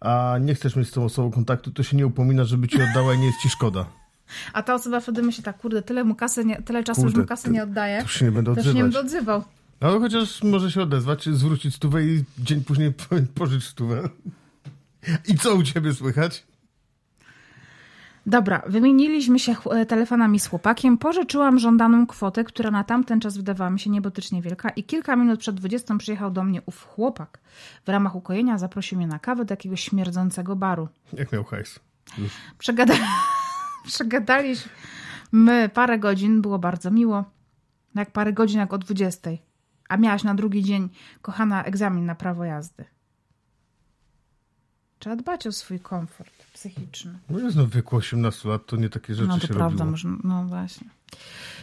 a 0.00 0.36
nie 0.40 0.54
chcesz 0.54 0.76
mieć 0.76 0.88
z 0.88 0.92
tą 0.92 1.04
osobą 1.04 1.30
kontaktu, 1.30 1.70
to 1.70 1.82
się 1.82 1.96
nie 1.96 2.06
upomina, 2.06 2.44
żeby 2.44 2.68
ci 2.68 2.82
oddała 2.82 3.14
i 3.14 3.18
nie 3.18 3.26
jest 3.26 3.38
ci 3.42 3.48
szkoda. 3.48 3.86
A 4.52 4.62
ta 4.62 4.74
osoba 4.74 5.00
wtedy 5.00 5.22
myśli 5.22 5.44
tak, 5.44 5.58
kurde, 5.58 5.82
tyle 5.82 6.04
mu 6.04 6.14
kasy, 6.14 6.44
nie, 6.44 6.62
tyle 6.62 6.84
czasu 6.84 7.00
już 7.00 7.10
Kurde, 7.12 7.20
mu 7.20 7.28
kasy 7.28 7.50
nie 7.50 7.62
oddaje, 7.62 7.96
To 7.96 8.02
już 8.02 8.14
się 8.18 8.24
nie 8.24 8.32
będę 8.32 8.50
już 8.56 8.74
nie 8.74 8.82
będę 8.82 9.00
odzywał. 9.00 9.44
No 9.80 10.00
chociaż 10.00 10.42
może 10.42 10.70
się 10.70 10.82
odezwać, 10.82 11.28
zwrócić 11.28 11.74
stówę 11.74 12.04
i 12.04 12.24
dzień 12.38 12.64
później 12.64 12.92
po- 12.92 13.16
pożyć 13.40 13.64
stówę. 13.64 14.08
I 15.28 15.34
co 15.34 15.54
u 15.54 15.62
ciebie 15.62 15.94
słychać? 15.94 16.46
Dobra, 18.30 18.62
wymieniliśmy 18.66 19.38
się 19.38 19.54
ch- 19.54 19.68
telefonami 19.88 20.40
z 20.40 20.46
chłopakiem. 20.46 20.98
Pożyczyłam 20.98 21.58
żądaną 21.58 22.06
kwotę, 22.06 22.44
która 22.44 22.70
na 22.70 22.84
tamten 22.84 23.20
czas 23.20 23.36
wydawała 23.36 23.70
mi 23.70 23.80
się 23.80 23.90
niebotycznie 23.90 24.42
wielka 24.42 24.70
i 24.70 24.84
kilka 24.84 25.16
minut 25.16 25.40
przed 25.40 25.56
20 25.56 25.96
przyjechał 25.96 26.30
do 26.30 26.44
mnie 26.44 26.62
ów 26.66 26.86
chłopak. 26.86 27.38
W 27.84 27.88
ramach 27.88 28.16
ukojenia 28.16 28.58
zaprosił 28.58 28.98
mnie 28.98 29.06
na 29.06 29.18
kawę 29.18 29.44
do 29.44 29.52
jakiegoś 29.52 29.80
śmierdzącego 29.80 30.56
baru. 30.56 30.88
Jak 31.12 31.32
miał 31.32 31.44
hajs. 31.44 31.80
Przegada... 32.58 32.94
Przegadaliśmy 33.86 35.70
parę 35.74 35.98
godzin, 35.98 36.42
było 36.42 36.58
bardzo 36.58 36.90
miło. 36.90 37.24
Jak 37.94 38.10
parę 38.10 38.32
godzin, 38.32 38.60
jak 38.60 38.72
o 38.72 38.78
20. 38.78 39.30
A 39.88 39.96
miałaś 39.96 40.24
na 40.24 40.34
drugi 40.34 40.64
dzień, 40.64 40.88
kochana, 41.22 41.64
egzamin 41.64 42.06
na 42.06 42.14
prawo 42.14 42.44
jazdy. 42.44 42.84
Trzeba 44.98 45.16
dbać 45.16 45.46
o 45.46 45.52
swój 45.52 45.80
komfort 45.80 46.49
psychiczny. 46.60 47.18
No 47.30 47.38
jest 47.38 47.56
no 47.56 47.66
w 47.66 47.70
wieku 47.70 47.96
18 47.96 48.48
lat, 48.48 48.66
to 48.66 48.76
nie 48.76 48.88
takie 48.88 49.14
rzeczy 49.14 49.28
No 49.28 49.38
to 49.38 49.46
się 49.46 49.54
prawda, 49.54 49.64
robiło. 49.78 49.90
może, 49.90 50.08
no 50.24 50.44
właśnie. 50.44 50.88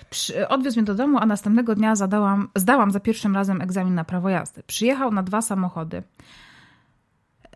Przy, 0.10 0.48
odwiózł 0.48 0.80
mnie 0.80 0.86
do 0.86 0.96
domu, 0.96 1.18
a 1.22 1.26
następnego 1.26 1.76
dnia 1.76 1.96
zadałam, 1.96 2.50
zdałam 2.56 2.92
za 2.92 3.00
pierwszym 3.00 3.36
razem 3.36 3.62
egzamin 3.62 3.96
na 3.96 4.04
prawo 4.04 4.30
jazdy. 4.30 4.64
Przyjechał 4.68 5.12
na 5.12 5.24
dwa 5.24 5.42
samochody. 5.42 6.04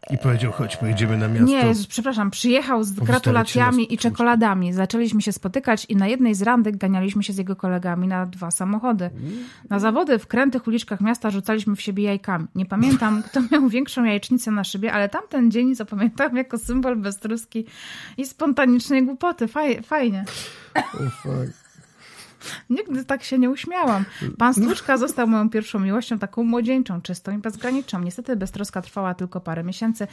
I 0.10 0.18
powiedział, 0.18 0.52
chodź, 0.52 0.78
pojedziemy 0.78 1.18
na 1.18 1.28
miasto. 1.28 1.46
Nie, 1.46 1.64
przepraszam, 1.90 2.32
przyjechał 2.32 2.84
z 2.84 2.92
gratulacjami 2.92 3.94
i 3.94 3.98
czekoladami. 3.98 4.74
Zaczęliśmy 4.74 5.22
się 5.22 5.32
spotykać 5.32 5.86
i 5.86 5.96
na 5.96 6.08
jednej 6.08 6.36
z 6.36 6.42
randek 6.42 6.78
ganialiśmy 6.78 7.24
się 7.24 7.34
z 7.34 7.38
jego 7.38 7.56
kolegami 7.56 8.08
na 8.08 8.26
dwa 8.26 8.52
samochody. 8.52 9.10
Na 9.70 9.80
zawody 9.80 10.20
w 10.20 10.28
krętych 10.28 10.68
uliczkach 10.68 11.02
miasta 11.02 11.30
rzucaliśmy 11.30 11.76
w 11.76 11.82
siebie 11.82 12.04
jajkami. 12.04 12.48
Nie 12.56 12.66
pamiętam, 12.66 13.24
kto 13.24 13.42
miał 13.52 13.70
większą 13.70 14.04
jajecznicę 14.04 14.52
na 14.52 14.64
szybie, 14.64 14.94
ale 14.94 15.10
tamten 15.10 15.52
dzień 15.52 15.76
zapamiętałem 15.76 16.38
jako 16.38 16.58
symbol 16.58 16.96
beztroski 16.96 17.66
i 18.18 18.26
spontanicznej 18.26 19.06
głupoty. 19.06 19.48
Faj, 19.48 19.84
fajnie. 19.84 20.26
O, 20.76 21.10
fuck. 21.10 21.61
Nigdy 22.70 23.06
tak 23.06 23.24
się 23.24 23.40
nie 23.40 23.50
uśmiałam. 23.50 24.06
Pan 24.38 24.54
Stłuczka 24.54 24.98
został 24.98 25.28
moją 25.28 25.50
pierwszą 25.50 25.80
miłością, 25.80 26.20
taką 26.20 26.44
młodzieńczą, 26.44 27.02
czystą 27.02 27.32
i 27.32 27.38
bezgraniczną. 27.38 28.00
Niestety 28.02 28.36
beztroska 28.36 28.82
trwała 28.82 29.14
tylko 29.14 29.42
parę 29.42 29.64
miesięcy, 29.64 30.08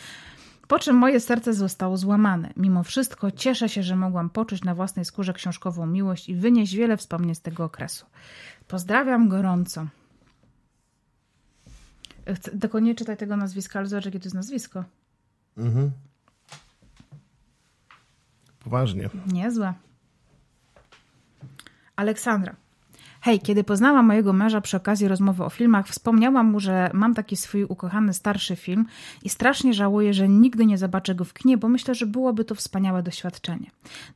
po 0.68 0.78
czym 0.78 0.96
moje 0.96 1.20
serce 1.20 1.54
zostało 1.54 1.96
złamane. 1.96 2.52
Mimo 2.56 2.82
wszystko 2.82 3.30
cieszę 3.30 3.68
się, 3.68 3.82
że 3.82 3.96
mogłam 3.96 4.30
poczuć 4.30 4.64
na 4.64 4.74
własnej 4.74 5.04
skórze 5.04 5.32
książkową 5.32 5.86
miłość 5.86 6.28
i 6.28 6.34
wynieść 6.34 6.74
wiele 6.74 6.96
wspomnień 6.96 7.34
z 7.34 7.40
tego 7.40 7.64
okresu. 7.64 8.06
Pozdrawiam 8.68 9.28
gorąco. 9.28 9.86
Chcę, 12.34 12.58
tylko 12.58 12.80
nie 12.80 12.94
czytaj 12.94 13.16
tego 13.16 13.36
nazwiska, 13.36 13.78
ale 13.78 13.88
zobacz, 13.88 14.04
jakie 14.04 14.20
to 14.20 14.24
jest 14.26 14.34
nazwisko. 14.34 14.84
Mhm. 15.56 15.90
Poważnie. 18.60 19.10
Niezłe. 19.32 19.74
Aleksandra. 21.98 22.56
Hej, 23.20 23.40
kiedy 23.40 23.64
poznałam 23.64 24.06
mojego 24.06 24.32
męża 24.32 24.60
przy 24.60 24.76
okazji 24.76 25.08
rozmowy 25.08 25.44
o 25.44 25.50
filmach, 25.50 25.88
wspomniałam 25.88 26.46
mu, 26.46 26.60
że 26.60 26.90
mam 26.94 27.14
taki 27.14 27.36
swój 27.36 27.64
ukochany 27.64 28.14
starszy 28.14 28.56
film 28.56 28.86
i 29.22 29.28
strasznie 29.28 29.74
żałuję, 29.74 30.14
że 30.14 30.28
nigdy 30.28 30.66
nie 30.66 30.78
zobaczę 30.78 31.14
go 31.14 31.24
w 31.24 31.34
kinie, 31.34 31.58
bo 31.58 31.68
myślę, 31.68 31.94
że 31.94 32.06
byłoby 32.06 32.44
to 32.44 32.54
wspaniałe 32.54 33.02
doświadczenie. 33.02 33.70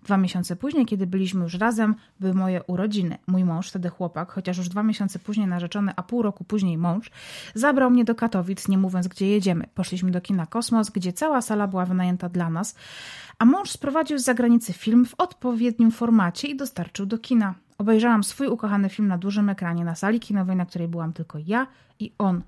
Dwa 0.05 0.17
miesiące 0.17 0.57
później, 0.57 0.87
kiedy 0.87 1.07
byliśmy 1.07 1.43
już 1.43 1.55
razem, 1.55 1.95
były 2.21 2.35
moje 2.35 2.63
urodziny. 2.63 3.19
Mój 3.27 3.45
mąż, 3.45 3.69
wtedy 3.69 3.89
chłopak, 3.89 4.33
chociaż 4.33 4.59
już 4.59 4.69
dwa 4.69 4.83
miesiące 4.83 5.19
później 5.19 5.47
narzeczony, 5.47 5.93
a 5.97 6.03
pół 6.03 6.23
roku 6.23 6.45
później 6.45 6.79
mąż, 6.79 7.11
zabrał 7.55 7.91
mnie 7.91 8.05
do 8.05 8.15
Katowic, 8.15 8.69
nie 8.69 8.79
mówiąc 8.79 9.09
gdzie 9.09 9.29
jedziemy. 9.29 9.67
Poszliśmy 9.75 10.11
do 10.11 10.21
kina 10.21 10.47
Kosmos, 10.47 10.91
gdzie 10.91 11.13
cała 11.13 11.43
sala 11.43 11.67
była 11.67 11.87
wynajęta 11.87 12.29
dla 12.29 12.51
nas, 12.51 12.75
a 13.39 13.45
mąż 13.45 13.71
sprowadził 13.71 14.19
z 14.19 14.25
zagranicy 14.25 14.73
film 14.73 15.07
w 15.07 15.15
odpowiednim 15.19 15.91
formacie 15.91 16.49
i 16.49 16.57
dostarczył 16.57 17.07
do 17.07 17.19
kina. 17.19 17.55
Obejrzałam 17.87 18.25
swój 18.25 18.47
ukochany 18.49 18.89
film 18.89 19.09
na 19.09 19.19
dużym 19.19 19.49
ekranie, 19.49 19.85
na 19.85 19.95
sali 19.95 20.21
kinowej, 20.21 20.57
na 20.57 20.67
której 20.67 20.89
byłam 20.89 21.13
tylko 21.13 21.39
ja 21.47 21.67
i 21.99 22.13
on. 22.19 22.43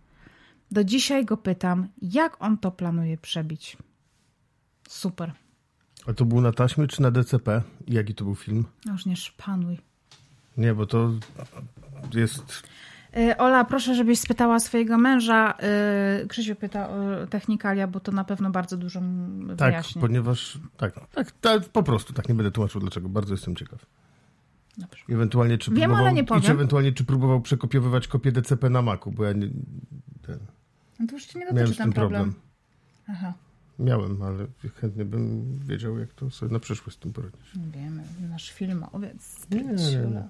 Do 0.70 0.84
dzisiaj 0.84 1.24
go 1.24 1.36
pytam, 1.36 1.88
jak 2.02 2.36
on 2.42 2.58
to 2.58 2.70
planuje 2.70 3.18
przebić. 3.18 3.76
Super. 4.88 5.32
A 6.06 6.12
to 6.12 6.24
był 6.24 6.40
na 6.40 6.52
taśmie 6.52 6.86
czy 6.86 7.02
na 7.02 7.10
DCP? 7.10 7.62
Jaki 7.88 8.14
to 8.14 8.24
był 8.24 8.34
film? 8.34 8.64
No 8.86 8.92
już 8.92 9.06
nie 9.06 9.16
szpanuj. 9.16 9.78
Nie, 10.56 10.74
bo 10.74 10.86
to 10.86 11.10
jest... 12.14 12.62
Y, 13.16 13.36
Ola, 13.36 13.64
proszę, 13.64 13.94
żebyś 13.94 14.18
spytała 14.18 14.58
swojego 14.60 14.98
męża. 14.98 15.54
y, 16.24 16.26
Krzysiu 16.28 16.56
pyta 16.56 16.88
o 16.88 17.26
technikalia, 17.26 17.86
bo 17.86 18.00
to 18.00 18.12
na 18.12 18.24
pewno 18.24 18.50
bardzo 18.50 18.76
dużo 18.76 19.00
Tak, 19.56 19.68
wyjaśni. 19.70 20.00
ponieważ... 20.00 20.58
Tak, 20.76 20.94
tak, 21.14 21.30
tak, 21.32 21.64
po 21.68 21.82
prostu 21.82 22.12
tak. 22.12 22.28
Nie 22.28 22.34
będę 22.34 22.50
tłumaczył 22.50 22.80
dlaczego. 22.80 23.08
Bardzo 23.08 23.34
jestem 23.34 23.56
ciekaw. 23.56 23.86
I 25.08 25.12
Ewentualnie 25.14 25.58
czy 25.58 25.70
Wiem, 25.70 25.94
ale 25.94 26.12
nie 26.12 26.20
I 26.20 26.24
powiem. 26.24 26.42
czy 26.42 26.52
ewentualnie 26.52 26.92
czy 26.92 27.04
próbował 27.04 27.40
przekopiowywać 27.40 28.08
kopię 28.08 28.32
DCP 28.32 28.70
na 28.70 28.82
Macu, 28.82 29.10
bo 29.12 29.24
ja 29.24 29.32
nie, 29.32 29.48
ten, 30.26 30.38
No 31.00 31.06
to 31.06 31.12
już 31.14 31.24
ci 31.26 31.38
nie 31.38 31.46
dotyczy 31.52 31.76
ten 31.76 31.92
problem. 31.92 32.22
problem. 32.22 32.34
Aha, 33.08 33.32
Miałem, 33.78 34.22
ale 34.22 34.46
chętnie 34.80 35.04
bym 35.04 35.44
wiedział, 35.58 35.98
jak 35.98 36.12
to 36.12 36.30
sobie 36.30 36.52
na 36.52 36.58
przyszłość 36.58 36.96
z 36.96 37.00
tym 37.00 37.12
poradzić. 37.12 37.40
nie 37.56 37.80
wiemy. 37.80 38.02
Nasz 38.30 38.50
filmowiec. 38.50 39.46
Nie, 39.50 39.62
nie, 39.62 39.72
nie. 39.74 40.22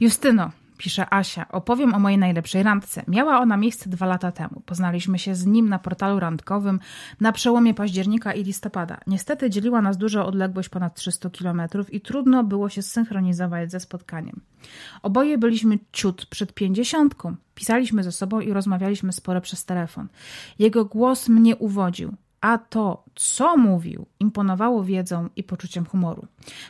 Justyno, 0.00 0.50
pisze 0.82 1.14
Asia, 1.14 1.48
opowiem 1.48 1.94
o 1.94 1.98
mojej 1.98 2.18
najlepszej 2.18 2.62
randce. 2.62 3.02
Miała 3.08 3.40
ona 3.40 3.56
miejsce 3.56 3.90
dwa 3.90 4.06
lata 4.06 4.32
temu. 4.32 4.62
Poznaliśmy 4.66 5.18
się 5.18 5.34
z 5.34 5.46
nim 5.46 5.68
na 5.68 5.78
portalu 5.78 6.20
randkowym 6.20 6.80
na 7.20 7.32
przełomie 7.32 7.74
października 7.74 8.32
i 8.32 8.44
listopada. 8.44 9.00
Niestety 9.06 9.50
dzieliła 9.50 9.82
nas 9.82 9.96
duża 9.96 10.26
odległość 10.26 10.68
ponad 10.68 10.94
300 10.94 11.30
kilometrów 11.30 11.94
i 11.94 12.00
trudno 12.00 12.44
było 12.44 12.68
się 12.68 12.82
zsynchronizować 12.82 13.70
ze 13.70 13.80
spotkaniem. 13.80 14.40
Oboje 15.02 15.38
byliśmy 15.38 15.78
ciut 15.92 16.26
przed 16.26 16.54
pięćdziesiątką. 16.54 17.36
Pisaliśmy 17.54 18.02
ze 18.02 18.12
sobą 18.12 18.40
i 18.40 18.52
rozmawialiśmy 18.52 19.12
sporo 19.12 19.40
przez 19.40 19.64
telefon. 19.64 20.08
Jego 20.58 20.84
głos 20.84 21.28
mnie 21.28 21.56
uwodził 21.56 22.14
a 22.42 22.58
to, 22.58 23.04
co 23.14 23.56
mówił, 23.56 24.06
imponowało 24.20 24.84
wiedzą 24.84 25.28
i 25.36 25.42
poczuciem 25.42 25.86
humoru. 25.86 26.26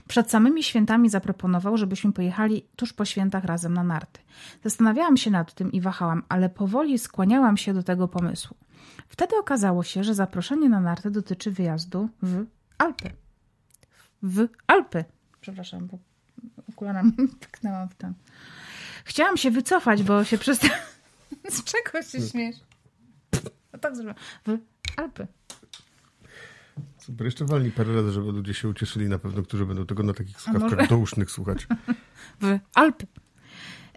Przed 0.08 0.30
samymi 0.30 0.62
świętami 0.62 1.08
zaproponował, 1.08 1.76
żebyśmy 1.76 2.12
pojechali 2.12 2.66
tuż 2.76 2.92
po 2.92 3.04
świętach 3.04 3.44
razem 3.44 3.74
na 3.74 3.84
narty. 3.84 4.20
Zastanawiałam 4.64 5.16
się 5.16 5.30
nad 5.30 5.54
tym 5.54 5.72
i 5.72 5.80
wahałam, 5.80 6.22
ale 6.28 6.48
powoli 6.48 6.98
skłaniałam 6.98 7.56
się 7.56 7.74
do 7.74 7.82
tego 7.82 8.08
pomysłu. 8.08 8.56
Wtedy 9.08 9.36
okazało 9.36 9.82
się, 9.82 10.04
że 10.04 10.14
zaproszenie 10.14 10.68
na 10.68 10.80
narty 10.80 11.10
dotyczy 11.10 11.50
wyjazdu 11.50 12.08
w 12.22 12.46
Alpy. 12.78 13.10
W 14.22 14.48
Alpy. 14.66 15.04
Przepraszam, 15.40 15.86
bo 15.86 15.98
okularami 16.68 17.12
tknęłam 17.40 17.88
w 17.92 17.94
ten. 17.94 18.14
Chciałam 19.04 19.36
się 19.36 19.50
wycofać, 19.50 20.02
bo 20.02 20.24
się 20.24 20.38
przestałam. 20.38 20.78
Z 21.50 21.64
czego 21.64 22.02
się 22.02 22.20
śmiesz? 22.20 22.56
No 23.72 23.78
tak 23.78 23.96
zrobiłam. 23.96 24.16
W 24.46 24.58
Alpy. 24.96 25.26
Super, 26.98 27.24
jeszcze 27.24 27.44
walnij 27.44 27.72
parę 27.72 27.94
razy, 27.94 28.12
żeby 28.12 28.32
ludzie 28.32 28.54
się 28.54 28.68
ucieszyli 28.68 29.08
na 29.08 29.18
pewno, 29.18 29.42
którzy 29.42 29.66
będą 29.66 29.86
tego 29.86 30.02
na 30.02 30.14
takich 30.14 30.40
słuchawkach 30.40 30.88
dousznych 30.88 31.30
słuchać. 31.30 31.66
w 32.40 32.58
Alpy. 32.74 33.06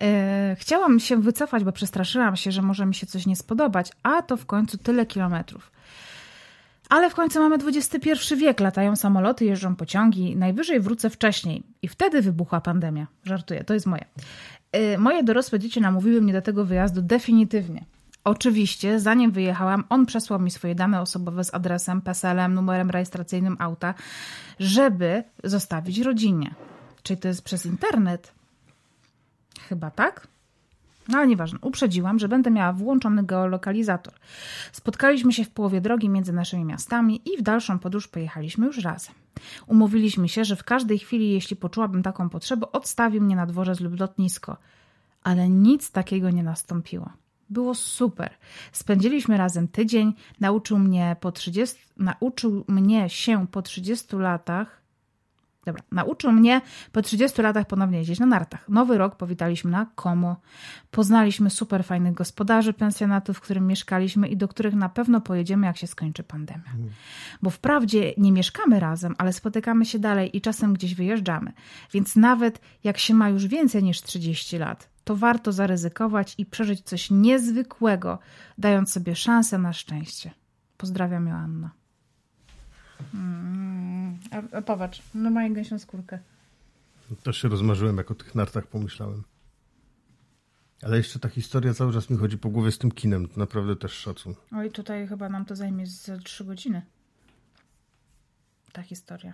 E, 0.02 0.56
chciałam 0.60 1.00
się 1.00 1.22
wycofać, 1.22 1.64
bo 1.64 1.72
przestraszyłam 1.72 2.36
się, 2.36 2.52
że 2.52 2.62
może 2.62 2.86
mi 2.86 2.96
się 2.96 3.08
coś 3.08 3.26
nie 3.26 3.36
spodobać, 3.36 3.92
a 4.04 4.22
to 4.22 4.38
w 4.38 4.46
końcu 4.46 4.78
tyle 4.78 5.06
kilometrów. 5.06 5.72
Ale 6.90 7.10
w 7.10 7.16
końcu 7.16 7.40
mamy 7.40 7.56
XXI 7.56 8.36
wiek, 8.36 8.60
latają 8.60 8.96
samoloty, 8.96 9.46
jeżdżą 9.46 9.76
pociągi, 9.76 10.36
najwyżej 10.36 10.80
wrócę 10.80 11.10
wcześniej. 11.10 11.64
I 11.82 11.88
wtedy 11.88 12.22
wybuchła 12.22 12.62
pandemia. 12.62 13.08
Żartuję, 13.24 13.64
to 13.64 13.74
jest 13.74 13.86
moje. 13.86 14.06
E, 14.72 14.98
moje 14.98 15.24
dorosłe 15.24 15.60
dzieci 15.60 15.82
namówiły 15.82 16.22
mnie 16.22 16.34
do 16.34 16.42
tego 16.42 16.66
wyjazdu 16.66 17.02
definitywnie. 17.02 17.86
Oczywiście, 18.26 19.00
zanim 19.00 19.32
wyjechałam, 19.32 19.84
on 19.90 20.06
przesłał 20.06 20.40
mi 20.40 20.52
swoje 20.52 20.76
dane 20.76 21.02
osobowe 21.02 21.44
z 21.44 21.54
adresem, 21.54 22.02
PESEL-em, 22.02 22.54
numerem 22.54 22.90
rejestracyjnym 22.90 23.58
auta, 23.60 23.94
żeby 24.60 25.24
zostawić 25.44 26.00
rodzinie. 26.00 26.56
Czyli 27.04 27.20
to 27.20 27.28
jest 27.28 27.42
przez 27.42 27.66
internet? 27.66 28.34
Chyba 29.70 29.92
tak? 29.92 30.28
No 31.08 31.18
ale 31.18 31.28
nieważne, 31.28 31.60
uprzedziłam, 31.62 32.20
że 32.20 32.28
będę 32.28 32.52
miała 32.52 32.74
włączony 32.74 33.24
geolokalizator. 33.24 34.14
Spotkaliśmy 34.72 35.34
się 35.34 35.44
w 35.44 35.50
połowie 35.50 35.82
drogi 35.82 36.10
między 36.10 36.34
naszymi 36.34 36.66
miastami 36.66 37.22
i 37.26 37.38
w 37.38 37.42
dalszą 37.42 37.80
podróż 37.80 38.08
pojechaliśmy 38.08 38.66
już 38.66 38.78
razem. 38.78 39.16
Umówiliśmy 39.68 40.30
się, 40.30 40.46
że 40.46 40.56
w 40.56 40.64
każdej 40.64 41.00
chwili, 41.00 41.32
jeśli 41.32 41.56
poczułabym 41.56 42.04
taką 42.04 42.30
potrzebę, 42.30 42.72
odstawi 42.72 43.22
mnie 43.22 43.36
na 43.36 43.46
dworzec 43.46 43.80
lub 43.80 44.00
lotnisko. 44.00 44.58
Ale 45.24 45.50
nic 45.50 45.92
takiego 45.92 46.30
nie 46.30 46.44
nastąpiło. 46.44 47.10
Było 47.50 47.76
super. 47.76 48.34
Spędziliśmy 48.72 49.38
razem 49.38 49.68
tydzień, 49.68 50.14
nauczył 50.40 50.80
mnie 50.80 51.16
po 51.20 51.32
30, 51.32 51.78
nauczył 51.98 52.66
mnie 52.68 53.10
się 53.10 53.48
po 53.48 53.62
30 53.62 54.16
latach 54.16 54.86
Dobra, 55.66 55.84
nauczył 55.92 56.32
mnie 56.32 56.62
po 56.92 57.02
30 57.02 57.42
latach 57.42 57.68
ponownie 57.68 57.98
jeździć 57.98 58.20
na 58.20 58.26
nartach. 58.26 58.70
Nowy 58.70 58.98
rok 58.98 59.16
powitaliśmy 59.16 59.72
na 59.72 59.86
Komo. 59.96 60.36
Poznaliśmy 60.92 61.50
super 61.50 61.84
fajnych 61.84 62.14
gospodarzy 62.14 62.74
pensjonatu, 62.74 63.34
w 63.34 63.42
którym 63.42 63.68
mieszkaliśmy 63.68 64.28
i 64.28 64.38
do 64.38 64.48
których 64.48 64.74
na 64.74 64.90
pewno 64.90 65.22
pojedziemy, 65.22 65.68
jak 65.68 65.78
się 65.78 65.88
skończy 65.88 66.24
pandemia. 66.24 66.72
Bo 67.42 67.50
wprawdzie 67.50 68.14
nie 68.18 68.32
mieszkamy 68.32 68.80
razem, 68.80 69.16
ale 69.18 69.34
spotykamy 69.34 69.86
się 69.86 70.00
dalej 70.00 70.38
i 70.38 70.42
czasem 70.42 70.74
gdzieś 70.74 70.96
wyjeżdżamy. 70.96 71.54
Więc 71.94 72.16
nawet 72.16 72.62
jak 72.84 72.98
się 72.98 73.14
ma 73.14 73.30
już 73.30 73.48
więcej 73.48 73.84
niż 73.84 74.02
30 74.02 74.58
lat, 74.58 74.90
to 75.06 75.16
warto 75.16 75.52
zaryzykować 75.52 76.36
i 76.38 76.46
przeżyć 76.46 76.82
coś 76.82 77.12
niezwykłego, 77.12 78.20
dając 78.58 78.92
sobie 78.92 79.16
szansę 79.16 79.58
na 79.58 79.74
szczęście. 79.74 80.32
Pozdrawiam 80.78 81.28
Joanna. 81.28 81.72
Mm, 83.14 84.18
a, 84.32 84.58
a 84.58 84.62
popatrz, 84.62 85.02
no 85.14 85.30
mają 85.30 85.54
gęsią 85.54 85.80
skórkę. 85.80 86.20
Też 87.24 87.38
się 87.38 87.48
rozmarzyłem, 87.48 87.98
jak 87.98 88.12
o 88.12 88.16
tych 88.16 88.36
nartach 88.36 88.68
pomyślałem. 88.68 89.24
Ale 90.84 90.98
jeszcze 90.98 91.20
ta 91.20 91.30
historia 91.30 91.74
cały 91.74 91.94
czas 91.94 92.10
mi 92.10 92.18
chodzi 92.18 92.38
po 92.38 92.50
głowie 92.50 92.72
z 92.72 92.78
tym 92.78 92.92
kinem. 92.92 93.28
To 93.28 93.40
naprawdę 93.40 93.76
też 93.76 93.92
szacun. 93.92 94.36
Oj, 94.52 94.72
tutaj 94.72 95.08
chyba 95.08 95.30
nam 95.30 95.46
to 95.46 95.56
zajmie 95.56 95.88
z 95.88 96.24
3 96.24 96.46
godziny. 96.46 96.82
Ta 98.72 98.82
historia. 98.82 99.34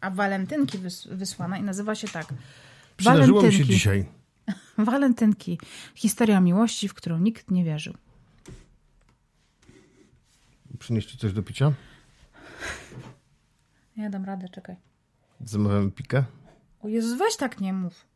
A 0.00 0.10
walentynki 0.10 0.78
wys 0.78 1.06
wysłana 1.06 1.58
i 1.58 1.62
nazywa 1.62 1.94
się 1.94 2.08
tak. 2.08 2.34
Przydarzyło 2.96 3.42
mi 3.42 3.52
się 3.52 3.64
dzisiaj. 3.64 4.21
Walentynki. 4.78 5.58
Historia 5.94 6.40
miłości, 6.40 6.88
w 6.88 6.94
którą 6.94 7.18
nikt 7.18 7.50
nie 7.50 7.64
wierzył. 7.64 7.94
Przynieść 10.78 11.10
ci 11.10 11.18
coś 11.18 11.32
do 11.32 11.42
picia? 11.42 11.72
Ja 13.96 14.10
dam 14.10 14.24
radę, 14.24 14.48
czekaj. 14.48 14.76
Zamawiamy 15.44 15.90
pikę? 15.90 16.24
O 16.82 16.88
Jezus, 16.88 17.18
weź 17.18 17.36
tak 17.36 17.60
nie 17.60 17.72
mów. 17.72 18.06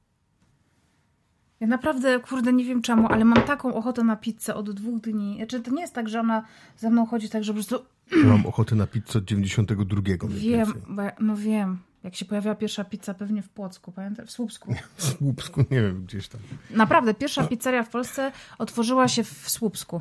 Ja 1.60 1.66
naprawdę, 1.66 2.20
kurde, 2.20 2.52
nie 2.52 2.64
wiem 2.64 2.82
czemu, 2.82 3.08
ale 3.08 3.24
mam 3.24 3.42
taką 3.42 3.74
ochotę 3.74 4.04
na 4.04 4.16
pizzę 4.16 4.54
od 4.54 4.70
dwóch 4.70 5.00
dni. 5.00 5.36
Znaczy, 5.36 5.60
to 5.60 5.70
nie 5.70 5.80
jest 5.80 5.94
tak, 5.94 6.08
że 6.08 6.20
ona 6.20 6.44
ze 6.76 6.90
mną 6.90 7.06
chodzi 7.06 7.28
tak, 7.28 7.44
że 7.44 7.52
po 7.52 7.54
prostu... 7.54 7.84
Ja 8.22 8.28
mam 8.28 8.46
ochotę 8.46 8.74
na 8.74 8.86
pizzę 8.86 9.18
od 9.18 9.24
92. 9.24 10.02
Wiem, 10.28 10.72
ja, 10.98 11.12
no 11.20 11.36
wiem. 11.36 11.78
Jak 12.06 12.14
się 12.14 12.24
pojawiła 12.24 12.54
pierwsza 12.54 12.84
pizza 12.84 13.14
pewnie 13.14 13.42
w 13.42 13.48
Płocku, 13.48 13.92
pamiętasz? 13.92 14.28
W 14.28 14.30
Słupsku. 14.30 14.74
W 14.96 15.02
Słupsku, 15.02 15.60
nie 15.60 15.82
wiem, 15.82 16.04
gdzieś 16.04 16.28
tam. 16.28 16.40
Naprawdę, 16.70 17.14
pierwsza 17.14 17.44
pizzeria 17.44 17.82
w 17.82 17.88
Polsce 17.88 18.32
otworzyła 18.58 19.08
się 19.08 19.24
w 19.24 19.50
Słupsku. 19.50 20.00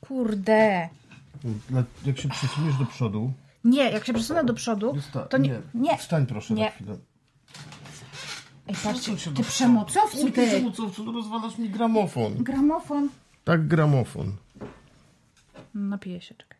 Kurde. 0.00 0.88
Jak 2.06 2.18
się 2.18 2.28
przesuniesz 2.28 2.76
do 2.76 2.84
przodu... 2.84 3.32
Nie, 3.64 3.90
jak 3.90 4.04
się 4.04 4.12
przesunę 4.12 4.44
do 4.44 4.54
przodu, 4.54 4.96
ta, 5.12 5.22
to 5.22 5.38
nie... 5.38 5.60
nie. 5.74 5.96
Wstań 5.98 6.26
proszę 6.26 6.54
nie. 6.54 6.64
na 6.64 6.70
chwilę. 6.70 6.96
Ej, 8.68 8.74
patrzcie, 8.84 9.16
ty 9.36 9.42
przemocowcu, 9.42 10.24
ty! 10.24 10.32
ty! 10.32 10.46
Przemocowcu, 10.46 11.04
no 11.04 11.12
rozwalasz 11.12 11.58
mi 11.58 11.70
gramofon. 11.70 12.34
Gramofon. 12.34 13.08
Tak, 13.44 13.68
gramofon. 13.68 14.36
Napiję 15.74 16.20
się, 16.20 16.34
czekaj. 16.34 16.57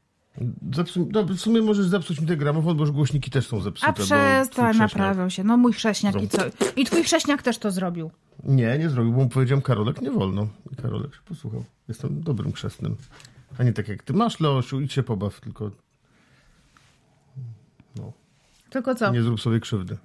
Zepsuj, 0.75 1.07
no, 1.13 1.25
w 1.25 1.39
sumie 1.39 1.63
możesz 1.63 1.87
zepsuć 1.87 2.21
mi 2.21 2.27
ten 2.27 2.39
gramofon, 2.39 2.77
bo 2.77 2.83
już 2.83 2.91
głośniki 2.91 3.31
też 3.31 3.47
są 3.47 3.61
zepsute. 3.61 3.89
A 3.89 3.93
przestań, 3.93 4.77
naprawiał 4.77 5.31
się. 5.31 5.45
No 5.45 5.57
mój 5.57 5.73
chrześniak 5.73 6.23
i 6.23 6.29
co? 6.29 6.43
I 6.77 6.85
twój 6.85 7.03
chrześniak 7.03 7.43
też 7.43 7.59
to 7.59 7.71
zrobił. 7.71 8.11
Nie, 8.45 8.79
nie 8.79 8.91
zrobił, 8.91 9.13
bo 9.13 9.19
mu 9.19 9.29
powiedziałem 9.29 9.63
Karolek, 9.63 10.03
nie 10.03 10.11
wolno. 10.11 10.49
I 10.73 10.77
Karolek 10.77 11.15
się 11.15 11.21
posłuchał. 11.25 11.65
Jestem 11.89 12.23
dobrym 12.23 12.53
chrzestnym. 12.53 12.97
A 13.59 13.63
nie 13.63 13.73
tak 13.73 13.89
jak 13.89 14.03
ty 14.03 14.13
masz, 14.13 14.41
Leosiu, 14.41 14.81
idź 14.81 14.93
się 14.93 15.03
pobaw, 15.03 15.41
tylko... 15.41 15.71
No. 17.97 18.13
Tylko 18.71 18.95
co? 18.95 19.13
Nie 19.13 19.23
zrób 19.23 19.41
sobie 19.41 19.61
krzywdy. 19.61 19.97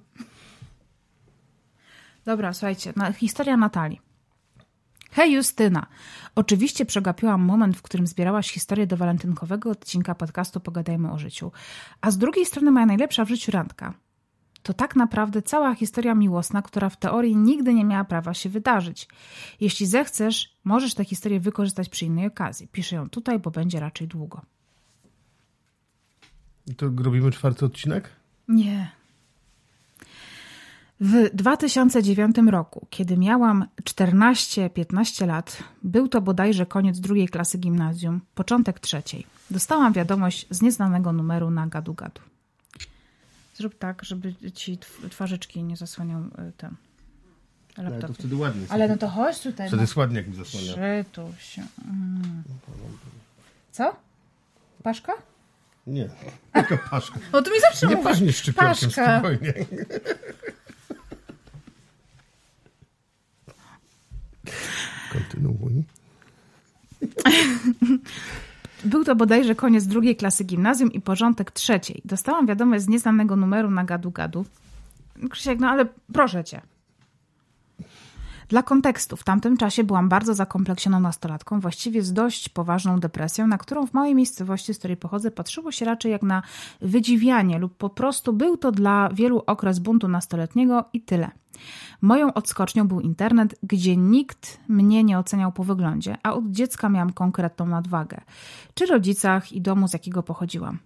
Dobra, 2.24 2.52
słuchajcie, 2.52 2.92
na, 2.96 3.12
historia 3.12 3.56
Natalii. 3.56 4.00
Hej 5.14 5.32
Justyna, 5.32 5.86
oczywiście 6.34 6.86
przegapiłam 6.86 7.42
moment, 7.42 7.76
w 7.76 7.82
którym 7.82 8.06
zbierałaś 8.06 8.50
historię 8.50 8.86
do 8.86 8.96
walentynkowego 8.96 9.70
odcinka 9.70 10.14
podcastu 10.14 10.60
Pogadajmy 10.60 11.12
o 11.12 11.18
życiu. 11.18 11.52
A 12.00 12.10
z 12.10 12.18
drugiej 12.18 12.46
strony 12.46 12.70
moja 12.70 12.86
najlepsza 12.86 13.24
w 13.24 13.28
życiu 13.28 13.52
randka. 13.52 13.94
To 14.62 14.74
tak 14.74 14.96
naprawdę 14.96 15.42
cała 15.42 15.74
historia 15.74 16.14
miłosna, 16.14 16.62
która 16.62 16.88
w 16.88 16.96
teorii 16.96 17.36
nigdy 17.36 17.74
nie 17.74 17.84
miała 17.84 18.04
prawa 18.04 18.34
się 18.34 18.48
wydarzyć. 18.48 19.08
Jeśli 19.60 19.86
zechcesz, 19.86 20.56
możesz 20.64 20.94
tę 20.94 21.04
historię 21.04 21.40
wykorzystać 21.40 21.88
przy 21.88 22.04
innej 22.04 22.26
okazji. 22.26 22.68
Piszę 22.68 22.96
ją 22.96 23.08
tutaj, 23.08 23.38
bo 23.38 23.50
będzie 23.50 23.80
raczej 23.80 24.08
długo. 24.08 24.42
I 26.66 26.74
to 26.74 26.86
robimy 26.96 27.30
czwarty 27.30 27.64
odcinek? 27.64 28.08
Nie, 28.48 28.90
w 31.00 31.30
2009 31.36 32.36
roku, 32.50 32.86
kiedy 32.90 33.16
miałam 33.16 33.66
14-15 33.82 35.26
lat, 35.26 35.58
był 35.82 36.08
to 36.08 36.20
bodajże 36.20 36.66
koniec 36.66 37.00
drugiej 37.00 37.28
klasy 37.28 37.58
gimnazjum, 37.58 38.20
początek 38.34 38.80
trzeciej. 38.80 39.26
Dostałam 39.50 39.92
wiadomość 39.92 40.46
z 40.50 40.62
nieznanego 40.62 41.12
numeru 41.12 41.50
na 41.50 41.66
gadu-gadu. 41.66 42.20
Zrób 43.54 43.78
tak, 43.78 44.04
żeby 44.04 44.34
ci 44.54 44.78
twarzyczki 45.10 45.62
nie 45.62 45.76
zasłaniał 45.76 46.20
y, 46.20 46.52
ten 46.56 46.74
laptop. 47.76 47.92
Ale 47.92 48.00
to 48.00 48.12
wtedy 48.12 48.36
ładnie. 48.36 48.66
Ale 48.68 48.88
no 48.88 48.96
to 48.96 49.08
chodź 49.08 49.40
tutaj. 49.40 49.66
Wtedy 49.66 49.76
no. 49.76 49.82
jest 49.82 49.96
ładnie, 49.96 50.16
jak 50.16 50.28
mi 50.28 50.34
zasłania. 50.34 50.72
Przytul 51.02 51.32
się. 51.38 51.62
Mm. 51.84 52.42
Co? 53.72 53.96
Paszka? 54.82 55.12
Nie. 55.86 56.08
Jaka 56.54 56.76
paszka? 56.90 57.18
No 57.32 57.42
to 57.42 57.50
mi 57.50 57.60
zawsze 57.60 57.86
Nie 57.86 57.96
mówisz. 57.96 58.36
szczypiorkiem, 58.36 58.88
Paszka. 58.90 59.18
spokojnie. 59.18 59.54
Kontynuuj. 65.12 65.82
Był 68.84 69.04
to 69.04 69.16
bodajże 69.16 69.54
koniec 69.54 69.86
drugiej 69.86 70.16
klasy 70.16 70.44
gimnazjum 70.44 70.92
i 70.92 71.00
porządek 71.00 71.50
trzeciej. 71.50 72.02
Dostałam 72.04 72.46
wiadomość 72.46 72.84
z 72.84 72.88
nieznanego 72.88 73.36
numeru 73.36 73.70
na 73.70 73.84
gadu-gadu. 73.84 74.44
Krzysiek, 75.30 75.60
no 75.60 75.68
ale 75.68 75.86
proszę 76.12 76.44
cię. 76.44 76.60
Dla 78.48 78.62
kontekstu, 78.62 79.16
w 79.16 79.24
tamtym 79.24 79.56
czasie 79.56 79.84
byłam 79.84 80.08
bardzo 80.08 80.34
zakompleksioną 80.34 81.00
nastolatką, 81.00 81.60
właściwie 81.60 82.02
z 82.02 82.12
dość 82.12 82.48
poważną 82.48 83.00
depresją, 83.00 83.46
na 83.46 83.58
którą 83.58 83.86
w 83.86 83.94
małej 83.94 84.14
miejscowości, 84.14 84.74
z 84.74 84.78
której 84.78 84.96
pochodzę, 84.96 85.30
patrzyło 85.30 85.72
się 85.72 85.84
raczej 85.84 86.12
jak 86.12 86.22
na 86.22 86.42
wydziwianie 86.80 87.58
lub 87.58 87.76
po 87.76 87.90
prostu 87.90 88.32
był 88.32 88.56
to 88.56 88.72
dla 88.72 89.08
wielu 89.08 89.42
okres 89.46 89.78
buntu 89.78 90.08
nastoletniego 90.08 90.84
i 90.92 91.00
tyle. 91.00 91.30
Moją 92.00 92.34
odskocznią 92.34 92.88
był 92.88 93.00
internet, 93.00 93.54
gdzie 93.62 93.96
nikt 93.96 94.60
mnie 94.68 95.04
nie 95.04 95.18
oceniał 95.18 95.52
po 95.52 95.64
wyglądzie, 95.64 96.16
a 96.22 96.32
od 96.32 96.50
dziecka 96.50 96.88
miałam 96.88 97.12
konkretną 97.12 97.66
nadwagę. 97.66 98.20
Czy 98.74 98.86
rodzicach 98.86 99.52
i 99.52 99.60
domu, 99.60 99.88
z 99.88 99.92
jakiego 99.92 100.22
pochodziłam. 100.22 100.78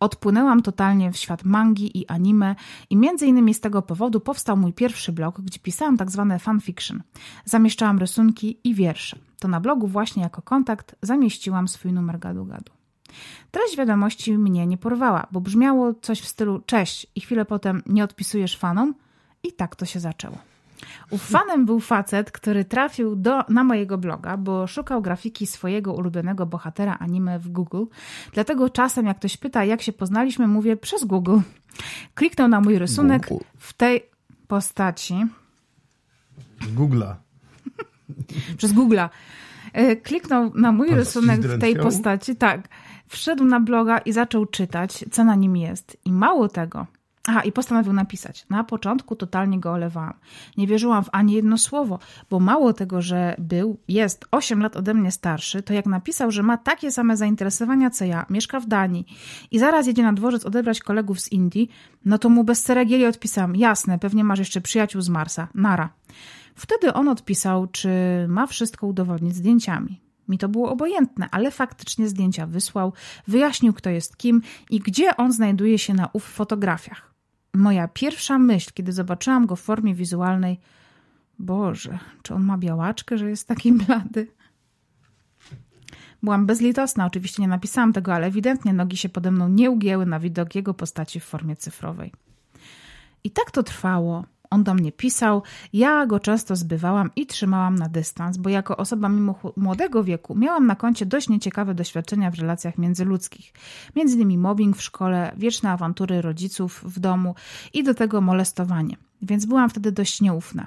Odpłynęłam 0.00 0.62
totalnie 0.62 1.12
w 1.12 1.16
świat 1.16 1.44
mangi 1.44 1.98
i 1.98 2.06
anime 2.06 2.56
i 2.90 2.96
między 2.96 3.26
innymi 3.26 3.54
z 3.54 3.60
tego 3.60 3.82
powodu 3.82 4.20
powstał 4.20 4.56
mój 4.56 4.72
pierwszy 4.72 5.12
blog, 5.12 5.40
gdzie 5.40 5.58
pisałam 5.58 5.96
tak 5.96 6.10
zwane 6.10 6.38
fanfiction. 6.38 7.02
Zamieszczałam 7.44 7.98
rysunki 7.98 8.58
i 8.64 8.74
wiersze. 8.74 9.18
To 9.38 9.48
na 9.48 9.60
blogu 9.60 9.86
właśnie 9.86 10.22
jako 10.22 10.42
kontakt 10.42 10.96
zamieściłam 11.02 11.68
swój 11.68 11.92
numer 11.92 12.18
gadu-gadu. 12.18 12.72
Treść 13.50 13.76
wiadomości 13.76 14.38
mnie 14.38 14.66
nie 14.66 14.78
porwała, 14.78 15.26
bo 15.32 15.40
brzmiało 15.40 15.94
coś 15.94 16.20
w 16.20 16.28
stylu 16.28 16.60
cześć 16.66 17.06
i 17.14 17.20
chwilę 17.20 17.44
potem 17.44 17.82
nie 17.86 18.04
odpisujesz 18.04 18.56
fanom 18.56 18.94
i 19.42 19.52
tak 19.52 19.76
to 19.76 19.86
się 19.86 20.00
zaczęło. 20.00 20.38
Ów 21.10 21.22
fanem 21.22 21.66
był 21.66 21.80
facet, 21.80 22.32
który 22.32 22.64
trafił 22.64 23.16
do, 23.16 23.42
na 23.48 23.64
mojego 23.64 23.98
bloga, 23.98 24.36
bo 24.36 24.66
szukał 24.66 25.02
grafiki 25.02 25.46
swojego 25.46 25.92
ulubionego 25.92 26.46
bohatera 26.46 26.96
anime 26.98 27.38
w 27.38 27.48
Google. 27.48 27.84
Dlatego 28.32 28.70
czasem, 28.70 29.06
jak 29.06 29.18
ktoś 29.18 29.36
pyta, 29.36 29.64
jak 29.64 29.82
się 29.82 29.92
poznaliśmy, 29.92 30.46
mówię 30.46 30.76
przez 30.76 31.04
Google. 31.04 31.38
Kliknął 32.14 32.48
na 32.48 32.60
mój 32.60 32.78
rysunek 32.78 33.28
Google. 33.28 33.44
w 33.58 33.72
tej 33.72 34.02
postaci. 34.48 35.26
Google'a. 36.76 37.14
Przez 38.56 38.74
Google'a. 38.74 39.08
E, 39.72 39.96
Kliknął 39.96 40.52
na 40.54 40.72
mój 40.72 40.88
Pan 40.88 40.98
rysunek 40.98 41.40
w 41.40 41.60
tej 41.60 41.76
postaci, 41.76 42.36
tak. 42.36 42.68
Wszedł 43.06 43.44
na 43.44 43.60
bloga 43.60 43.98
i 43.98 44.12
zaczął 44.12 44.46
czytać, 44.46 45.04
co 45.10 45.24
na 45.24 45.34
nim 45.34 45.56
jest. 45.56 45.96
I 46.04 46.12
mało 46.12 46.48
tego. 46.48 46.86
Aha, 47.26 47.42
i 47.42 47.52
postanowił 47.52 47.92
napisać. 47.92 48.46
Na 48.50 48.64
początku 48.64 49.16
totalnie 49.16 49.60
go 49.60 49.72
olewałam. 49.72 50.14
Nie 50.56 50.66
wierzyłam 50.66 51.04
w 51.04 51.08
ani 51.12 51.32
jedno 51.32 51.58
słowo, 51.58 51.98
bo 52.30 52.40
mało 52.40 52.72
tego, 52.72 53.02
że 53.02 53.34
był, 53.38 53.78
jest 53.88 54.24
8 54.30 54.62
lat 54.62 54.76
ode 54.76 54.94
mnie 54.94 55.12
starszy, 55.12 55.62
to 55.62 55.74
jak 55.74 55.86
napisał, 55.86 56.30
że 56.30 56.42
ma 56.42 56.56
takie 56.56 56.92
same 56.92 57.16
zainteresowania 57.16 57.90
co 57.90 58.04
ja, 58.04 58.26
mieszka 58.30 58.60
w 58.60 58.66
Danii 58.66 59.06
i 59.50 59.58
zaraz 59.58 59.86
jedzie 59.86 60.02
na 60.02 60.12
dworzec 60.12 60.46
odebrać 60.46 60.80
kolegów 60.80 61.20
z 61.20 61.32
Indii, 61.32 61.70
no 62.04 62.18
to 62.18 62.28
mu 62.28 62.44
bez 62.44 62.62
ceregieli 62.62 63.06
odpisałam, 63.06 63.56
jasne, 63.56 63.98
pewnie 63.98 64.24
masz 64.24 64.38
jeszcze 64.38 64.60
przyjaciół 64.60 65.02
z 65.02 65.08
Marsa, 65.08 65.48
nara. 65.54 65.88
Wtedy 66.54 66.92
on 66.92 67.08
odpisał, 67.08 67.66
czy 67.66 67.88
ma 68.28 68.46
wszystko 68.46 68.86
udowodnić 68.86 69.34
zdjęciami. 69.34 70.07
Mi 70.28 70.38
to 70.38 70.48
było 70.48 70.70
obojętne, 70.70 71.28
ale 71.30 71.50
faktycznie 71.50 72.08
zdjęcia 72.08 72.46
wysłał, 72.46 72.92
wyjaśnił, 73.26 73.72
kto 73.72 73.90
jest 73.90 74.16
kim 74.16 74.42
i 74.70 74.80
gdzie 74.80 75.16
on 75.16 75.32
znajduje 75.32 75.78
się 75.78 75.94
na 75.94 76.08
ów 76.12 76.24
fotografiach. 76.24 77.14
Moja 77.54 77.88
pierwsza 77.88 78.38
myśl, 78.38 78.70
kiedy 78.74 78.92
zobaczyłam 78.92 79.46
go 79.46 79.56
w 79.56 79.60
formie 79.60 79.94
wizualnej, 79.94 80.60
Boże, 81.38 81.98
czy 82.22 82.34
on 82.34 82.44
ma 82.44 82.58
białaczkę, 82.58 83.18
że 83.18 83.30
jest 83.30 83.48
taki 83.48 83.72
blady? 83.86 84.26
Byłam 86.22 86.46
bezlitosna, 86.46 87.06
oczywiście 87.06 87.42
nie 87.42 87.48
napisałam 87.48 87.92
tego, 87.92 88.14
ale 88.14 88.26
ewidentnie 88.26 88.72
nogi 88.72 88.96
się 88.96 89.08
pode 89.08 89.30
mną 89.30 89.48
nie 89.48 89.70
ugięły 89.70 90.06
na 90.06 90.20
widok 90.20 90.54
jego 90.54 90.74
postaci 90.74 91.20
w 91.20 91.24
formie 91.24 91.56
cyfrowej. 91.56 92.12
I 93.24 93.30
tak 93.30 93.50
to 93.50 93.62
trwało. 93.62 94.24
On 94.50 94.64
do 94.64 94.74
mnie 94.74 94.92
pisał, 94.92 95.42
ja 95.72 96.06
go 96.06 96.20
często 96.20 96.56
zbywałam 96.56 97.10
i 97.16 97.26
trzymałam 97.26 97.74
na 97.74 97.88
dystans, 97.88 98.36
bo 98.36 98.50
jako 98.50 98.76
osoba 98.76 99.08
mimo 99.08 99.34
młodego 99.56 100.04
wieku 100.04 100.34
miałam 100.34 100.66
na 100.66 100.76
koncie 100.76 101.06
dość 101.06 101.28
nieciekawe 101.28 101.74
doświadczenia 101.74 102.30
w 102.30 102.34
relacjach 102.34 102.78
międzyludzkich. 102.78 103.52
Między 103.96 104.14
innymi 104.14 104.38
mobbing 104.38 104.76
w 104.76 104.82
szkole, 104.82 105.32
wieczne 105.36 105.70
awantury 105.70 106.22
rodziców 106.22 106.84
w 106.84 107.00
domu 107.00 107.34
i 107.72 107.84
do 107.84 107.94
tego 107.94 108.20
molestowanie. 108.20 108.96
Więc 109.22 109.46
byłam 109.46 109.70
wtedy 109.70 109.92
dość 109.92 110.20
nieufna. 110.20 110.66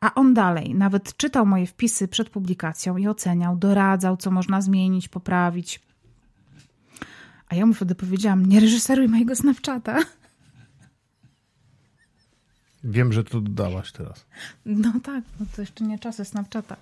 A 0.00 0.14
on 0.14 0.34
dalej, 0.34 0.74
nawet 0.74 1.16
czytał 1.16 1.46
moje 1.46 1.66
wpisy 1.66 2.08
przed 2.08 2.30
publikacją 2.30 2.96
i 2.96 3.08
oceniał, 3.08 3.56
doradzał, 3.56 4.16
co 4.16 4.30
można 4.30 4.60
zmienić, 4.60 5.08
poprawić. 5.08 5.80
A 7.48 7.54
ja 7.54 7.66
mu 7.66 7.74
wtedy 7.74 7.94
powiedziałam: 7.94 8.46
Nie 8.46 8.60
reżyseruj 8.60 9.08
mojego 9.08 9.36
Snapchata. 9.36 9.98
Wiem, 12.84 13.12
że 13.12 13.24
to 13.24 13.40
dodałaś 13.40 13.92
teraz. 13.92 14.26
No 14.66 14.92
tak, 15.02 15.24
no 15.40 15.46
to 15.56 15.62
jeszcze 15.62 15.84
nie 15.84 15.98
czasy 15.98 16.24
Snapchata. 16.24 16.76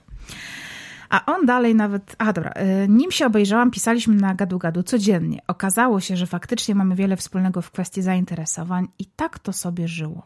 A 1.10 1.24
on 1.26 1.46
dalej 1.46 1.74
nawet. 1.74 2.16
A 2.18 2.32
dobra, 2.32 2.52
y, 2.84 2.88
nim 2.88 3.10
się 3.10 3.26
obejrzałam, 3.26 3.70
pisaliśmy 3.70 4.14
na 4.14 4.34
gadu 4.34 4.58
gadu 4.58 4.82
codziennie. 4.82 5.38
Okazało 5.46 6.00
się, 6.00 6.16
że 6.16 6.26
faktycznie 6.26 6.74
mamy 6.74 6.94
wiele 6.94 7.16
wspólnego 7.16 7.62
w 7.62 7.70
kwestii 7.70 8.02
zainteresowań 8.02 8.88
i 8.98 9.06
tak 9.06 9.38
to 9.38 9.52
sobie 9.52 9.88
żyło. 9.88 10.22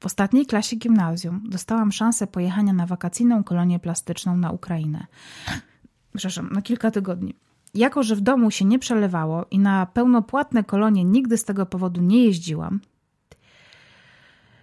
W 0.00 0.06
ostatniej 0.06 0.46
klasie 0.46 0.76
gimnazjum 0.76 1.42
dostałam 1.48 1.92
szansę 1.92 2.26
pojechania 2.26 2.72
na 2.72 2.86
wakacyjną 2.86 3.44
kolonię 3.44 3.78
plastyczną 3.78 4.36
na 4.36 4.50
Ukrainę. 4.50 5.06
Przepraszam, 6.14 6.50
na 6.52 6.62
kilka 6.62 6.90
tygodni. 6.90 7.34
Jako, 7.74 8.02
że 8.02 8.16
w 8.16 8.20
domu 8.20 8.50
się 8.50 8.64
nie 8.64 8.78
przelewało 8.78 9.46
i 9.50 9.58
na 9.58 9.86
pełnopłatne 9.86 10.64
kolonie 10.64 11.04
nigdy 11.04 11.36
z 11.38 11.44
tego 11.44 11.66
powodu 11.66 12.00
nie 12.00 12.24
jeździłam, 12.24 12.80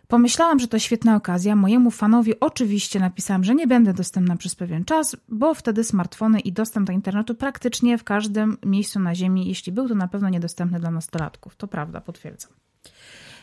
Pomyślałam, 0.09 0.59
że 0.59 0.67
to 0.67 0.79
świetna 0.79 1.15
okazja. 1.15 1.55
Mojemu 1.55 1.91
fanowi 1.91 2.39
oczywiście 2.39 2.99
napisałam, 2.99 3.43
że 3.43 3.55
nie 3.55 3.67
będę 3.67 3.93
dostępna 3.93 4.35
przez 4.35 4.55
pewien 4.55 4.85
czas, 4.85 5.15
bo 5.27 5.53
wtedy 5.53 5.83
smartfony 5.83 6.39
i 6.39 6.51
dostęp 6.51 6.87
do 6.87 6.93
internetu 6.93 7.35
praktycznie 7.35 7.97
w 7.97 8.03
każdym 8.03 8.57
miejscu 8.65 8.99
na 8.99 9.15
Ziemi, 9.15 9.47
jeśli 9.47 9.71
był 9.71 9.87
to 9.87 9.95
na 9.95 10.07
pewno 10.07 10.29
niedostępny 10.29 10.79
dla 10.79 10.91
nastolatków. 10.91 11.55
To 11.55 11.67
prawda, 11.67 12.01
potwierdzam. 12.01 12.51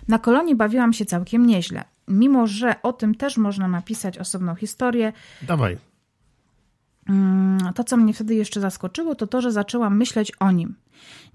Na 0.08 0.18
kolonii 0.18 0.54
bawiłam 0.54 0.92
się 0.92 1.04
całkiem 1.04 1.46
nieźle, 1.46 1.84
mimo 2.08 2.46
że 2.46 2.82
o 2.82 2.92
tym 2.92 3.14
też 3.14 3.36
można 3.36 3.68
napisać 3.68 4.18
osobną 4.18 4.54
historię. 4.54 5.12
Dawaj. 5.42 5.78
Mm, 7.08 7.72
to, 7.74 7.84
co 7.84 7.96
mnie 7.96 8.14
wtedy 8.14 8.34
jeszcze 8.34 8.60
zaskoczyło, 8.60 9.14
to 9.14 9.26
to, 9.26 9.40
że 9.40 9.52
zaczęłam 9.52 9.96
myśleć 9.96 10.32
o 10.40 10.50
nim. 10.50 10.74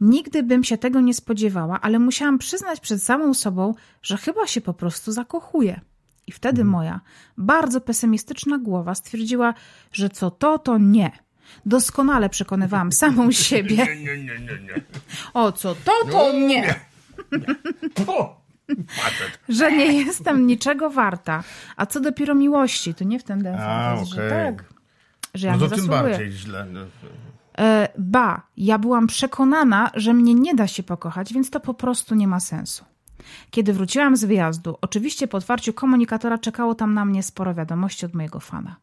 Nigdy 0.01 0.43
bym 0.43 0.63
się 0.63 0.77
tego 0.77 1.01
nie 1.01 1.13
spodziewała, 1.13 1.81
ale 1.81 1.99
musiałam 1.99 2.37
przyznać 2.37 2.79
przed 2.79 3.03
samą 3.03 3.33
sobą, 3.33 3.73
że 4.01 4.17
chyba 4.17 4.47
się 4.47 4.61
po 4.61 4.73
prostu 4.73 5.11
zakochuję. 5.11 5.81
I 6.27 6.31
wtedy 6.31 6.61
mhm. 6.61 6.67
moja 6.67 7.01
bardzo 7.37 7.81
pesymistyczna 7.81 8.57
głowa 8.57 8.95
stwierdziła, 8.95 9.53
że 9.91 10.09
co 10.09 10.31
to, 10.31 10.59
to 10.59 10.77
nie. 10.77 11.11
Doskonale 11.65 12.29
przekonywałam 12.29 12.91
samą 13.01 13.31
siebie. 13.31 13.75
Nie, 13.75 13.95
nie, 13.95 14.17
nie, 14.17 14.39
nie, 14.39 14.59
nie. 14.59 14.81
O 15.33 15.51
co 15.51 15.75
to, 15.75 15.91
to 16.11 16.31
nie. 16.33 16.47
nie. 16.47 16.75
Że 19.49 19.71
nie 19.71 19.93
jestem 19.93 20.47
niczego 20.47 20.89
warta. 20.89 21.43
A 21.75 21.85
co 21.85 21.99
dopiero 21.99 22.35
miłości, 22.35 22.93
to 22.93 23.03
nie 23.03 23.19
w 23.19 23.23
ten 23.23 23.43
deseń, 23.43 24.05
że 24.15 24.29
tak. 24.29 24.63
Że 25.33 25.47
ja 25.47 25.57
no 25.57 25.59
to 25.59 25.75
nie 25.75 25.81
tym 25.81 25.87
bardziej 25.87 26.31
źle. 26.31 26.65
E, 27.57 27.87
ba, 27.97 28.41
ja 28.57 28.79
byłam 28.79 29.07
przekonana, 29.07 29.91
że 29.93 30.13
mnie 30.13 30.33
nie 30.33 30.55
da 30.55 30.67
się 30.67 30.83
pokochać, 30.83 31.33
więc 31.33 31.49
to 31.49 31.59
po 31.59 31.73
prostu 31.73 32.15
nie 32.15 32.27
ma 32.27 32.39
sensu. 32.39 32.85
Kiedy 33.51 33.73
wróciłam 33.73 34.17
z 34.17 34.25
wyjazdu, 34.25 34.77
oczywiście 34.81 35.27
po 35.27 35.37
otwarciu 35.37 35.73
komunikatora 35.73 36.37
czekało 36.37 36.75
tam 36.75 36.93
na 36.93 37.05
mnie 37.05 37.23
sporo 37.23 37.53
wiadomości 37.53 38.05
od 38.05 38.13
mojego 38.13 38.39
fana. 38.39 38.75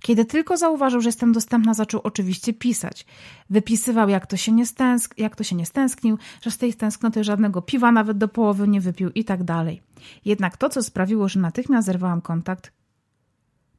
Kiedy 0.00 0.24
tylko 0.24 0.56
zauważył, 0.56 1.00
że 1.00 1.08
jestem 1.08 1.32
dostępna, 1.32 1.74
zaczął 1.74 2.00
oczywiście 2.04 2.52
pisać. 2.52 3.06
Wypisywał, 3.50 4.08
jak 4.08 4.26
to 4.26 4.36
się 4.36 4.52
nie, 4.52 4.66
stęsk 4.66 5.14
jak 5.18 5.36
to 5.36 5.44
się 5.44 5.56
nie 5.56 5.66
stęsknił, 5.66 6.18
że 6.42 6.50
z 6.50 6.58
tej 6.58 6.74
tęsknoty 6.74 7.24
żadnego 7.24 7.62
piwa 7.62 7.92
nawet 7.92 8.18
do 8.18 8.28
połowy 8.28 8.68
nie 8.68 8.80
wypił 8.80 9.10
i 9.10 9.24
tak 9.24 9.44
dalej. 9.44 9.82
Jednak 10.24 10.56
to, 10.56 10.68
co 10.68 10.82
sprawiło, 10.82 11.28
że 11.28 11.40
natychmiast 11.40 11.86
zerwałam 11.86 12.20
kontakt, 12.20 12.72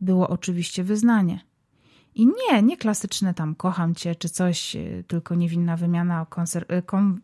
było 0.01 0.29
oczywiście 0.29 0.83
wyznanie. 0.83 1.46
I 2.17 2.25
nie, 2.25 2.63
nie 2.63 2.77
klasyczne 2.77 3.33
tam 3.33 3.55
kocham 3.55 3.95
cię 3.95 4.15
czy 4.15 4.29
coś, 4.29 4.75
y, 4.75 5.03
tylko 5.07 5.35
niewinna 5.35 5.77
wymiana 5.77 6.25
konser- 6.29 6.73
y, 6.73 6.81
kon- 6.81 7.21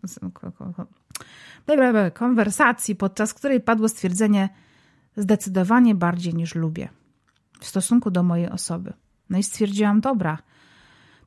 konwersacji, 2.13 2.95
podczas 2.95 3.33
której 3.33 3.61
padło 3.61 3.89
stwierdzenie 3.89 4.49
zdecydowanie 5.17 5.95
bardziej 5.95 6.33
niż 6.33 6.55
lubię 6.55 6.89
w 7.59 7.65
stosunku 7.65 8.11
do 8.11 8.23
mojej 8.23 8.49
osoby. 8.49 8.93
No 9.29 9.37
i 9.37 9.43
stwierdziłam, 9.43 10.01
dobra, 10.01 10.37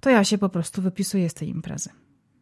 to 0.00 0.10
ja 0.10 0.24
się 0.24 0.38
po 0.38 0.48
prostu 0.48 0.82
wypisuję 0.82 1.28
z 1.30 1.34
tej 1.34 1.48
imprezy. 1.48 1.90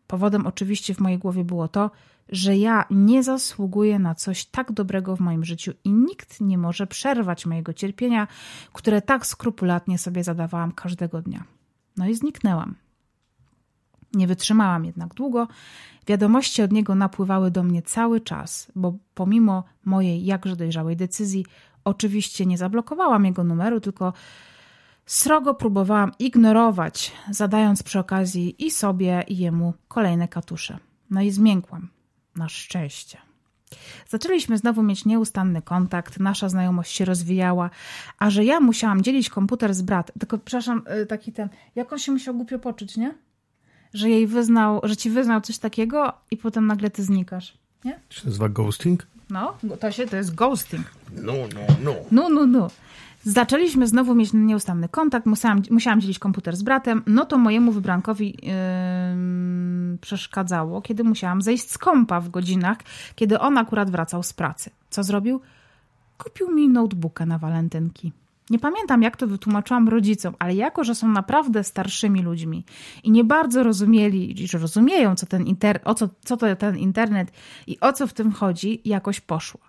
Powodem 0.07 0.47
oczywiście 0.47 0.95
w 0.95 1.01
mojej 1.01 1.19
głowie 1.19 1.45
było 1.45 1.69
to, 1.69 1.91
że 2.29 2.57
ja 2.57 2.85
nie 2.91 3.23
zasługuję 3.23 3.99
na 3.99 4.15
coś 4.15 4.45
tak 4.45 4.73
dobrego 4.73 5.17
w 5.17 5.21
moim 5.21 5.45
życiu 5.45 5.73
i 5.85 5.93
nikt 5.93 6.41
nie 6.41 6.59
może 6.59 6.87
przerwać 6.87 7.47
mojego 7.47 7.73
cierpienia, 7.73 8.29
które 8.73 9.03
tak 9.03 9.27
skrupulatnie 9.27 9.99
sobie 9.99 10.25
zadawałam 10.25 10.73
każdego 10.73 11.23
dnia. 11.23 11.45
No 11.97 12.09
i 12.09 12.15
zniknęłam. 12.15 12.75
Nie 14.15 14.27
wytrzymałam 14.27 14.85
jednak 14.85 15.15
długo. 15.15 15.49
Wiadomości 16.07 16.63
od 16.63 16.73
niego 16.73 16.95
napływały 16.95 17.51
do 17.51 17.63
mnie 17.63 17.83
cały 17.83 18.21
czas, 18.21 18.73
bo 18.77 18.95
pomimo 19.15 19.65
mojej 19.85 20.25
jakże 20.25 20.57
dojrzałej 20.57 20.97
decyzji, 20.97 21.47
oczywiście 21.85 22.47
nie 22.47 22.59
zablokowałam 22.59 23.25
jego 23.25 23.45
numeru, 23.45 23.81
tylko 23.81 24.13
srogo 25.07 25.55
próbowałam 25.55 26.13
ignorować, 26.19 27.13
zadając 27.31 27.83
przy 27.83 27.99
okazji 27.99 28.67
i 28.67 28.71
sobie, 28.71 29.25
i 29.29 29.39
jemu 29.39 29.75
kolejne 29.89 30.29
katusze. 30.29 30.79
No 31.11 31.23
i 31.23 31.31
zmiękłam. 31.31 31.89
Na 32.37 32.49
szczęście. 32.49 33.19
Zaczęliśmy 34.09 34.59
znowu 34.59 34.83
mieć 34.83 35.05
nieustanny 35.05 35.63
kontakt, 35.63 36.21
nasza 36.21 36.49
znajomość 36.49 36.93
się 36.93 37.05
rozwijała, 37.05 37.71
a 38.19 38.31
że 38.31 38.45
ja 38.45 38.61
musiałam 38.61 39.03
dzielić 39.03 39.31
komputer 39.31 39.75
z 39.75 39.83
bratem, 39.83 40.17
tylko 40.19 40.39
przepraszam, 40.39 40.83
y, 41.03 41.07
taki 41.07 41.33
ten, 41.33 41.49
jak 41.75 41.93
on 41.93 41.99
się 41.99 42.13
musiał 42.13 42.35
głupio 42.35 42.59
poczuć, 42.59 42.97
nie? 42.97 43.15
Że 43.95 44.11
jej 44.11 44.27
wyznał, 44.27 44.81
że 44.83 44.97
ci 44.97 45.11
wyznał 45.11 45.41
coś 45.41 45.59
takiego 45.59 46.13
i 46.31 46.37
potem 46.37 46.67
nagle 46.67 46.91
ty 46.91 47.03
znikasz, 47.03 47.59
nie? 47.85 48.01
To 48.09 48.15
się 48.15 48.27
nazywa 48.27 48.49
ghosting? 48.49 49.07
No, 49.31 49.57
to 49.81 49.93
się, 49.93 50.07
to 50.07 50.17
jest 50.17 50.35
ghosting. 50.35 50.87
No, 51.13 51.33
no, 51.33 51.61
no. 51.85 51.95
No, 52.11 52.29
no, 52.29 52.47
no. 52.47 52.71
Zaczęliśmy 53.27 53.87
znowu 53.87 54.15
mieć 54.15 54.31
nieustanny 54.33 54.89
kontakt, 54.89 55.27
musiałam, 55.27 55.63
musiałam 55.71 56.01
dzielić 56.01 56.19
komputer 56.19 56.57
z 56.57 56.63
bratem, 56.63 57.03
no 57.07 57.25
to 57.25 57.39
mojemu 57.39 57.73
wybrankowi 57.73 58.27
yy, 58.43 59.99
przeszkadzało, 59.99 60.83
kiedy 60.83 61.05
musiałam 61.05 61.43
zejść 61.43 61.71
z 61.71 61.79
kąpa 61.79 62.21
w 62.21 62.29
godzinach, 62.29 62.79
kiedy 63.15 63.39
on 63.39 63.59
akurat 63.59 63.91
wracał 63.91 64.23
z 64.23 64.33
pracy. 64.33 64.71
Co 64.91 65.03
zrobił? 65.03 65.41
Kupił 66.19 66.51
mi 66.51 66.69
notebooka 66.69 67.27
na 67.27 67.39
walentynki. 67.39 68.13
Nie 68.51 68.59
pamiętam, 68.59 69.03
jak 69.03 69.17
to 69.17 69.27
wytłumaczyłam 69.27 69.89
rodzicom, 69.89 70.35
ale 70.39 70.55
jako, 70.55 70.85
że 70.85 70.95
są 70.95 71.09
naprawdę 71.09 71.65
starszymi 71.65 72.23
ludźmi 72.23 72.65
i 73.05 73.11
nie 73.11 73.25
bardzo 73.25 73.63
rozumieli, 73.63 74.49
że 74.49 74.59
rozumieją, 74.59 75.15
co 75.15 75.27
ten 75.27 75.47
inter, 75.47 75.81
o 75.85 75.95
co, 75.95 76.09
co 76.25 76.37
to 76.37 76.57
ten 76.57 76.77
internet 76.77 77.33
i 77.67 77.81
o 77.81 77.93
co 77.93 78.07
w 78.07 78.13
tym 78.13 78.33
chodzi, 78.33 78.81
jakoś 78.85 79.21
poszło 79.21 79.61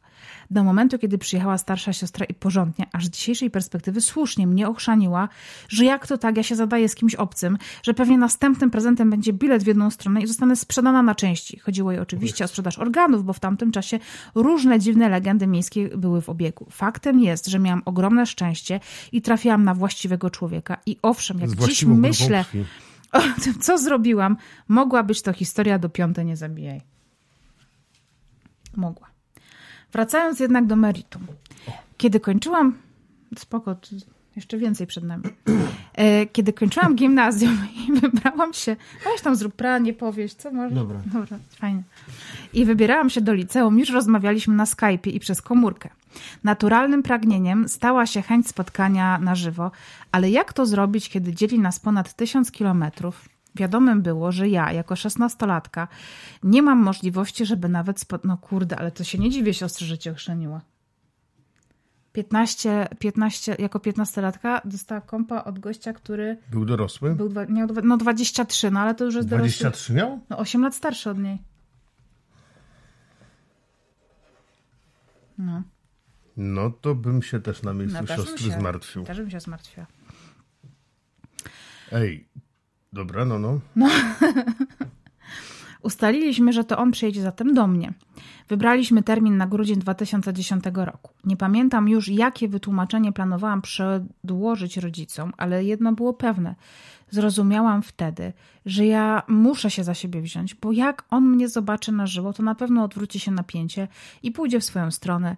do 0.51 0.63
momentu, 0.63 0.99
kiedy 0.99 1.17
przyjechała 1.17 1.57
starsza 1.57 1.93
siostra 1.93 2.25
i 2.25 2.33
porządnie, 2.33 2.85
aż 2.93 3.05
z 3.05 3.09
dzisiejszej 3.09 3.51
perspektywy 3.51 4.01
słusznie 4.01 4.47
mnie 4.47 4.67
ochrzaniła, 4.67 5.29
że 5.69 5.85
jak 5.85 6.07
to 6.07 6.17
tak, 6.17 6.37
ja 6.37 6.43
się 6.43 6.55
zadaję 6.55 6.89
z 6.89 6.95
kimś 6.95 7.15
obcym, 7.15 7.57
że 7.83 7.93
pewnie 7.93 8.17
następnym 8.17 8.71
prezentem 8.71 9.09
będzie 9.09 9.33
bilet 9.33 9.63
w 9.63 9.67
jedną 9.67 9.89
stronę 9.89 10.21
i 10.21 10.27
zostanę 10.27 10.55
sprzedana 10.55 11.01
na 11.01 11.15
części. 11.15 11.59
Chodziło 11.59 11.91
jej 11.91 12.01
oczywiście 12.01 12.45
o 12.45 12.47
sprzedaż 12.47 12.79
organów, 12.79 13.25
bo 13.25 13.33
w 13.33 13.39
tamtym 13.39 13.71
czasie 13.71 13.99
różne 14.35 14.79
dziwne 14.79 15.09
legendy 15.09 15.47
miejskie 15.47 15.97
były 15.97 16.21
w 16.21 16.29
obiegu. 16.29 16.67
Faktem 16.71 17.19
jest, 17.19 17.47
że 17.47 17.59
miałam 17.59 17.81
ogromne 17.85 18.25
szczęście 18.25 18.79
i 19.11 19.21
trafiłam 19.21 19.63
na 19.63 19.73
właściwego 19.73 20.29
człowieka. 20.29 20.77
I 20.85 20.97
owszem, 21.01 21.39
jak 21.39 21.55
dziś 21.55 21.85
myślę 21.85 22.45
o 23.11 23.21
tym, 23.43 23.59
co 23.59 23.77
zrobiłam, 23.77 24.37
mogła 24.67 25.03
być 25.03 25.21
to 25.21 25.33
historia 25.33 25.79
do 25.79 25.89
piątej 25.89 26.25
nie 26.25 26.37
zabijaj. 26.37 26.81
Mogła. 28.75 29.14
Wracając 29.95 30.39
jednak 30.39 30.65
do 30.65 30.75
meritum. 30.75 31.27
Kiedy 31.97 32.19
kończyłam, 32.19 32.77
spoko, 33.37 33.75
Jeszcze 34.35 34.57
więcej 34.57 34.87
przed 34.87 35.03
nami. 35.03 35.23
E, 35.93 36.25
kiedy 36.25 36.53
kończyłam 36.53 36.95
gimnazjum 36.95 37.57
i 37.87 37.99
wybrałam 37.99 38.53
się, 38.53 38.75
weź 39.05 39.21
tam 39.21 39.35
zrób 39.35 39.53
pranie, 39.53 39.93
powieść, 39.93 40.35
co 40.35 40.51
może? 40.51 40.75
Dobra. 40.75 41.01
Dobra, 41.05 41.37
fajnie. 41.59 41.83
I 42.53 42.65
wybierałam 42.65 43.09
się 43.09 43.21
do 43.21 43.33
liceum, 43.33 43.79
już 43.79 43.89
rozmawialiśmy 43.89 44.55
na 44.55 44.65
Skype'ie 44.65 45.13
i 45.13 45.19
przez 45.19 45.41
komórkę. 45.41 45.89
Naturalnym 46.43 47.03
pragnieniem 47.03 47.69
stała 47.69 48.05
się 48.05 48.21
chęć 48.21 48.47
spotkania 48.47 49.19
na 49.19 49.35
żywo, 49.35 49.71
ale 50.11 50.29
jak 50.29 50.53
to 50.53 50.65
zrobić, 50.65 51.09
kiedy 51.09 51.33
dzieli 51.33 51.59
nas 51.59 51.79
ponad 51.79 52.13
tysiąc 52.13 52.51
kilometrów? 52.51 53.29
Wiadomym 53.55 54.01
było, 54.01 54.31
że 54.31 54.49
ja, 54.49 54.71
jako 54.71 54.95
szesnastolatka, 54.95 55.87
nie 56.43 56.61
mam 56.61 56.77
możliwości, 56.79 57.45
żeby 57.45 57.69
nawet... 57.69 57.99
Spo... 57.99 58.19
No 58.23 58.37
kurde, 58.37 58.79
ale 58.79 58.91
to 58.91 59.03
się 59.03 59.17
nie 59.17 59.29
dziwię 59.29 59.53
siostrze, 59.53 59.85
że 59.85 59.97
cię 59.97 60.11
ochrzeniła. 60.11 60.61
15, 62.13 62.87
15, 62.99 63.55
jako 63.59 63.79
15-latka 63.79 64.61
dostała 64.65 65.01
kompa 65.01 65.43
od 65.43 65.59
gościa, 65.59 65.93
który 65.93 66.37
Był 66.51 66.65
dorosły? 66.65 67.15
był, 67.15 67.29
dwa- 67.29 67.45
miał 67.45 67.67
no 67.83 67.97
23, 67.97 68.71
no 68.71 68.79
ale 68.79 68.95
to 68.95 69.05
już 69.05 69.15
jest 69.15 69.27
dorosły. 69.27 69.47
23 69.49 69.93
miał? 69.93 70.19
No 70.29 70.37
8 70.37 70.61
lat 70.61 70.75
starszy 70.75 71.09
od 71.09 71.17
niej. 71.19 71.37
No, 75.37 75.63
No 76.37 76.69
to 76.71 76.95
bym 76.95 77.21
się 77.21 77.39
też 77.41 77.63
na 77.63 77.73
miejscu 77.73 77.97
no 78.09 78.15
siostry 78.15 78.37
się, 78.51 78.59
zmartwił. 78.59 79.03
Też 79.03 79.17
bym 79.17 79.29
się 79.29 79.39
zmartwiła. 79.39 79.85
Ej, 81.91 82.27
dobra, 82.95 83.25
no 83.25 83.39
no. 83.39 83.59
Ustaliliśmy, 85.81 86.53
że 86.53 86.63
to 86.63 86.77
on 86.77 86.91
przyjedzie 86.91 87.21
zatem 87.21 87.53
do 87.53 87.67
mnie. 87.67 87.93
Wybraliśmy 88.49 89.03
termin 89.03 89.37
na 89.37 89.47
grudzień 89.47 89.79
2010 89.79 90.63
roku. 90.75 91.11
Nie 91.25 91.37
pamiętam 91.37 91.89
już, 91.89 92.07
jakie 92.07 92.47
wytłumaczenie 92.47 93.11
planowałam 93.11 93.61
przedłożyć 93.61 94.77
rodzicom, 94.77 95.33
ale 95.37 95.63
jedno 95.63 95.93
było 95.93 96.13
pewne. 96.13 96.55
Zrozumiałam 97.09 97.81
wtedy, 97.81 98.33
że 98.65 98.85
ja 98.85 99.23
muszę 99.27 99.71
się 99.71 99.83
za 99.83 99.93
siebie 99.93 100.21
wziąć, 100.21 100.55
bo 100.55 100.71
jak 100.71 101.03
on 101.09 101.23
mnie 101.23 101.49
zobaczy 101.49 101.91
na 101.91 102.07
żywo, 102.07 102.33
to 102.33 102.43
na 102.43 102.55
pewno 102.55 102.83
odwróci 102.83 103.19
się 103.19 103.31
napięcie 103.31 103.87
i 104.23 104.31
pójdzie 104.31 104.59
w 104.59 104.63
swoją 104.63 104.91
stronę. 104.91 105.35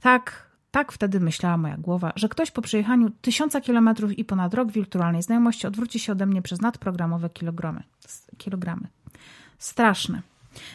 Tak, 0.00 0.49
tak 0.70 0.92
wtedy 0.92 1.20
myślała 1.20 1.56
moja 1.56 1.76
głowa, 1.76 2.12
że 2.16 2.28
ktoś 2.28 2.50
po 2.50 2.62
przejechaniu 2.62 3.10
tysiąca 3.10 3.60
kilometrów 3.60 4.18
i 4.18 4.24
ponad 4.24 4.54
rok 4.54 4.72
wirtualnej 4.72 5.22
znajomości 5.22 5.66
odwróci 5.66 5.98
się 5.98 6.12
ode 6.12 6.26
mnie 6.26 6.42
przez 6.42 6.60
nadprogramowe 6.60 7.30
kilogramy. 8.38 8.86
Straszne. 9.58 10.22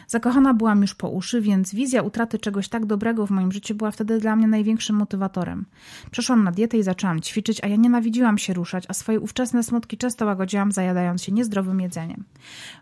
Zakochana 0.06 0.54
byłam 0.54 0.82
już 0.82 0.94
po 0.94 1.08
uszy, 1.08 1.40
więc 1.40 1.74
wizja 1.74 2.02
utraty 2.02 2.38
czegoś 2.38 2.68
tak 2.68 2.86
dobrego 2.86 3.26
w 3.26 3.30
moim 3.30 3.52
życiu 3.52 3.74
była 3.74 3.90
wtedy 3.90 4.20
dla 4.20 4.36
mnie 4.36 4.46
największym 4.46 4.96
motywatorem. 4.96 5.66
Przeszłam 6.10 6.44
na 6.44 6.52
dietę 6.52 6.78
i 6.78 6.82
zaczęłam 6.82 7.20
ćwiczyć, 7.20 7.64
a 7.64 7.66
ja 7.66 7.76
nienawidziłam 7.76 8.38
się 8.38 8.54
ruszać, 8.54 8.84
a 8.88 8.94
swoje 8.94 9.20
ówczesne 9.20 9.62
smutki 9.62 9.96
często 9.96 10.26
łagodziłam, 10.26 10.72
zajadając 10.72 11.22
się 11.22 11.32
niezdrowym 11.32 11.80
jedzeniem. 11.80 12.24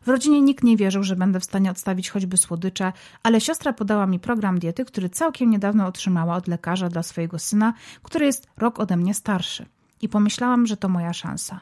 W 0.03 0.09
rodzinie 0.09 0.41
nikt 0.41 0.65
nie 0.65 0.77
wierzył, 0.77 1.03
że 1.03 1.17
będę 1.17 1.41
w 1.41 1.45
stanie 1.45 1.71
odstawić 1.71 2.11
choćby 2.11 2.37
słodycze, 2.37 2.93
ale 3.23 3.41
siostra 3.41 3.73
podała 3.73 4.07
mi 4.07 4.21
program 4.21 4.59
diety, 4.59 4.85
który 4.85 5.09
całkiem 5.09 5.51
niedawno 5.51 5.87
otrzymała 5.87 6.37
od 6.37 6.49
lekarza 6.49 6.89
dla 6.89 7.03
swojego 7.03 7.39
syna, 7.39 7.75
który 8.03 8.27
jest 8.27 8.47
rok 8.57 8.81
ode 8.81 8.97
mnie 8.97 9.15
starszy. 9.15 9.67
I 10.03 10.09
pomyślałam, 10.09 10.67
że 10.67 10.77
to 10.77 10.89
moja 10.89 11.13
szansa. 11.13 11.61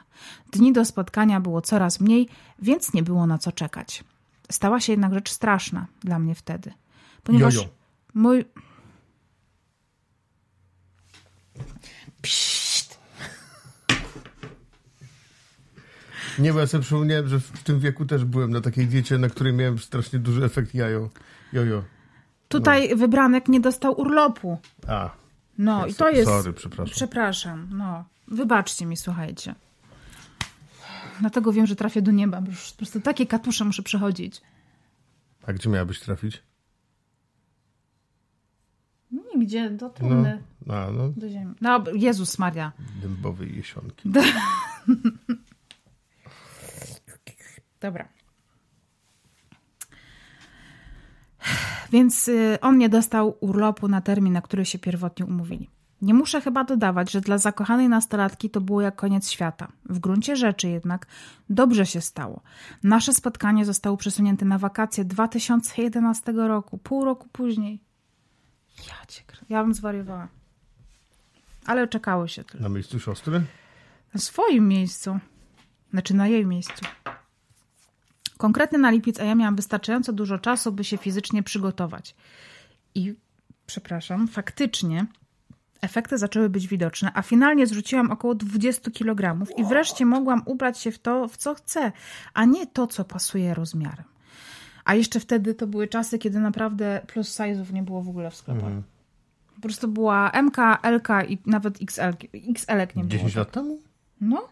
Dni 0.51 0.73
do 0.73 0.85
spotkania 0.85 1.39
było 1.39 1.61
coraz 1.61 1.99
mniej, 1.99 2.29
więc 2.59 2.93
nie 2.93 3.03
było 3.03 3.27
na 3.27 3.37
co 3.37 3.51
czekać. 3.51 4.03
Stała 4.51 4.79
się 4.79 4.93
jednak 4.93 5.13
rzecz 5.13 5.29
straszna 5.31 5.87
dla 6.01 6.19
mnie 6.19 6.35
wtedy. 6.35 6.73
Ponieważ 7.23 7.55
Jojo. 7.55 7.67
mój. 8.13 8.45
Psst. 12.21 12.99
Nie, 16.39 16.53
bo 16.53 16.59
ja 16.59 16.67
sobie 16.67 16.81
przypomniałem, 16.83 17.27
że 17.27 17.39
w 17.39 17.63
tym 17.63 17.79
wieku 17.79 18.05
też 18.05 18.25
byłem 18.25 18.51
na 18.51 18.61
takiej 18.61 18.87
diecie, 18.87 19.17
na 19.17 19.29
której 19.29 19.53
miałem 19.53 19.79
strasznie 19.79 20.19
duży 20.19 20.45
efekt 20.45 20.73
jajo. 20.75 21.09
Jojo. 21.53 21.83
Tutaj 22.47 22.95
wybranek 22.95 23.47
nie 23.47 23.59
dostał 23.59 23.99
urlopu. 24.01 24.57
A, 24.87 25.09
No 25.57 25.85
i 25.85 25.93
to 25.93 26.09
jest. 26.09 26.29
sorry, 26.31 26.53
przepraszam. 26.53 26.93
Przepraszam, 26.95 27.67
no. 27.71 28.05
Wybaczcie 28.27 28.85
mi, 28.85 28.97
słuchajcie. 28.97 29.55
Dlatego 31.19 31.53
wiem, 31.53 31.65
że 31.65 31.75
trafię 31.75 32.01
do 32.01 32.11
nieba, 32.11 32.41
bo 32.41 32.49
już 32.51 32.71
po 32.71 32.77
prostu 32.77 33.01
takie 33.01 33.25
katusze 33.27 33.65
muszę 33.65 33.83
przechodzić. 33.83 34.41
a 35.47 35.53
gdzie 35.53 35.69
miałabyś 35.69 35.99
trafić? 35.99 36.43
Nigdzie, 39.35 39.69
do 39.69 39.85
No, 39.85 39.91
trumny, 39.93 40.43
a, 40.69 40.91
no, 40.91 41.09
do 41.09 41.29
ziemi. 41.29 41.55
No, 41.61 41.83
Jezus 41.93 42.39
Maria. 42.39 42.71
dębowej 43.01 43.55
jesionki. 43.55 44.09
Dobra. 47.81 48.07
Więc 51.91 52.27
y, 52.27 52.57
on 52.61 52.77
nie 52.77 52.89
dostał 52.89 53.37
urlopu 53.39 53.87
na 53.87 54.01
termin, 54.01 54.33
na 54.33 54.41
który 54.41 54.65
się 54.65 54.79
pierwotnie 54.79 55.25
umówili. 55.25 55.69
Nie 56.03 56.13
muszę 56.13 56.41
chyba 56.41 56.63
dodawać, 56.63 57.11
że 57.11 57.21
dla 57.21 57.37
zakochanej 57.37 57.89
nastolatki 57.89 58.49
to 58.49 58.61
było 58.61 58.81
jak 58.81 58.95
koniec 58.95 59.29
świata. 59.31 59.67
W 59.85 59.99
gruncie 59.99 60.35
rzeczy 60.35 60.67
jednak 60.69 61.07
dobrze 61.49 61.85
się 61.85 62.01
stało. 62.01 62.41
Nasze 62.83 63.13
spotkanie 63.13 63.65
zostało 63.65 63.97
przesunięte 63.97 64.45
na 64.45 64.57
wakacje 64.57 65.05
2011 65.05 66.31
roku, 66.31 66.77
pół 66.77 67.05
roku 67.05 67.27
później. 67.31 67.79
Ja 68.87 69.05
cię 69.07 69.21
krę- 69.27 69.45
Ja 69.49 69.63
bym 69.63 69.73
zwariowała. 69.73 70.27
Ale 71.65 71.87
czekało 71.87 72.27
się 72.27 72.43
tylko. 72.43 72.63
Na 72.63 72.69
miejscu 72.69 72.99
siostry? 72.99 73.41
Na 74.13 74.19
swoim 74.19 74.67
miejscu. 74.67 75.19
Znaczy 75.91 76.13
na 76.13 76.27
jej 76.27 76.45
miejscu. 76.45 76.85
Konkretnie 78.37 78.77
na 78.79 78.91
lipiec, 78.91 79.19
a 79.19 79.23
ja 79.23 79.35
miałam 79.35 79.55
wystarczająco 79.55 80.13
dużo 80.13 80.39
czasu, 80.39 80.71
by 80.71 80.83
się 80.83 80.97
fizycznie 80.97 81.43
przygotować. 81.43 82.15
I, 82.95 83.15
przepraszam, 83.65 84.27
faktycznie 84.27 85.05
efekty 85.83 86.17
zaczęły 86.17 86.49
być 86.49 86.67
widoczne, 86.67 87.11
a 87.13 87.21
finalnie 87.21 87.67
zrzuciłam 87.67 88.11
około 88.11 88.35
20 88.35 88.91
kg 88.91 89.45
i 89.57 89.63
wreszcie 89.63 90.05
mogłam 90.05 90.41
ubrać 90.45 90.77
się 90.79 90.91
w 90.91 90.99
to, 90.99 91.27
w 91.27 91.37
co 91.37 91.53
chcę, 91.55 91.91
a 92.33 92.45
nie 92.45 92.67
to, 92.67 92.87
co 92.87 93.05
pasuje 93.05 93.53
rozmiarem. 93.53 94.05
A 94.85 94.95
jeszcze 94.95 95.19
wtedy 95.19 95.53
to 95.53 95.67
były 95.67 95.87
czasy, 95.87 96.19
kiedy 96.19 96.39
naprawdę 96.39 97.01
plus 97.07 97.37
size'ów 97.39 97.73
nie 97.73 97.83
było 97.83 98.01
w 98.01 98.09
ogóle 98.09 98.31
w 98.31 98.35
sklepach. 98.35 98.71
Po 99.55 99.61
prostu 99.61 99.87
była 99.87 100.31
MK, 100.43 100.57
LK 100.83 101.07
i 101.29 101.37
nawet 101.45 101.81
XL, 101.81 102.01
XL 102.49 102.77
nie 102.95 103.03
było. 103.03 103.07
10 103.07 103.35
lat 103.35 103.51
temu? 103.51 103.79
No. 104.21 104.47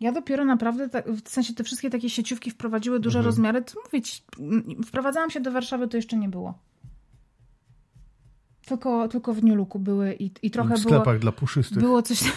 Ja 0.00 0.12
dopiero 0.12 0.44
naprawdę, 0.44 0.88
tak- 0.88 1.08
w 1.10 1.28
sensie 1.28 1.54
te 1.54 1.64
wszystkie 1.64 1.90
takie 1.90 2.10
sieciówki 2.10 2.50
wprowadziły 2.50 3.00
duże 3.00 3.18
Mhm. 3.18 3.26
rozmiary. 3.26 3.62
To 3.62 3.74
mówię 3.84 4.02
ci, 4.02 4.22
m, 4.40 4.64
wprowadzałam 4.86 5.30
się 5.30 5.40
do 5.40 5.52
Warszawy, 5.52 5.88
to 5.88 5.96
jeszcze 5.96 6.16
nie 6.16 6.28
było. 6.28 6.58
Tylko, 8.70 9.08
tylko 9.08 9.34
w 9.34 9.44
New 9.44 9.56
Looku 9.56 9.78
były 9.78 10.14
i, 10.14 10.30
i 10.42 10.50
trochę 10.50 10.76
w 10.76 10.80
było, 10.80 10.94
sklepach 10.94 11.18
dla 11.18 11.32
puszystych. 11.32 11.78
było 11.78 12.02
coś... 12.02 12.20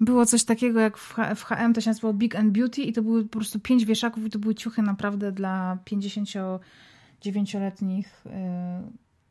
Było 0.00 0.26
coś 0.26 0.44
takiego 0.44 0.80
jak 0.80 0.98
w, 0.98 1.12
H- 1.14 1.34
w 1.34 1.44
HM, 1.44 1.74
to 1.74 1.80
się 1.80 1.90
nazywało 1.90 2.14
Big 2.14 2.36
and 2.36 2.52
Beauty 2.52 2.82
i 2.82 2.92
to 2.92 3.02
były 3.02 3.22
po 3.24 3.38
prostu 3.38 3.60
pięć 3.60 3.84
wieszaków 3.84 4.26
i 4.26 4.30
to 4.30 4.38
były 4.38 4.54
ciuchy 4.54 4.82
naprawdę 4.82 5.32
dla 5.32 5.78
59-letnich 5.90 8.26
y, 8.26 8.30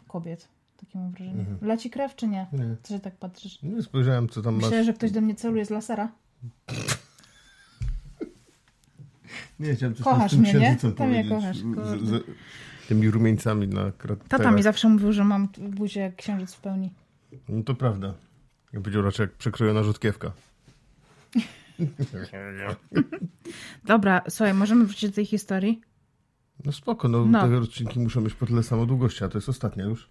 kobiet. 0.08 0.48
Takie 0.78 1.00
mam 1.00 1.12
wrażenie. 1.12 1.46
Leci 1.62 1.90
krew 1.90 2.16
czy 2.16 2.28
nie? 2.28 2.48
Mhm. 2.54 2.70
Nie. 2.70 2.76
Co 2.84 2.94
się 2.94 3.00
tak 3.00 3.18
patrzysz? 3.18 3.62
Nie 3.64 3.82
spojrzałem, 3.82 4.30
co 4.30 4.42
tam 4.42 4.54
masz. 4.56 4.64
Myślę, 4.64 4.84
że 4.84 4.94
ktoś 4.94 5.12
do 5.12 5.22
mnie 5.22 5.36
celuje 5.36 5.66
z 5.66 5.70
lasera. 5.70 6.12
Nie, 9.60 9.76
chciałem 9.76 9.96
coś 9.96 10.04
Kochasz 10.04 10.32
z 10.32 10.36
tym 10.36 10.42
mnie, 10.42 10.54
nie? 10.54 10.60
księżycem 10.60 10.94
To 10.94 11.06
mnie 11.06 11.24
powiedzieć. 11.24 11.40
kochasz, 11.40 11.58
Z- 11.58 11.62
kurde. 11.64 11.98
z- 12.06 12.24
Tymi 12.90 13.12
rumieńcami 13.12 13.68
na 13.68 13.92
kraterach. 13.92 14.28
Tata 14.28 14.52
mi 14.52 14.64
zawsze 14.64 14.90
mówił, 14.90 15.12
że 15.12 15.24
mam 15.24 15.48
buzię 15.58 16.02
jak 16.02 16.16
księżyc 16.16 16.54
w 16.54 16.60
pełni. 16.62 16.94
No 17.50 17.64
to 17.64 17.76
prawda. 17.76 18.14
Ja 18.74 18.80
powiedział 18.80 19.02
raczej 19.02 19.24
jak 19.24 19.34
przekrojona 19.34 19.84
rzutkiewka. 19.84 20.32
Dobra, 23.86 24.22
słuchaj, 24.30 24.54
możemy 24.54 24.86
wrócić 24.86 25.10
do 25.10 25.16
tej 25.16 25.26
historii? 25.26 25.82
No 26.66 26.72
spoko, 26.72 27.08
no, 27.08 27.26
No. 27.26 27.48
te 27.48 27.58
odcinki 27.58 28.00
muszą 28.00 28.22
mieć 28.22 28.34
po 28.34 28.46
tyle 28.46 28.64
samo 28.64 28.86
długości, 28.86 29.24
a 29.24 29.30
to 29.30 29.38
jest 29.38 29.50
ostatnia 29.50 29.84
już. 29.84 30.10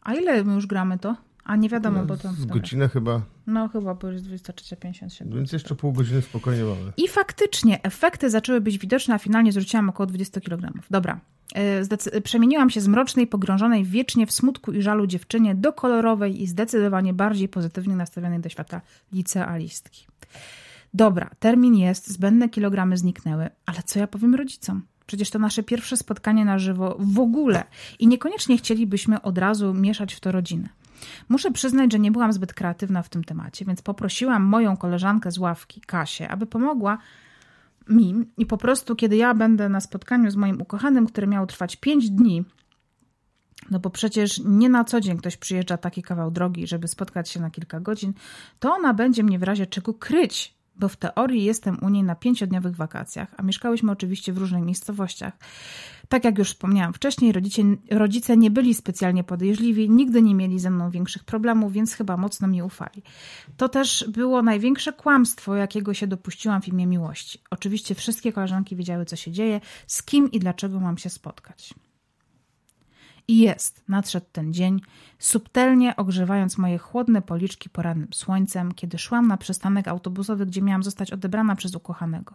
A 0.00 0.14
ile 0.14 0.44
my 0.44 0.54
już 0.54 0.66
gramy 0.66 0.98
to? 0.98 1.16
A 1.44 1.56
nie 1.56 1.68
wiadomo, 1.68 2.04
bo 2.04 2.16
to... 2.16 2.32
Z 2.32 2.40
dobra. 2.40 2.54
godzinę 2.54 2.88
chyba, 2.88 3.22
No 3.46 3.68
chyba, 3.68 3.94
bo 3.94 4.10
już 4.10 4.30
jest 4.30 4.46
23.57. 4.48 5.34
więc 5.34 5.52
jeszcze 5.52 5.74
pół 5.74 5.92
godziny 5.92 6.22
spokojnie 6.22 6.64
mamy. 6.64 6.92
I 6.96 7.08
faktycznie 7.08 7.82
efekty 7.82 8.30
zaczęły 8.30 8.60
być 8.60 8.78
widoczne, 8.78 9.14
a 9.14 9.18
finalnie 9.18 9.52
zrzuciłam 9.52 9.88
około 9.88 10.06
20 10.06 10.40
kg. 10.40 10.72
Dobra. 10.90 11.20
E, 11.56 12.20
Przemieniłam 12.20 12.70
się 12.70 12.80
z 12.80 12.88
mrocznej, 12.88 13.26
pogrążonej 13.26 13.84
wiecznie 13.84 14.26
w 14.26 14.32
smutku 14.32 14.72
i 14.72 14.82
żalu 14.82 15.06
dziewczynie 15.06 15.54
do 15.54 15.72
kolorowej 15.72 16.42
i 16.42 16.46
zdecydowanie 16.46 17.14
bardziej 17.14 17.48
pozytywnie 17.48 17.96
nastawionej 17.96 18.40
do 18.40 18.48
świata 18.48 18.80
licealistki. 19.12 20.06
Dobra, 20.94 21.30
termin 21.38 21.74
jest, 21.74 22.08
zbędne 22.08 22.48
kilogramy 22.48 22.96
zniknęły, 22.96 23.48
ale 23.66 23.82
co 23.82 23.98
ja 23.98 24.06
powiem 24.06 24.34
rodzicom? 24.34 24.82
Przecież 25.06 25.30
to 25.30 25.38
nasze 25.38 25.62
pierwsze 25.62 25.96
spotkanie 25.96 26.44
na 26.44 26.58
żywo 26.58 26.96
w 26.98 27.18
ogóle 27.18 27.64
i 27.98 28.06
niekoniecznie 28.06 28.58
chcielibyśmy 28.58 29.22
od 29.22 29.38
razu 29.38 29.74
mieszać 29.74 30.14
w 30.14 30.20
to 30.20 30.32
rodzinę. 30.32 30.68
Muszę 31.28 31.50
przyznać, 31.50 31.92
że 31.92 31.98
nie 31.98 32.10
byłam 32.12 32.32
zbyt 32.32 32.54
kreatywna 32.54 33.02
w 33.02 33.08
tym 33.08 33.24
temacie, 33.24 33.64
więc 33.64 33.82
poprosiłam 33.82 34.42
moją 34.42 34.76
koleżankę 34.76 35.30
z 35.30 35.38
ławki, 35.38 35.80
Kasię, 35.80 36.28
aby 36.28 36.46
pomogła 36.46 36.98
mi 37.88 38.14
i 38.36 38.46
po 38.46 38.58
prostu, 38.58 38.96
kiedy 38.96 39.16
ja 39.16 39.34
będę 39.34 39.68
na 39.68 39.80
spotkaniu 39.80 40.30
z 40.30 40.36
moim 40.36 40.60
ukochanym, 40.62 41.06
które 41.06 41.26
miało 41.26 41.46
trwać 41.46 41.76
5 41.76 42.10
dni, 42.10 42.44
no 43.70 43.78
bo 43.78 43.90
przecież 43.90 44.40
nie 44.44 44.68
na 44.68 44.84
co 44.84 45.00
dzień 45.00 45.18
ktoś 45.18 45.36
przyjeżdża 45.36 45.76
taki 45.76 46.02
kawał 46.02 46.30
drogi, 46.30 46.66
żeby 46.66 46.88
spotkać 46.88 47.28
się 47.28 47.40
na 47.40 47.50
kilka 47.50 47.80
godzin, 47.80 48.12
to 48.58 48.74
ona 48.74 48.94
będzie 48.94 49.22
mnie 49.22 49.38
w 49.38 49.42
razie 49.42 49.66
czego 49.66 49.94
kryć, 49.94 50.55
bo 50.78 50.88
w 50.88 50.96
teorii 50.96 51.44
jestem 51.44 51.78
u 51.82 51.88
niej 51.88 52.02
na 52.02 52.14
pięciodniowych 52.14 52.76
wakacjach, 52.76 53.34
a 53.36 53.42
mieszkałyśmy 53.42 53.92
oczywiście 53.92 54.32
w 54.32 54.38
różnych 54.38 54.62
miejscowościach. 54.62 55.32
Tak 56.08 56.24
jak 56.24 56.38
już 56.38 56.48
wspomniałam 56.48 56.92
wcześniej, 56.92 57.32
rodzice, 57.32 57.62
rodzice 57.90 58.36
nie 58.36 58.50
byli 58.50 58.74
specjalnie 58.74 59.24
podejrzliwi, 59.24 59.90
nigdy 59.90 60.22
nie 60.22 60.34
mieli 60.34 60.58
ze 60.58 60.70
mną 60.70 60.90
większych 60.90 61.24
problemów, 61.24 61.72
więc 61.72 61.94
chyba 61.94 62.16
mocno 62.16 62.48
mi 62.48 62.62
ufali. 62.62 63.02
To 63.56 63.68
też 63.68 64.04
było 64.08 64.42
największe 64.42 64.92
kłamstwo, 64.92 65.56
jakiego 65.56 65.94
się 65.94 66.06
dopuściłam 66.06 66.62
w 66.62 66.68
imię 66.68 66.86
miłości. 66.86 67.40
Oczywiście 67.50 67.94
wszystkie 67.94 68.32
koleżanki 68.32 68.76
wiedziały, 68.76 69.04
co 69.04 69.16
się 69.16 69.32
dzieje, 69.32 69.60
z 69.86 70.02
kim 70.02 70.30
i 70.30 70.38
dlaczego 70.38 70.80
mam 70.80 70.98
się 70.98 71.10
spotkać. 71.10 71.74
I 73.28 73.38
jest, 73.38 73.84
nadszedł 73.88 74.26
ten 74.32 74.52
dzień, 74.54 74.80
subtelnie 75.18 75.96
ogrzewając 75.96 76.58
moje 76.58 76.78
chłodne 76.78 77.22
policzki 77.22 77.70
porannym 77.70 78.08
słońcem, 78.12 78.72
kiedy 78.72 78.98
szłam 78.98 79.28
na 79.28 79.36
przystanek 79.36 79.88
autobusowy, 79.88 80.46
gdzie 80.46 80.62
miałam 80.62 80.82
zostać 80.82 81.12
odebrana 81.12 81.56
przez 81.56 81.74
ukochanego. 81.74 82.34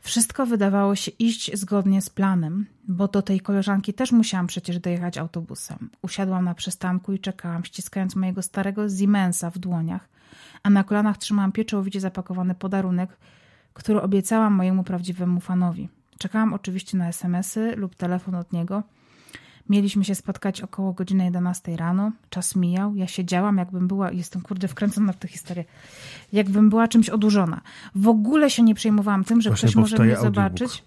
Wszystko 0.00 0.46
wydawało 0.46 0.94
się 0.94 1.10
iść 1.18 1.58
zgodnie 1.58 2.02
z 2.02 2.10
planem, 2.10 2.66
bo 2.88 3.08
do 3.08 3.22
tej 3.22 3.40
koleżanki 3.40 3.94
też 3.94 4.12
musiałam 4.12 4.46
przecież 4.46 4.78
dojechać 4.78 5.18
autobusem. 5.18 5.90
Usiadłam 6.02 6.44
na 6.44 6.54
przystanku 6.54 7.12
i 7.12 7.18
czekałam, 7.18 7.64
ściskając 7.64 8.16
mojego 8.16 8.42
starego 8.42 8.88
Siemensa 8.88 9.50
w 9.50 9.58
dłoniach, 9.58 10.08
a 10.62 10.70
na 10.70 10.84
kolanach 10.84 11.18
trzymałam 11.18 11.52
pieczołowicie 11.52 12.00
zapakowany 12.00 12.54
podarunek, 12.54 13.16
który 13.74 14.02
obiecałam 14.02 14.52
mojemu 14.52 14.84
prawdziwemu 14.84 15.40
fanowi. 15.40 15.88
Czekałam 16.18 16.52
oczywiście 16.52 16.98
na 16.98 17.08
SMS-y 17.08 17.76
lub 17.76 17.94
telefon 17.94 18.34
od 18.34 18.52
niego– 18.52 18.82
Mieliśmy 19.68 20.04
się 20.04 20.14
spotkać 20.14 20.60
około 20.60 20.92
godziny 20.92 21.24
11 21.24 21.76
rano. 21.76 22.12
Czas 22.30 22.56
mijał. 22.56 22.94
Ja 22.94 23.06
siedziałam, 23.06 23.56
jakbym 23.56 23.88
była, 23.88 24.12
jestem 24.12 24.42
kurde 24.42 24.68
wkręcona 24.68 25.12
w 25.12 25.16
tę 25.16 25.28
historię, 25.28 25.64
jakbym 26.32 26.70
była 26.70 26.88
czymś 26.88 27.08
odurzona. 27.08 27.60
W 27.94 28.08
ogóle 28.08 28.50
się 28.50 28.62
nie 28.62 28.74
przejmowałam 28.74 29.24
tym, 29.24 29.40
że 29.40 29.50
Właśnie 29.50 29.68
ktoś 29.68 29.76
może 29.76 29.98
mnie 29.98 30.16
zobaczyć. 30.16 30.82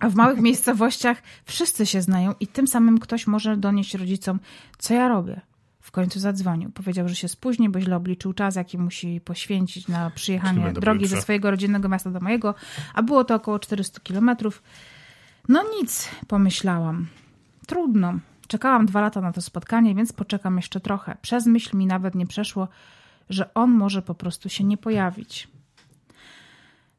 A 0.00 0.08
w 0.08 0.14
małych 0.14 0.40
miejscowościach 0.40 1.22
wszyscy 1.44 1.86
się 1.86 2.02
znają 2.02 2.34
i 2.40 2.46
tym 2.46 2.66
samym 2.66 2.98
ktoś 2.98 3.26
może 3.26 3.56
donieść 3.56 3.94
rodzicom, 3.94 4.40
co 4.78 4.94
ja 4.94 5.08
robię. 5.08 5.40
W 5.80 5.90
końcu 5.90 6.20
zadzwonił. 6.20 6.70
Powiedział, 6.70 7.08
że 7.08 7.14
się 7.14 7.28
spóźni, 7.28 7.68
bo 7.68 7.80
źle 7.80 7.96
obliczył 7.96 8.32
czas, 8.32 8.56
jaki 8.56 8.78
musi 8.78 9.20
poświęcić 9.20 9.88
na 9.88 10.10
przyjechanie 10.10 10.72
drogi 10.72 11.06
ze 11.06 11.22
swojego 11.22 11.50
rodzinnego 11.50 11.88
miasta 11.88 12.10
do 12.10 12.20
mojego, 12.20 12.54
a 12.94 13.02
było 13.02 13.24
to 13.24 13.34
około 13.34 13.58
400 13.58 14.00
kilometrów. 14.00 14.62
No 15.48 15.64
nic, 15.80 16.08
pomyślałam. 16.28 17.06
Trudno. 17.70 18.18
Czekałam 18.48 18.86
dwa 18.86 19.00
lata 19.00 19.20
na 19.20 19.32
to 19.32 19.42
spotkanie, 19.42 19.94
więc 19.94 20.12
poczekam 20.12 20.56
jeszcze 20.56 20.80
trochę. 20.80 21.16
Przez 21.22 21.46
myśl 21.46 21.76
mi 21.76 21.86
nawet 21.86 22.14
nie 22.14 22.26
przeszło, 22.26 22.68
że 23.28 23.54
on 23.54 23.70
może 23.70 24.02
po 24.02 24.14
prostu 24.14 24.48
się 24.48 24.64
nie 24.64 24.76
pojawić. 24.76 25.48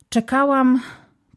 Czekałam, 0.10 0.82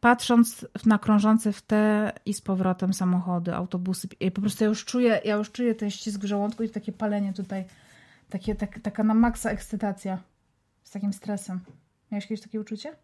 patrząc 0.00 0.66
na 0.86 0.98
krążące 0.98 1.52
w 1.52 1.62
te 1.62 2.12
i 2.26 2.34
z 2.34 2.40
powrotem 2.40 2.94
samochody, 2.94 3.54
autobusy. 3.54 4.08
I 4.20 4.30
po 4.30 4.40
prostu 4.40 4.64
ja 4.64 4.68
już 4.68 4.84
czuję, 4.84 5.20
ja 5.24 5.34
już 5.36 5.52
czuję 5.52 5.74
ten 5.74 5.90
ścisk 5.90 6.20
w 6.20 6.24
żołądku 6.24 6.62
i 6.62 6.68
takie 6.68 6.92
palenie 6.92 7.32
tutaj. 7.32 7.64
Takie, 8.30 8.54
tak, 8.54 8.78
taka 8.78 9.04
na 9.04 9.14
maksa 9.14 9.50
ekscytacja. 9.50 10.18
Z 10.82 10.90
takim 10.90 11.12
stresem. 11.12 11.60
Miałeś 12.12 12.26
kiedyś 12.26 12.44
takie 12.44 12.60
uczucie? 12.60 12.96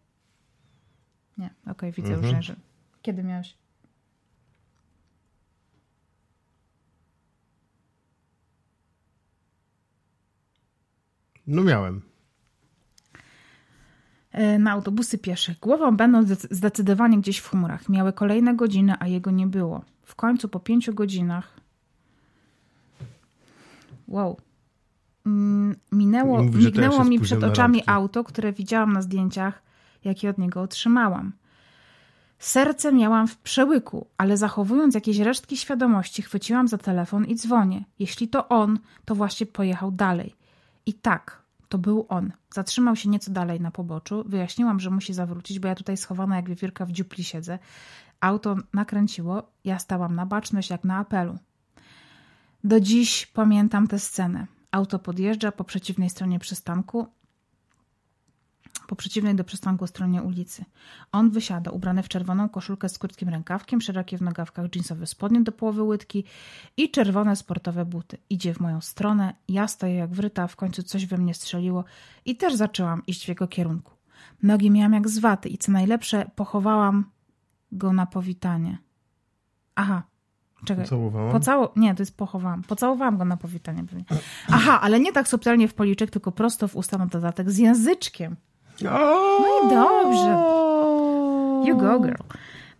Nie, 1.38 1.50
okej, 1.62 1.72
okay, 1.72 1.92
widzę 1.92 2.14
mhm. 2.14 2.36
już, 2.36 2.46
że... 2.46 2.56
Kiedy 3.02 3.22
miałeś? 3.22 3.56
No 11.50 11.62
miałem. 11.62 12.02
E, 14.32 14.58
na 14.58 14.70
autobusy 14.70 15.18
pieszych. 15.18 15.58
Głową 15.58 15.96
będą 15.96 16.22
zdecydowanie 16.50 17.18
gdzieś 17.18 17.38
w 17.38 17.48
chmurach. 17.48 17.88
Miały 17.88 18.12
kolejne 18.12 18.56
godziny, 18.56 18.94
a 18.98 19.06
jego 19.06 19.30
nie 19.30 19.46
było. 19.46 19.84
W 20.04 20.14
końcu 20.14 20.48
po 20.48 20.60
pięciu 20.60 20.94
godzinach. 20.94 21.60
Wow. 24.08 24.36
Mm, 25.26 25.76
minęło, 25.92 26.42
Mówi, 26.42 26.64
mignęło 26.64 27.04
mi 27.04 27.20
przed 27.20 27.44
oczami 27.44 27.82
auto, 27.86 28.24
które 28.24 28.52
widziałam 28.52 28.92
na 28.92 29.02
zdjęciach, 29.02 29.62
jakie 30.04 30.30
od 30.30 30.38
niego 30.38 30.62
otrzymałam. 30.62 31.32
Serce 32.38 32.92
miałam 32.92 33.28
w 33.28 33.38
przełyku, 33.38 34.06
ale 34.18 34.36
zachowując 34.36 34.94
jakieś 34.94 35.18
resztki 35.18 35.56
świadomości, 35.56 36.22
chwyciłam 36.22 36.68
za 36.68 36.78
telefon 36.78 37.24
i 37.24 37.34
dzwonię. 37.34 37.84
Jeśli 37.98 38.28
to 38.28 38.48
on, 38.48 38.78
to 39.04 39.14
właśnie 39.14 39.46
pojechał 39.46 39.92
dalej. 39.92 40.34
I 40.86 40.94
tak, 40.94 41.39
to 41.70 41.78
był 41.78 42.06
on. 42.08 42.32
Zatrzymał 42.54 42.96
się 42.96 43.08
nieco 43.08 43.30
dalej 43.30 43.60
na 43.60 43.70
poboczu. 43.70 44.24
Wyjaśniłam, 44.26 44.80
że 44.80 44.90
musi 44.90 45.14
zawrócić, 45.14 45.58
bo 45.58 45.68
ja 45.68 45.74
tutaj 45.74 45.96
schowana 45.96 46.36
jak 46.36 46.48
wiewiórka 46.48 46.86
w 46.86 46.92
dziupli 46.92 47.24
siedzę. 47.24 47.58
Auto 48.20 48.56
nakręciło, 48.72 49.42
ja 49.64 49.78
stałam 49.78 50.14
na 50.14 50.26
baczność 50.26 50.70
jak 50.70 50.84
na 50.84 50.96
apelu. 50.96 51.38
Do 52.64 52.80
dziś 52.80 53.26
pamiętam 53.26 53.86
tę 53.86 53.98
scenę. 53.98 54.46
Auto 54.70 54.98
podjeżdża 54.98 55.52
po 55.52 55.64
przeciwnej 55.64 56.10
stronie 56.10 56.38
przystanku 56.38 57.06
po 58.90 58.96
przeciwnej 58.96 59.34
do 59.34 59.44
przystanku 59.44 59.86
stronie 59.86 60.22
ulicy. 60.22 60.64
On 61.12 61.30
wysiada, 61.30 61.70
ubrany 61.70 62.02
w 62.02 62.08
czerwoną 62.08 62.48
koszulkę 62.48 62.88
z 62.88 62.98
krótkim 62.98 63.28
rękawkiem, 63.28 63.80
szerokie 63.80 64.18
w 64.18 64.22
nogawkach 64.22 64.68
dżinsowe 64.68 65.06
spodnie 65.06 65.40
do 65.40 65.52
połowy 65.52 65.82
łydki 65.82 66.24
i 66.76 66.90
czerwone 66.90 67.36
sportowe 67.36 67.84
buty. 67.84 68.18
Idzie 68.30 68.54
w 68.54 68.60
moją 68.60 68.80
stronę, 68.80 69.34
ja 69.48 69.68
stoję 69.68 69.94
jak 69.94 70.10
wryta, 70.10 70.46
w 70.46 70.56
końcu 70.56 70.82
coś 70.82 71.06
we 71.06 71.16
mnie 71.18 71.34
strzeliło 71.34 71.84
i 72.24 72.36
też 72.36 72.54
zaczęłam 72.54 73.02
iść 73.06 73.24
w 73.24 73.28
jego 73.28 73.48
kierunku. 73.48 73.92
Nogi 74.42 74.70
miałam 74.70 74.92
jak 74.92 75.08
z 75.08 75.18
waty 75.18 75.48
i 75.48 75.58
co 75.58 75.72
najlepsze, 75.72 76.30
pochowałam 76.34 77.04
go 77.72 77.92
na 77.92 78.06
powitanie. 78.06 78.78
Aha, 79.74 80.02
Czekaj. 80.64 80.84
Pocałowałam? 80.84 81.32
Pocało... 81.32 81.72
Nie, 81.76 81.94
to 81.94 82.02
jest 82.02 82.16
pochowałam. 82.16 82.62
Pocałowałam 82.62 83.18
go 83.18 83.24
na 83.24 83.36
powitanie 83.36 83.84
pewnie. 83.84 84.04
Aha, 84.48 84.80
ale 84.80 85.00
nie 85.00 85.12
tak 85.12 85.28
subtelnie 85.28 85.68
w 85.68 85.74
policzek, 85.74 86.10
tylko 86.10 86.32
prosto 86.32 86.68
w 86.68 86.76
usta 86.76 86.98
na 86.98 87.06
dodatek 87.06 87.50
z 87.50 87.58
języczkiem. 87.58 88.36
No 88.82 89.38
i 89.64 89.70
dobrze. 89.70 90.60
You 91.70 91.76
go, 91.76 92.00
girl. 92.00 92.22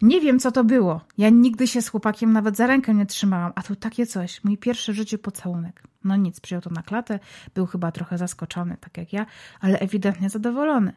Nie 0.03 0.21
wiem, 0.21 0.39
co 0.39 0.53
to 0.53 0.65
było. 0.65 1.01
Ja 1.19 1.29
nigdy 1.29 1.67
się 1.67 1.83
z 1.83 1.89
chłopakiem 1.89 2.33
nawet 2.33 2.57
za 2.57 2.67
rękę 2.67 2.95
nie 2.95 3.07
trzymałam, 3.07 3.53
a 3.55 3.63
tu 3.63 3.77
takie 3.77 4.07
coś. 4.07 4.45
Mój 4.45 4.59
pierwszy 4.59 4.93
w 4.93 4.97
życiu 4.97 5.19
pocałunek. 5.19 5.83
No 6.05 6.17
nic, 6.17 6.41
przyjął 6.41 6.63
to 6.63 6.71
na 6.71 6.83
klatę. 6.83 7.19
Był 7.55 7.67
chyba 7.67 7.93
trochę 7.93 8.19
zaskoczony, 8.19 8.77
tak 8.81 8.99
jak 8.99 9.13
ja, 9.13 9.27
ale 9.61 9.79
ewidentnie 9.79 10.31
zadowolony. 10.31 10.93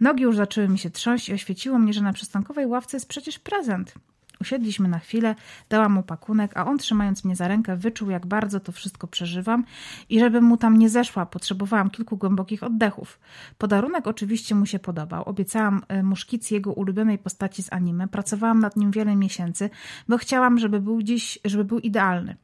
Nogi 0.00 0.22
już 0.22 0.36
zaczęły 0.36 0.68
mi 0.68 0.78
się 0.78 0.90
trząść 0.90 1.28
i 1.28 1.34
oświeciło 1.34 1.78
mnie, 1.78 1.92
że 1.92 2.02
na 2.02 2.12
przystankowej 2.12 2.66
ławce 2.66 2.96
jest 2.96 3.08
przecież 3.08 3.38
prezent. 3.38 3.94
Usiedliśmy 4.40 4.88
na 4.88 4.98
chwilę, 4.98 5.34
dałam 5.68 5.92
mu 5.92 6.02
pakunek, 6.02 6.56
a 6.56 6.66
on 6.66 6.78
trzymając 6.78 7.24
mnie 7.24 7.36
za 7.36 7.48
rękę 7.48 7.76
wyczuł, 7.76 8.10
jak 8.10 8.26
bardzo 8.26 8.60
to 8.60 8.72
wszystko 8.72 9.06
przeżywam 9.06 9.64
i 10.08 10.20
żebym 10.20 10.44
mu 10.44 10.56
tam 10.56 10.78
nie 10.78 10.88
zeszła, 10.88 11.26
potrzebowałam 11.26 11.90
kilku 11.90 12.16
głębokich 12.16 12.62
oddechów. 12.62 13.20
Podarunek 13.58 14.06
oczywiście 14.06 14.54
mu 14.54 14.66
się 14.66 14.78
podobał. 14.78 15.24
Obiecałam 15.24 15.82
e, 15.88 16.02
mu 16.02 16.16
szkic 16.16 16.50
jego 16.50 16.72
ulubionej 16.72 17.18
postaci 17.18 17.62
z 17.62 17.72
anime. 17.72 18.08
Pracowałam 18.08 18.60
nad 18.60 18.76
nim 18.76 18.90
wiele 18.90 19.16
miesięcy, 19.16 19.70
bo 20.08 20.18
chciałam, 20.18 20.58
żeby 20.58 20.80
był 20.80 21.02
dziś, 21.02 21.38
żeby 21.44 21.64
był 21.64 21.78
idealny. 21.78 22.36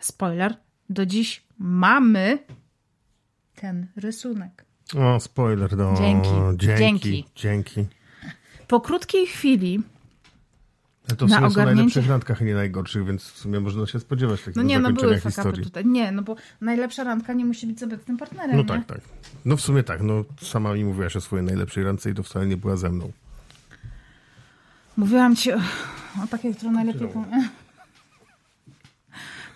Spoiler, 0.00 0.56
do 0.90 1.06
dziś 1.06 1.46
mamy 1.58 2.38
ten 3.54 3.86
rysunek. 3.96 4.64
O, 4.98 5.20
spoiler, 5.20 5.76
no. 5.76 5.94
Dzięki. 5.98 6.28
Dzięki. 6.56 6.78
Dzięki. 6.78 7.24
Dzięki. 7.36 7.86
Po 8.68 8.80
krótkiej 8.80 9.26
chwili 9.26 9.82
ale 11.08 11.16
to 11.16 11.26
w 11.26 11.30
sumie 11.30 11.46
ogarnięcie... 11.46 11.62
są 11.62 11.74
najlepszych 11.74 12.08
randkach, 12.08 12.42
a 12.42 12.44
nie 12.44 12.54
najgorszych, 12.54 13.06
więc 13.06 13.22
w 13.22 13.38
sumie 13.38 13.60
można 13.60 13.86
się 13.86 14.00
spodziewać 14.00 14.40
takich 14.40 14.56
No 14.56 14.62
nie, 14.62 14.78
no 14.78 14.92
były 14.92 15.20
historii. 15.20 15.64
tutaj. 15.64 15.86
Nie, 15.86 16.12
no 16.12 16.22
bo 16.22 16.36
najlepsza 16.60 17.04
randka 17.04 17.32
nie 17.32 17.44
musi 17.44 17.66
być 17.66 17.80
z 17.80 17.82
obecnym 17.82 18.16
partnerem, 18.16 18.56
No 18.56 18.62
nie? 18.62 18.68
tak, 18.68 18.86
tak. 18.86 19.00
No 19.44 19.56
w 19.56 19.60
sumie 19.60 19.82
tak. 19.82 20.02
No 20.02 20.24
sama 20.42 20.74
mi 20.74 20.84
mówiłaś 20.84 21.16
o 21.16 21.20
swojej 21.20 21.46
najlepszej 21.46 21.84
randce 21.84 22.10
i 22.10 22.14
to 22.14 22.22
wcale 22.22 22.46
nie 22.46 22.56
była 22.56 22.76
ze 22.76 22.90
mną. 22.90 23.12
Mówiłam 24.96 25.36
ci 25.36 25.52
o, 25.52 25.56
o 26.24 26.26
takiej, 26.30 26.54
którą 26.54 26.72
najlepiej... 26.72 27.08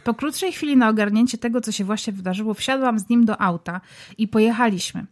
Po 0.04 0.14
krótszej 0.14 0.52
chwili 0.52 0.76
na 0.76 0.88
ogarnięcie 0.88 1.38
tego, 1.38 1.60
co 1.60 1.72
się 1.72 1.84
właśnie 1.84 2.12
wydarzyło, 2.12 2.54
wsiadłam 2.54 2.98
z 2.98 3.08
nim 3.08 3.24
do 3.24 3.40
auta 3.40 3.80
i 4.18 4.28
pojechaliśmy. 4.28 5.04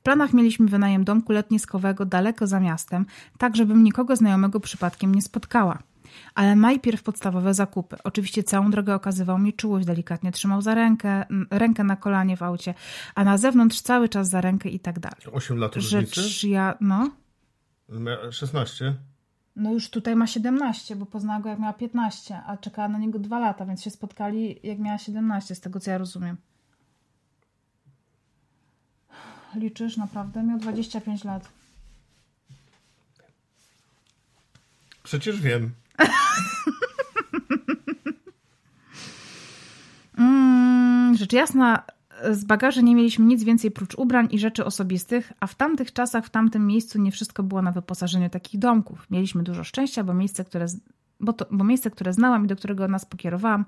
W 0.00 0.02
planach 0.02 0.32
mieliśmy 0.32 0.66
wynajem 0.66 1.04
domku 1.04 1.32
letniskowego 1.32 2.04
daleko 2.04 2.46
za 2.46 2.60
miastem, 2.60 3.06
tak 3.38 3.56
żebym 3.56 3.84
nikogo 3.84 4.16
znajomego 4.16 4.60
przypadkiem 4.60 5.14
nie 5.14 5.22
spotkała. 5.22 5.78
Ale 6.34 6.56
najpierw 6.56 7.02
podstawowe 7.02 7.54
zakupy. 7.54 7.96
Oczywiście 8.04 8.42
całą 8.42 8.70
drogę 8.70 8.94
okazywał 8.94 9.38
mi 9.38 9.52
czułość, 9.52 9.86
delikatnie 9.86 10.32
trzymał 10.32 10.62
za 10.62 10.74
rękę, 10.74 11.24
rękę 11.50 11.84
na 11.84 11.96
kolanie 11.96 12.36
w 12.36 12.42
aucie, 12.42 12.74
a 13.14 13.24
na 13.24 13.38
zewnątrz 13.38 13.80
cały 13.80 14.08
czas 14.08 14.28
za 14.28 14.40
rękę 14.40 14.68
i 14.68 14.80
tak 14.80 14.98
dalej. 14.98 15.20
8 15.32 15.58
lat 15.58 15.76
różnicy? 15.76 16.22
Rzecz 16.22 16.44
ja, 16.44 16.74
no... 16.80 17.10
16? 18.30 18.94
No 19.56 19.72
już 19.72 19.90
tutaj 19.90 20.16
ma 20.16 20.26
17, 20.26 20.96
bo 20.96 21.06
poznała 21.06 21.40
go 21.40 21.48
jak 21.48 21.58
miała 21.58 21.72
15, 21.72 22.40
a 22.46 22.56
czekała 22.56 22.88
na 22.88 22.98
niego 22.98 23.18
2 23.18 23.38
lata, 23.38 23.66
więc 23.66 23.82
się 23.82 23.90
spotkali 23.90 24.60
jak 24.62 24.78
miała 24.78 24.98
17, 24.98 25.54
z 25.54 25.60
tego 25.60 25.80
co 25.80 25.90
ja 25.90 25.98
rozumiem. 25.98 26.36
Liczysz 29.54 29.96
naprawdę? 29.96 30.42
Miał 30.42 30.58
25 30.58 31.24
lat. 31.24 31.48
Przecież 35.02 35.40
wiem. 35.40 35.70
mm, 40.18 41.16
rzecz 41.16 41.32
jasna, 41.32 41.82
z 42.30 42.44
bagaży 42.44 42.82
nie 42.82 42.94
mieliśmy 42.94 43.24
nic 43.24 43.44
więcej 43.44 43.70
prócz 43.70 43.94
ubrań 43.94 44.28
i 44.30 44.38
rzeczy 44.38 44.64
osobistych, 44.64 45.32
a 45.40 45.46
w 45.46 45.54
tamtych 45.54 45.92
czasach, 45.92 46.26
w 46.26 46.30
tamtym 46.30 46.66
miejscu 46.66 46.98
nie 46.98 47.12
wszystko 47.12 47.42
było 47.42 47.62
na 47.62 47.72
wyposażeniu 47.72 48.30
takich 48.30 48.60
domków. 48.60 49.06
Mieliśmy 49.10 49.42
dużo 49.42 49.64
szczęścia, 49.64 50.04
bo 50.04 50.14
miejsce, 50.14 50.44
które, 50.44 50.66
bo, 51.20 51.32
to, 51.32 51.46
bo 51.50 51.64
miejsce, 51.64 51.90
które 51.90 52.12
znałam 52.12 52.44
i 52.44 52.48
do 52.48 52.56
którego 52.56 52.88
nas 52.88 53.04
pokierowałam, 53.06 53.64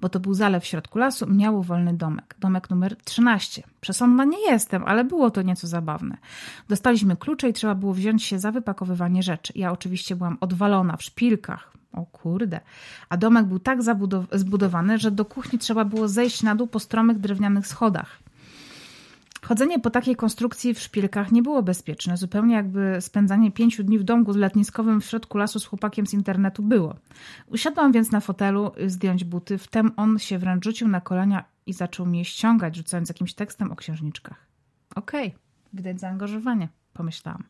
bo 0.00 0.08
to 0.08 0.20
był 0.20 0.34
zalew 0.34 0.64
w 0.64 0.66
środku 0.66 0.98
lasu, 0.98 1.26
miało 1.26 1.62
wolny 1.62 1.94
domek. 1.94 2.36
Domek 2.40 2.70
numer 2.70 2.96
13. 2.96 3.62
Przesądna 3.80 4.24
nie 4.24 4.50
jestem, 4.50 4.84
ale 4.86 5.04
było 5.04 5.30
to 5.30 5.42
nieco 5.42 5.66
zabawne. 5.66 6.16
Dostaliśmy 6.68 7.16
klucze 7.16 7.48
i 7.48 7.52
trzeba 7.52 7.74
było 7.74 7.94
wziąć 7.94 8.22
się 8.22 8.38
za 8.38 8.52
wypakowywanie 8.52 9.22
rzeczy. 9.22 9.52
Ja 9.56 9.72
oczywiście 9.72 10.16
byłam 10.16 10.36
odwalona 10.40 10.96
w 10.96 11.02
szpilkach, 11.02 11.72
o 11.92 12.06
kurde. 12.06 12.60
A 13.08 13.16
domek 13.16 13.46
był 13.46 13.58
tak 13.58 13.78
zbudowany, 14.32 14.98
że 14.98 15.10
do 15.10 15.24
kuchni 15.24 15.58
trzeba 15.58 15.84
było 15.84 16.08
zejść 16.08 16.42
na 16.42 16.54
dół 16.54 16.66
po 16.66 16.80
stromych 16.80 17.18
drewnianych 17.18 17.66
schodach. 17.66 18.18
Chodzenie 19.48 19.78
po 19.78 19.90
takiej 19.90 20.16
konstrukcji 20.16 20.74
w 20.74 20.80
szpilkach 20.80 21.32
nie 21.32 21.42
było 21.42 21.62
bezpieczne, 21.62 22.16
zupełnie 22.16 22.54
jakby 22.54 22.96
spędzanie 23.00 23.52
pięciu 23.52 23.84
dni 23.84 23.98
w 23.98 24.02
domku 24.02 24.32
letniskowym 24.32 25.00
w 25.00 25.04
środku 25.04 25.38
lasu 25.38 25.60
z 25.60 25.66
chłopakiem 25.66 26.06
z 26.06 26.14
internetu 26.14 26.62
było. 26.62 26.96
Usiadłam 27.46 27.92
więc 27.92 28.10
na 28.10 28.20
fotelu 28.20 28.72
zdjąć 28.86 29.24
buty, 29.24 29.58
wtem 29.58 29.92
on 29.96 30.18
się 30.18 30.38
wręcz 30.38 30.64
rzucił 30.64 30.88
na 30.88 31.00
kolania 31.00 31.44
i 31.66 31.72
zaczął 31.72 32.06
mnie 32.06 32.24
ściągać, 32.24 32.76
rzucając 32.76 33.08
jakimś 33.08 33.34
tekstem 33.34 33.72
o 33.72 33.76
księżniczkach. 33.76 34.46
Okej, 34.94 35.26
okay, 35.26 35.38
widać 35.72 36.00
zaangażowanie, 36.00 36.68
pomyślałam. 36.92 37.44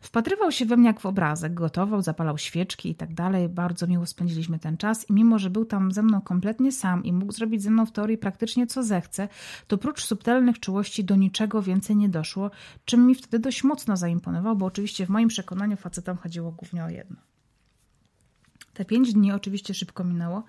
Wpatrywał 0.00 0.52
się 0.52 0.66
we 0.66 0.76
mnie 0.76 0.86
jak 0.86 1.00
w 1.00 1.06
obrazek, 1.06 1.54
gotował, 1.54 2.02
zapalał 2.02 2.38
świeczki 2.38 2.90
i 2.90 2.94
tak 2.94 3.14
dalej. 3.14 3.48
Bardzo 3.48 3.86
miło 3.86 4.06
spędziliśmy 4.06 4.58
ten 4.58 4.76
czas 4.76 5.10
i 5.10 5.12
mimo, 5.12 5.38
że 5.38 5.50
był 5.50 5.64
tam 5.64 5.92
ze 5.92 6.02
mną 6.02 6.20
kompletnie 6.20 6.72
sam 6.72 7.04
i 7.04 7.12
mógł 7.12 7.32
zrobić 7.32 7.62
ze 7.62 7.70
mną 7.70 7.86
w 7.86 7.92
teorii 7.92 8.18
praktycznie 8.18 8.66
co 8.66 8.82
zechce, 8.82 9.28
to 9.66 9.78
prócz 9.78 10.04
subtelnych 10.04 10.60
czułości 10.60 11.04
do 11.04 11.16
niczego 11.16 11.62
więcej 11.62 11.96
nie 11.96 12.08
doszło, 12.08 12.50
czym 12.84 13.06
mi 13.06 13.14
wtedy 13.14 13.38
dość 13.38 13.64
mocno 13.64 13.96
zaimponował, 13.96 14.56
bo 14.56 14.66
oczywiście 14.66 15.06
w 15.06 15.08
moim 15.08 15.28
przekonaniu 15.28 15.76
facetom 15.76 16.16
chodziło 16.16 16.52
głównie 16.52 16.84
o 16.84 16.88
jedno. 16.88 17.16
Te 18.78 18.84
pięć 18.84 19.12
dni 19.12 19.32
oczywiście 19.32 19.74
szybko 19.74 20.04
minęło 20.04 20.42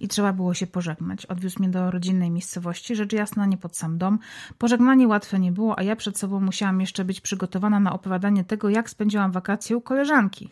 i 0.00 0.08
trzeba 0.08 0.32
było 0.32 0.54
się 0.54 0.66
pożegnać. 0.66 1.26
Odwiózł 1.26 1.58
mnie 1.58 1.68
do 1.68 1.90
rodzinnej 1.90 2.30
miejscowości, 2.30 2.96
rzecz 2.96 3.12
jasna 3.12 3.46
nie 3.46 3.56
pod 3.56 3.76
sam 3.76 3.98
dom. 3.98 4.18
Pożegnanie 4.58 5.08
łatwe 5.08 5.38
nie 5.38 5.52
było, 5.52 5.78
a 5.78 5.82
ja 5.82 5.96
przed 5.96 6.18
sobą 6.18 6.40
musiałam 6.40 6.80
jeszcze 6.80 7.04
być 7.04 7.20
przygotowana 7.20 7.80
na 7.80 7.92
opowiadanie 7.92 8.44
tego, 8.44 8.68
jak 8.68 8.90
spędziłam 8.90 9.32
wakacje 9.32 9.76
u 9.76 9.80
koleżanki. 9.80 10.50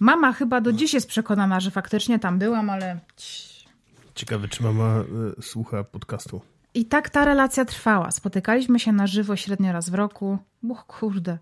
Mama 0.00 0.32
chyba 0.32 0.60
do 0.60 0.72
dziś 0.72 0.94
jest 0.94 1.08
przekonana, 1.08 1.60
że 1.60 1.70
faktycznie 1.70 2.18
tam 2.18 2.38
byłam, 2.38 2.70
ale... 2.70 3.00
Ciekawe, 4.14 4.48
czy 4.48 4.62
mama 4.62 5.04
y, 5.38 5.42
słucha 5.42 5.84
podcastu. 5.84 6.40
I 6.76 6.84
tak 6.84 7.10
ta 7.10 7.24
relacja 7.24 7.64
trwała. 7.64 8.10
Spotykaliśmy 8.10 8.80
się 8.80 8.92
na 8.92 9.06
żywo 9.06 9.36
średnio 9.36 9.72
raz 9.72 9.90
w 9.90 9.94
roku. 9.94 10.38
O 10.70 10.74
kurde. 10.74 11.38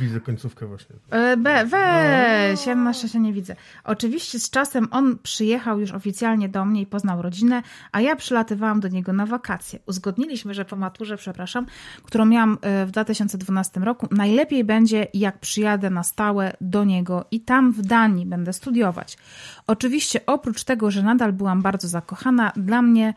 Widzę 0.00 0.20
końcówkę 0.20 0.66
właśnie. 0.66 0.96
E, 1.10 1.36
be, 1.36 1.64
weź, 1.66 2.66
ja 2.66 2.74
na 2.74 2.92
szczęście 2.92 3.20
nie 3.20 3.32
widzę. 3.32 3.56
Oczywiście 3.84 4.38
z 4.38 4.50
czasem 4.50 4.88
on 4.90 5.18
przyjechał 5.18 5.80
już 5.80 5.92
oficjalnie 5.92 6.48
do 6.48 6.64
mnie 6.64 6.82
i 6.82 6.86
poznał 6.86 7.22
rodzinę, 7.22 7.62
a 7.92 8.00
ja 8.00 8.16
przylatywałam 8.16 8.80
do 8.80 8.88
niego 8.88 9.12
na 9.12 9.26
wakacje. 9.26 9.78
Uzgodniliśmy, 9.86 10.54
że 10.54 10.64
po 10.64 10.76
maturze, 10.76 11.16
przepraszam, 11.16 11.66
którą 12.02 12.24
miałam 12.24 12.58
e, 12.60 12.86
w 12.86 12.90
2012 12.90 13.80
roku, 13.80 14.08
najlepiej 14.10 14.64
będzie 14.64 15.06
jak 15.14 15.38
przyjadę 15.38 15.90
na 15.90 16.02
stałe 16.02 16.56
do 16.60 16.84
niego 16.84 17.24
i 17.30 17.40
tam 17.40 17.72
w 17.72 17.82
Danii 17.82 18.26
będę 18.26 18.52
studiować. 18.52 19.18
Oczywiście 19.66 20.26
oprócz 20.26 20.64
tego, 20.64 20.90
że 20.90 21.02
nadal 21.02 21.32
byłam 21.32 21.62
bardzo 21.62 21.88
zakochana, 21.88 22.52
dla 22.56 22.82
mnie 22.82 23.14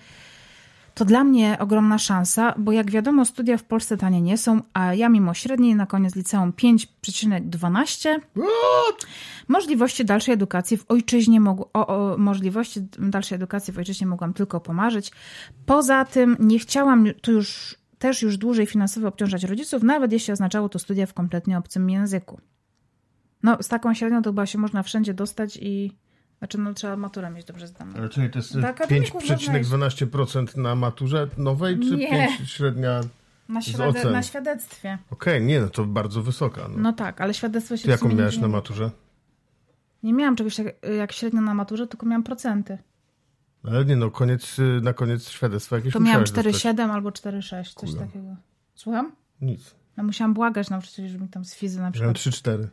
to 0.98 1.06
dla 1.06 1.24
mnie 1.24 1.58
ogromna 1.60 1.98
szansa, 1.98 2.54
bo 2.58 2.72
jak 2.72 2.91
wiadomo, 2.91 3.26
studia 3.26 3.58
w 3.58 3.64
Polsce 3.64 3.98
tanie 3.98 4.22
nie 4.22 4.38
są, 4.38 4.62
a 4.74 4.93
ja 4.93 5.10
mimo 5.10 5.34
średniej 5.34 5.76
na 5.76 5.86
koniec 5.86 6.16
liceum 6.16 6.52
5,12 6.52 8.20
możliwości 9.48 10.06
dalszej 10.06 10.34
edukacji 10.34 10.78
w 10.78 10.86
ojczyźnie 10.88 11.39
mogł, 11.39 11.66
o, 11.74 11.88
o, 11.88 12.18
możliwości 12.18 12.80
dalszej 13.00 13.36
edukacji 13.36 13.74
w 13.74 13.78
ojczyźnie 13.78 14.08
mogłam 14.08 14.34
tylko 14.34 14.60
pomarzyć. 14.60 15.12
Poza 15.66 16.06
tym 16.06 16.38
nie 16.39 16.60
chciałam 16.60 17.08
tu 17.22 17.32
już 17.32 17.76
też 18.00 18.22
już 18.22 18.38
dłużej 18.38 18.66
finansowo 18.66 19.08
obciążać 19.08 19.43
rodziców, 19.43 19.84
nawet 19.84 20.12
jeśli 20.12 20.34
oznaczało 20.34 20.70
to 20.70 20.80
studia 20.80 21.06
w 21.06 21.14
kompletnie 21.14 21.58
obcym 21.58 21.89
języku. 21.89 22.41
No, 23.43 23.58
z 23.62 23.68
taką 23.68 23.93
średnią 23.93 24.22
to 24.22 24.30
chyba 24.30 24.45
się 24.45 24.58
można 24.58 24.84
wszędzie 24.84 25.14
dostać 25.14 25.58
i 25.62 25.91
znaczy, 26.39 26.57
no 26.57 26.73
trzeba 26.73 26.97
maturę 26.97 27.29
mieć 27.29 27.45
dobrze 27.45 27.67
zdaną. 27.67 27.93
Ale 27.97 28.09
czyli 28.09 28.29
to 28.29 28.39
jest 28.39 28.55
5,% 28.55 30.57
na 30.57 30.75
maturze 30.75 31.27
nowej, 31.38 31.79
czy 31.79 31.97
nie. 31.97 32.09
5 32.09 32.51
średnia 32.51 33.01
na, 33.49 33.61
świade 33.61 34.11
na 34.11 34.23
świadectwie. 34.23 34.97
Okej, 35.11 35.38
okay, 35.38 35.47
nie, 35.47 35.61
no 35.61 35.69
to 35.69 35.85
bardzo 35.85 36.21
wysoka. 36.21 36.67
No, 36.67 36.77
no 36.77 36.93
tak, 36.93 37.21
ale 37.21 37.33
świadectwo 37.33 37.77
się... 37.77 37.83
Ty 37.83 37.89
jaką 37.89 38.09
miałeś 38.09 38.38
na 38.38 38.47
maturze? 38.47 38.91
Nie 40.03 40.13
miałam 40.13 40.35
czegoś 40.35 40.57
jak, 40.57 40.75
jak 40.97 41.11
średnio 41.11 41.41
na 41.41 41.53
maturze, 41.53 41.88
tylko 41.88 42.05
miałam 42.05 42.23
procenty. 42.23 42.77
Ale 43.63 43.85
nie 43.85 43.95
no, 43.95 44.11
koniec, 44.11 44.57
na 44.81 44.93
koniec 44.93 45.29
świadectwa 45.29 45.75
jakieś 45.75 45.93
To 45.93 45.99
miałam 45.99 46.23
4,7 46.23 46.91
albo 46.91 47.09
4,6, 47.09 47.73
coś 47.73 47.95
takiego. 47.95 48.35
Słucham? 48.75 49.11
Nic. 49.41 49.75
No 49.97 50.03
musiałam 50.03 50.33
błagać 50.33 50.69
nauczycieli, 50.69 51.09
żeby 51.09 51.23
mi 51.23 51.29
tam 51.29 51.45
z 51.45 51.55
fizy 51.55 51.81
na 51.81 51.91
przykład... 51.91 52.25
Miałem 52.25 52.63
3,4. 52.63 52.67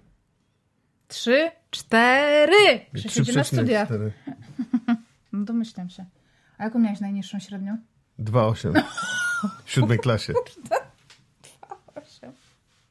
Trzy, 1.09 1.51
cztery! 1.75 2.87
Krzysiu 2.95 3.33
na 3.37 3.45
studia. 3.45 3.87
No 5.33 5.45
domyślam 5.45 5.91
się. 5.91 6.05
A 6.59 6.65
jaką 6.65 6.79
miałeś 6.79 7.01
najniższą 7.01 7.39
średnią? 7.39 7.79
2,8. 8.19 8.83
W 9.65 9.71
siódmej 9.71 9.99
klasie. 9.99 10.33
2,8. 11.95 12.31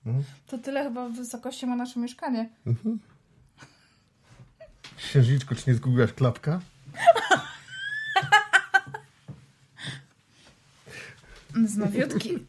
Mhm. 0.06 0.24
To 0.48 0.58
tyle 0.58 0.84
chyba 0.84 1.10
w 1.10 1.12
wysokości 1.14 1.68
ma 1.68 1.76
nasze 1.76 2.00
mieszkanie. 2.00 2.50
Mhm. 2.68 3.00
Księżniczko, 4.98 5.56
czy 5.56 5.70
nie 5.70 5.76
zgubiłaś 5.76 6.14
klapka? 6.14 6.60
Z 11.66 11.78
nowiutki. 11.78 12.46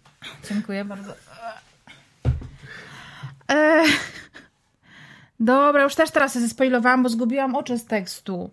Dziękuję 0.49 0.85
bardzo. 0.85 1.14
Eee. 3.49 3.89
Dobra, 5.45 5.82
już 5.82 5.95
też 5.95 6.11
teraz 6.11 6.34
się 6.34 6.40
zespoilowałam, 6.40 7.03
bo 7.03 7.09
zgubiłam 7.09 7.57
oczy 7.57 7.78
z 7.78 7.84
tekstu. 7.84 8.51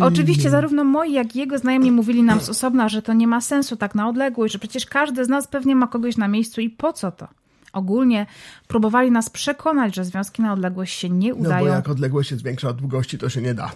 Oczywiście 0.00 0.50
zarówno 0.50 0.84
moi, 0.84 1.12
jak 1.12 1.36
i 1.36 1.38
jego 1.38 1.58
znajomi 1.58 1.92
mówili 1.92 2.22
nam 2.22 2.40
z 2.40 2.48
osobna, 2.48 2.88
że 2.88 3.02
to 3.02 3.12
nie 3.12 3.26
ma 3.26 3.40
sensu 3.40 3.76
tak 3.76 3.94
na 3.94 4.08
odległość, 4.08 4.52
że 4.52 4.58
przecież 4.58 4.86
każdy 4.86 5.24
z 5.24 5.28
nas 5.28 5.46
pewnie 5.46 5.76
ma 5.76 5.86
kogoś 5.86 6.16
na 6.16 6.28
miejscu 6.28 6.60
i 6.60 6.70
po 6.70 6.92
co 6.92 7.12
to? 7.12 7.28
Ogólnie 7.72 8.26
próbowali 8.68 9.10
nas 9.10 9.30
przekonać, 9.30 9.94
że 9.94 10.04
związki 10.04 10.42
na 10.42 10.52
odległość 10.52 10.98
się 10.98 11.10
nie 11.10 11.34
udają. 11.34 11.64
No 11.64 11.70
bo 11.70 11.76
jak 11.76 11.88
odległość 11.88 12.30
jest 12.30 12.44
większa 12.44 12.68
od 12.68 12.76
długości, 12.76 13.18
to 13.18 13.28
się 13.28 13.42
nie 13.42 13.54
da. 13.54 13.72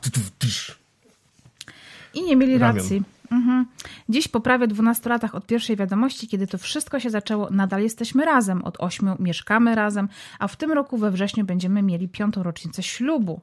I 2.14 2.22
nie 2.22 2.36
mieli 2.36 2.59
Ramion. 2.59 2.76
racji. 2.76 3.03
Mhm. 3.30 3.66
Dziś 4.08 4.28
po 4.28 4.40
prawie 4.40 4.68
12 4.68 5.08
latach 5.08 5.34
od 5.34 5.46
pierwszej 5.46 5.76
wiadomości, 5.76 6.28
kiedy 6.28 6.46
to 6.46 6.58
wszystko 6.58 7.00
się 7.00 7.10
zaczęło, 7.10 7.48
nadal 7.50 7.82
jesteśmy 7.82 8.24
razem. 8.24 8.64
Od 8.64 8.76
8 8.78 9.08
mieszkamy 9.18 9.74
razem, 9.74 10.08
a 10.38 10.48
w 10.48 10.56
tym 10.56 10.72
roku 10.72 10.98
we 10.98 11.10
wrześniu 11.10 11.44
będziemy 11.44 11.82
mieli 11.82 12.08
piątą 12.08 12.42
rocznicę 12.42 12.82
ślubu. 12.82 13.40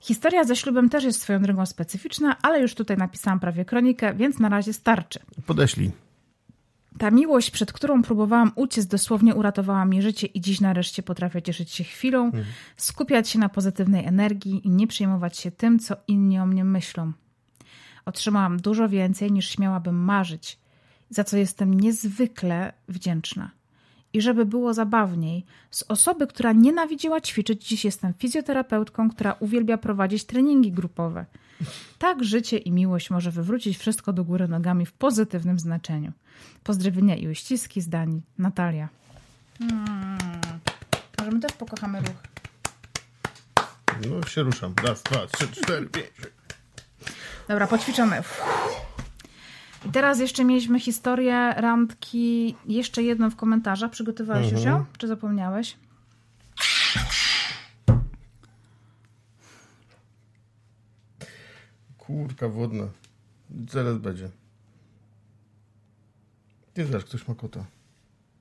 Historia 0.00 0.44
ze 0.44 0.56
ślubem 0.56 0.88
też 0.88 1.04
jest 1.04 1.20
swoją 1.22 1.42
drogą 1.42 1.66
specyficzna, 1.66 2.36
ale 2.42 2.60
już 2.60 2.74
tutaj 2.74 2.96
napisałam 2.96 3.40
prawie 3.40 3.64
kronikę, 3.64 4.14
więc 4.14 4.38
na 4.38 4.48
razie 4.48 4.72
starczy. 4.72 5.20
Podeślij. 5.46 5.90
Ta 6.98 7.10
miłość, 7.10 7.50
przed 7.50 7.72
którą 7.72 8.02
próbowałam 8.02 8.52
uciec, 8.54 8.86
dosłownie 8.86 9.34
uratowała 9.34 9.84
mi 9.84 10.02
życie 10.02 10.26
i 10.26 10.40
dziś 10.40 10.60
nareszcie 10.60 11.02
potrafię 11.02 11.42
cieszyć 11.42 11.70
się 11.70 11.84
chwilą, 11.84 12.24
mhm. 12.24 12.44
skupiać 12.76 13.28
się 13.28 13.38
na 13.38 13.48
pozytywnej 13.48 14.04
energii 14.04 14.66
i 14.66 14.70
nie 14.70 14.86
przejmować 14.86 15.38
się 15.38 15.50
tym, 15.50 15.78
co 15.78 15.96
inni 16.08 16.38
o 16.38 16.46
mnie 16.46 16.64
myślą. 16.64 17.12
Otrzymałam 18.08 18.60
dużo 18.60 18.88
więcej 18.88 19.32
niż 19.32 19.50
śmiałabym 19.50 19.96
marzyć, 19.96 20.58
za 21.10 21.24
co 21.24 21.36
jestem 21.36 21.74
niezwykle 21.74 22.72
wdzięczna. 22.88 23.50
I 24.12 24.20
żeby 24.20 24.46
było 24.46 24.74
zabawniej, 24.74 25.44
z 25.70 25.84
osoby, 25.88 26.26
która 26.26 26.52
nienawidziła 26.52 27.20
ćwiczyć, 27.20 27.68
dziś 27.68 27.84
jestem 27.84 28.14
fizjoterapeutką, 28.14 29.10
która 29.10 29.36
uwielbia 29.40 29.78
prowadzić 29.78 30.24
treningi 30.24 30.72
grupowe. 30.72 31.26
Tak 31.98 32.24
życie 32.24 32.56
i 32.56 32.72
miłość 32.72 33.10
może 33.10 33.30
wywrócić 33.30 33.78
wszystko 33.78 34.12
do 34.12 34.24
góry 34.24 34.48
nogami 34.48 34.86
w 34.86 34.92
pozytywnym 34.92 35.58
znaczeniu. 35.58 36.12
Pozdrowienia 36.64 37.16
i 37.16 37.28
uściski 37.28 37.80
z 37.80 37.88
Danii. 37.88 38.22
Natalia. 38.38 38.88
Hmm. 39.58 40.18
Może 41.18 41.30
my 41.30 41.40
też 41.40 41.52
pokochamy 41.52 42.00
ruch. 42.00 42.22
No 44.10 44.22
się 44.26 44.42
ruszam. 44.42 44.74
Raz, 44.84 45.02
dwa, 45.02 45.26
trzy, 45.26 45.48
cztery, 45.48 45.86
pięć. 45.86 46.37
Dobra, 47.48 47.66
poćwiczony. 47.66 48.22
I 49.86 49.90
teraz 49.90 50.20
jeszcze 50.20 50.44
mieliśmy 50.44 50.80
historię 50.80 51.54
randki, 51.56 52.56
jeszcze 52.66 53.02
jedną 53.02 53.30
w 53.30 53.36
komentarzach. 53.36 53.90
Przygotowałeś 53.90 54.52
już 54.52 54.62
ją? 54.62 54.84
Czy 54.98 55.08
zapomniałeś? 55.08 55.76
Kurka 61.98 62.48
wodna. 62.48 62.84
Zaraz 63.70 63.98
będzie. 63.98 64.30
Ty 66.74 66.86
zaraz, 66.86 67.04
ktoś 67.04 67.28
ma 67.28 67.34
kota. 67.34 67.64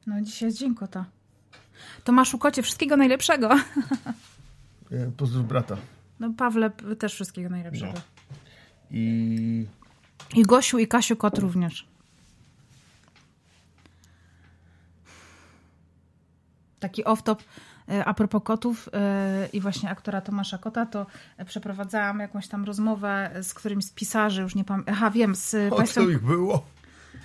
No 0.07 0.21
dzisiaj 0.21 0.47
jest 0.47 0.57
dzień 0.57 0.75
kota. 0.75 1.05
Tomaszu 2.03 2.37
Kocie, 2.37 2.63
wszystkiego 2.63 2.97
najlepszego. 2.97 3.49
E, 4.91 5.11
Pozdrów 5.11 5.47
brata. 5.47 5.77
No 6.19 6.33
Pawle, 6.37 6.69
też 6.99 7.13
wszystkiego 7.13 7.49
najlepszego. 7.49 7.93
No. 7.93 8.16
I 8.91 9.65
I 10.35 10.43
Gosiu 10.43 10.79
i 10.79 10.87
Kasiu 10.87 11.15
Kot 11.15 11.39
również. 11.39 11.87
Taki 16.79 17.03
off-top 17.03 17.43
e, 17.89 18.05
a 18.05 18.13
propos 18.13 18.43
kotów 18.43 18.89
e, 18.93 19.49
i 19.53 19.61
właśnie 19.61 19.89
aktora 19.89 20.21
Tomasza 20.21 20.57
Kota, 20.57 20.85
to 20.85 21.05
przeprowadzałam 21.45 22.19
jakąś 22.19 22.47
tam 22.47 22.65
rozmowę 22.65 23.31
z 23.41 23.53
którymś 23.53 23.85
z 23.85 23.91
pisarzy, 23.91 24.41
już 24.41 24.55
nie 24.55 24.63
pamiętam. 24.63 24.95
Aha, 24.95 25.11
wiem, 25.11 25.35
z 25.35 25.73
o 25.73 25.75
państwem... 25.75 26.03
co 26.05 26.09
ich 26.09 26.21
było? 26.21 26.65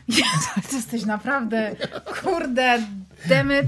Ale 0.54 0.62
ty 0.68 0.76
jesteś 0.76 1.04
naprawdę, 1.04 1.76
kurde, 2.22 2.86
demyt. 3.28 3.66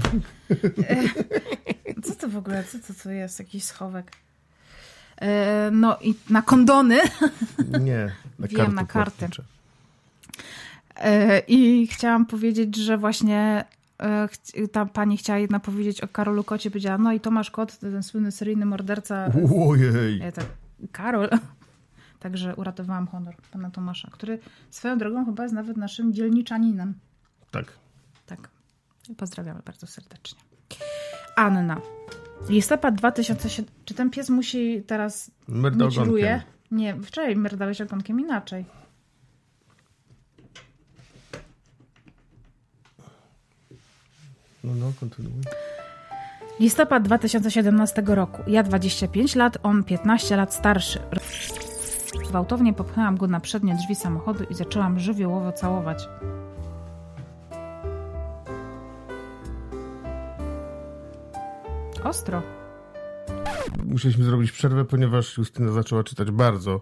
Co 2.03 2.15
to 2.15 2.29
w 2.29 2.37
ogóle, 2.37 2.63
co 2.63 2.79
to, 2.79 2.99
to 3.03 3.11
jest? 3.11 3.39
Jakiś 3.39 3.63
schowek. 3.63 4.11
E, 5.21 5.69
No 5.71 5.97
i 6.01 6.15
na 6.29 6.41
kondony. 6.41 6.97
Nie, 7.79 8.11
na 8.39 8.47
Wiem, 8.47 8.57
karty 8.57 8.73
na 8.75 8.85
karty. 8.85 9.11
płatnicze. 9.17 9.43
E, 10.95 11.39
I 11.39 11.87
chciałam 11.87 12.25
powiedzieć, 12.25 12.75
że 12.75 12.97
właśnie 12.97 13.65
e, 13.99 14.67
ta 14.71 14.85
pani 14.85 15.17
chciała 15.17 15.39
jedna 15.39 15.59
powiedzieć 15.59 16.01
o 16.01 16.07
Karolu 16.07 16.43
Kocie, 16.43 16.69
powiedziała, 16.71 16.97
no 16.97 17.13
i 17.13 17.19
Tomasz 17.19 17.51
Kot, 17.51 17.77
ten 17.77 18.03
słynny 18.03 18.31
seryjny 18.31 18.65
morderca. 18.65 19.31
Ojej. 19.69 20.19
Ja 20.19 20.31
tak, 20.31 20.45
Karol. 20.91 21.29
Także 22.19 22.55
uratowałam 22.55 23.07
honor 23.07 23.35
pana 23.51 23.69
Tomasza, 23.69 24.09
który 24.11 24.39
swoją 24.69 24.97
drogą 24.97 25.25
chyba 25.25 25.43
jest 25.43 25.55
nawet 25.55 25.77
naszym 25.77 26.13
dzielniczaninem. 26.13 26.93
Tak. 27.51 27.65
Tak. 28.25 28.49
Pozdrawiamy 29.17 29.59
bardzo 29.65 29.87
serdecznie. 29.87 30.39
Anna. 31.35 31.81
Listopad 32.49 32.95
2007. 32.95 33.71
Czy 33.85 33.93
ten 33.93 34.09
pies 34.09 34.29
musi 34.29 34.83
teraz 34.87 35.31
czaruje? 35.95 36.25
ogonkiem. 36.25 36.55
Nie, 36.71 36.95
wczoraj 36.95 37.35
merdałeś 37.35 37.81
ogonkiem 37.81 38.19
inaczej. 38.19 38.65
No, 44.63 44.75
no, 44.75 44.91
kontynuuj. 44.99 45.41
Listopad 46.59 47.03
2017 47.03 48.03
roku. 48.05 48.41
Ja 48.47 48.63
25 48.63 49.35
lat, 49.35 49.57
on 49.63 49.83
15 49.83 50.35
lat 50.35 50.53
starszy. 50.53 50.99
Gwałtownie 52.29 52.73
popchnęłam 52.73 53.17
go 53.17 53.27
na 53.27 53.39
przednie 53.39 53.75
drzwi 53.75 53.95
samochodu 53.95 54.43
i 54.43 54.53
zaczęłam 54.53 54.99
żywiołowo 54.99 55.51
całować. 55.51 56.07
Ostro. 62.05 62.41
Musieliśmy 63.85 64.23
zrobić 64.25 64.51
przerwę, 64.51 64.85
ponieważ 64.85 65.37
Justyna 65.37 65.71
zaczęła 65.71 66.03
czytać 66.03 66.31
bardzo 66.31 66.81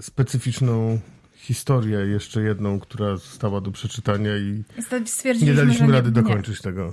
specyficzną 0.00 1.00
historię, 1.34 1.98
jeszcze 1.98 2.42
jedną, 2.42 2.80
która 2.80 3.16
została 3.16 3.60
do 3.60 3.70
przeczytania 3.70 4.36
i 4.36 4.64
nie 5.42 5.54
daliśmy 5.54 5.86
że 5.86 5.92
rady 5.92 6.08
nie, 6.08 6.22
dokończyć 6.22 6.60
tego. 6.60 6.92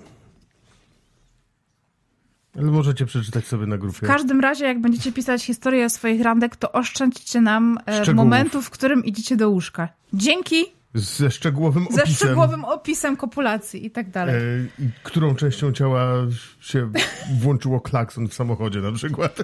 Ale 2.55 2.65
możecie 2.71 3.05
przeczytać 3.05 3.45
sobie 3.47 3.65
na 3.65 3.77
W 3.77 3.79
grupie. 3.79 4.07
każdym 4.07 4.39
razie, 4.41 4.65
jak 4.65 4.81
będziecie 4.81 5.11
pisać 5.11 5.45
historię 5.45 5.89
swoich 5.89 6.21
randek, 6.21 6.55
to 6.55 6.71
oszczędźcie 6.71 7.41
nam 7.41 7.77
e, 7.85 7.93
Szczegółów. 7.93 8.15
momentu, 8.15 8.61
w 8.61 8.69
którym 8.69 9.05
idziecie 9.05 9.35
do 9.35 9.49
łóżka. 9.49 9.89
Dzięki 10.13 10.65
Ze 10.93 11.31
szczegółowym 11.31 11.83
ze 11.91 12.03
opisem, 12.03 12.15
szczegółowym 12.15 12.65
opisem 12.65 13.17
kopulacji 13.17 13.85
i 13.85 13.91
tak 13.91 14.09
dalej. 14.09 14.35
e, 14.35 14.39
i 14.85 14.89
którą 15.03 15.35
częścią 15.35 15.71
ciała 15.71 16.13
się 16.59 16.91
włączyło 17.39 17.81
klakson 17.81 18.27
w 18.27 18.33
samochodzie 18.33 18.79
na 18.79 18.91
przykład. 18.91 19.43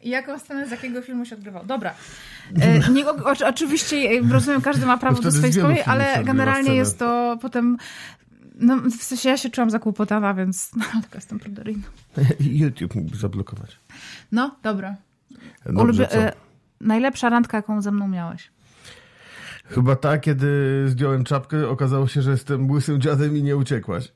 I 0.00 0.08
jaką 0.08 0.38
scenę 0.38 0.68
z 0.68 0.70
jakiego 0.70 1.02
filmu 1.02 1.24
się 1.24 1.36
odgrywał. 1.36 1.66
Dobra. 1.66 1.94
E, 2.60 2.90
nie, 2.90 3.06
o, 3.06 3.16
oczywiście 3.46 3.96
e, 3.96 4.32
rozumiem, 4.32 4.60
każdy 4.60 4.86
ma 4.86 4.98
prawo 4.98 5.16
No 5.16 5.22
do 5.22 5.32
swojej 5.32 5.52
swojej, 5.52 5.82
ale 5.86 6.24
generalnie 6.24 6.74
jest 6.74 6.98
to 6.98 7.38
potem... 7.40 7.76
No, 8.60 8.76
w 8.76 9.02
sensie 9.02 9.28
ja 9.28 9.36
się 9.36 9.50
czułam 9.50 9.70
zakłopotana, 9.70 10.34
więc 10.34 10.70
no, 10.76 10.84
taka 11.02 11.18
jestem 11.18 11.38
pruderyjna. 11.38 11.84
YouTube 12.40 12.94
mógłby 12.94 13.16
zablokować. 13.16 13.78
No, 14.32 14.56
dobra. 14.62 14.96
Dobrze, 15.66 16.08
co? 16.08 16.18
e, 16.18 16.32
najlepsza 16.80 17.28
randka, 17.28 17.56
jaką 17.56 17.82
ze 17.82 17.92
mną 17.92 18.08
miałeś. 18.08 18.50
Chyba 19.68 19.96
tak, 19.96 20.20
kiedy 20.20 20.84
zdjąłem 20.88 21.24
czapkę, 21.24 21.68
okazało 21.68 22.08
się, 22.08 22.22
że 22.22 22.30
jestem 22.30 22.70
łysym 22.70 23.00
dziadem 23.00 23.36
i 23.36 23.42
nie 23.42 23.56
uciekłaś. 23.56 24.12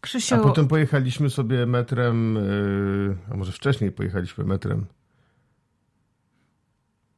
Krzysiu, 0.00 0.34
A 0.34 0.38
potem 0.38 0.68
pojechaliśmy 0.68 1.30
sobie 1.30 1.66
metrem, 1.66 2.34
yy, 2.34 3.16
a 3.30 3.36
może 3.36 3.52
wcześniej 3.52 3.92
pojechaliśmy 3.92 4.44
metrem 4.44 4.86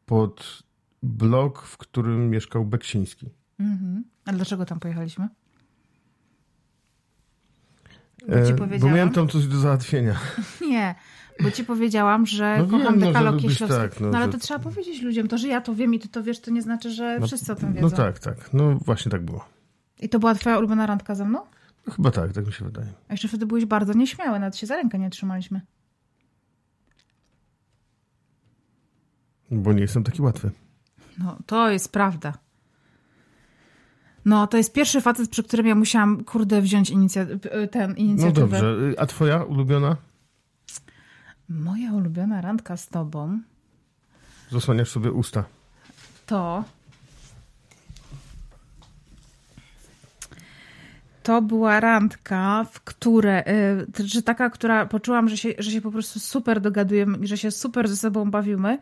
pod 0.07 0.63
blok, 1.03 1.63
w 1.63 1.77
którym 1.77 2.31
mieszkał 2.31 2.65
Beksiński. 2.65 3.31
mhm. 3.61 4.05
ale 4.25 4.37
dlaczego 4.37 4.65
tam 4.65 4.81
pojechaliśmy? 4.81 5.29
Bo 8.29 8.35
E, 8.37 8.47
ci 8.47 8.53
bo 8.53 8.59
powiedziałam. 8.59 8.95
miałem 8.95 9.11
tam 9.13 9.29
coś 9.29 9.47
do 9.47 9.59
załatwienia. 9.59 10.17
Nie, 10.71 10.95
bo 11.43 11.51
ci 11.51 11.65
powiedziałam, 11.65 12.27
że 12.27 12.57
No 12.59 12.67
wiem, 12.67 12.81
kocham 12.81 12.95
no, 12.99 13.01
że 13.01 13.13
dekalog 13.13 13.35
lubisz 13.35 13.49
Kieślowski. 13.59 13.79
tak, 13.81 14.01
no, 14.01 14.09
no, 14.11 14.17
ale 14.19 14.27
że- 14.27 14.33
to 14.33 14.39
trzeba 14.39 14.61
powiedzieć 14.61 15.03
ludziom. 15.03 15.29
To, 15.29 15.39
że 15.39 15.49
ja 15.49 15.61
to 15.61 15.75
wiem 15.75 15.95
i 15.95 15.99
ty 15.99 16.09
to 16.09 16.23
wiesz, 16.23 16.41
to 16.41 16.51
nie 16.51 16.63
znaczy, 16.63 16.91
że 16.91 17.19
No, 17.21 17.27
wszyscy 17.27 17.53
o 17.53 17.55
tym 17.57 17.73
wiedzą. 17.73 17.89
No 17.91 17.97
tak, 17.97 18.19
tak. 18.19 18.55
No 18.55 18.75
właśnie 18.85 19.11
tak 19.11 19.23
było. 19.25 19.45
I 20.01 20.09
to 20.09 20.19
była 20.19 20.35
twoja 20.35 20.59
ulubiona 20.59 20.87
randka 20.87 21.15
ze 21.15 21.25
mną? 21.25 21.41
No, 21.87 21.93
chyba 21.93 22.11
tak, 22.11 22.33
tak 22.33 22.47
mi 22.47 22.53
się 22.53 22.65
wydaje. 22.65 22.93
A 23.09 23.13
jeszcze 23.13 23.29
wtedy 23.29 23.47
byłeś 23.47 23.65
bardzo 23.65 23.93
nieśmiały, 23.93 24.39
nawet 24.39 24.57
się 24.57 24.67
za 24.67 24.77
rękę 24.77 24.99
nie 24.99 25.11
trzymaliśmy. 25.11 25.61
Bo 29.51 29.73
nie 29.73 29.81
jestem 29.81 30.05
taki 30.05 30.23
łatwy. 30.23 30.51
No, 31.19 31.37
to 31.47 31.71
jest 31.71 31.93
prawda. 31.93 32.33
No, 34.27 34.47
to 34.47 34.57
jest 34.57 34.73
pierwszy 34.73 35.01
facet, 35.01 35.29
przy 35.31 35.43
którym 35.43 35.67
ja 35.67 35.75
musiałam, 35.75 36.25
kurde, 36.25 36.63
wziąć 36.63 36.91
inicja- 36.91 37.27
ten 37.71 37.91
No 37.91 37.97
inicjatywę. 37.97 38.41
dobrze. 38.41 38.67
Y, 38.93 38.99
A 39.01 39.07
twoja 39.07 39.43
ulubiona? 39.45 39.97
Moja 41.49 41.93
ulubiona 41.93 42.41
randka 42.41 42.77
z 42.77 42.89
tobą 42.89 43.41
Zasłaniasz 44.51 44.91
sobie 44.91 45.13
usta. 45.13 45.45
to... 46.27 46.65
To 51.23 51.43
była 51.43 51.81
randka, 51.81 52.67
w 52.73 52.81
które, 52.81 53.45
y, 54.01 54.07
że 54.09 54.23
taka, 54.23 54.51
która 54.51 54.87
poczułam, 54.87 55.29
że 55.29 55.37
się, 55.37 55.49
że 55.59 55.71
się 55.71 55.81
po 55.81 55.91
prostu 55.91 56.21
super 56.21 56.61
dogadujemy 56.61 57.19
i 57.19 57.27
że 57.27 57.37
się 57.39 57.51
super 57.51 57.89
ze 57.89 57.97
sobą 57.97 58.31
bawimy. 58.31 58.79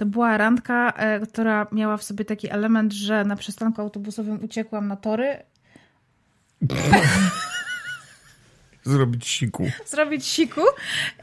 To 0.00 0.06
była 0.06 0.36
randka, 0.36 0.92
e, 0.96 1.20
która 1.26 1.66
miała 1.72 1.96
w 1.96 2.02
sobie 2.02 2.24
taki 2.24 2.50
element, 2.50 2.92
że 2.92 3.24
na 3.24 3.36
przystanku 3.36 3.82
autobusowym 3.82 4.44
uciekłam 4.44 4.88
na 4.88 4.96
tory, 4.96 5.36
Zrobić 8.84 9.26
siku. 9.28 9.66
zrobić 9.86 10.26
siku 10.26 10.60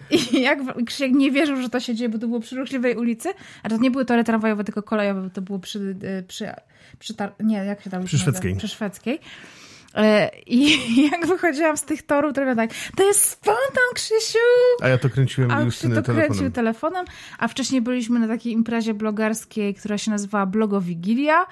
i 0.09 0.41
jak 0.41 0.59
Krzysiek 0.85 1.11
nie 1.11 1.31
wierzył, 1.31 1.61
że 1.61 1.69
to 1.69 1.79
się 1.79 1.95
dzieje, 1.95 2.09
bo 2.09 2.17
to 2.19 2.27
było 2.27 2.39
przy 2.39 2.55
ruchliwej 2.55 2.95
ulicy, 2.95 3.29
a 3.63 3.69
to 3.69 3.77
nie 3.77 3.91
były 3.91 4.05
tory 4.05 4.23
tramwajowe, 4.23 4.63
tylko 4.63 4.83
kolejowe, 4.83 5.21
bo 5.21 5.29
to 5.29 5.41
było 5.41 5.59
przy, 5.59 5.79
y, 5.79 6.23
przy, 6.27 6.49
przy 6.99 7.13
tar- 7.13 7.33
nie, 7.39 7.57
jak 7.57 7.81
się 7.81 7.89
tam 7.89 8.05
Przy 8.05 8.17
Szwedzkiej. 8.17 8.55
Przy 8.55 8.67
Szwedzkiej. 8.67 9.19
E, 9.95 10.31
I 10.45 10.77
jak 11.11 11.27
wychodziłam 11.27 11.77
z 11.77 11.83
tych 11.83 12.05
torów, 12.05 12.33
to 12.33 12.55
tak, 12.55 12.69
to 12.95 13.03
jest 13.03 13.29
spontan, 13.29 13.93
Krzysiu! 13.93 14.39
A 14.81 14.87
ja 14.87 14.97
to 14.97 15.09
kręciłem 15.09 15.51
A 15.51 15.61
Justyny 15.61 15.95
to 15.95 16.01
telefonem. 16.01 16.29
kręcił 16.29 16.51
telefonem, 16.51 17.05
a 17.37 17.47
wcześniej 17.47 17.81
byliśmy 17.81 18.19
na 18.19 18.27
takiej 18.27 18.53
imprezie 18.53 18.93
blogerskiej, 18.93 19.75
która 19.75 19.97
się 19.97 20.11
nazywała 20.11 20.45
Blogowigilia 20.45 21.45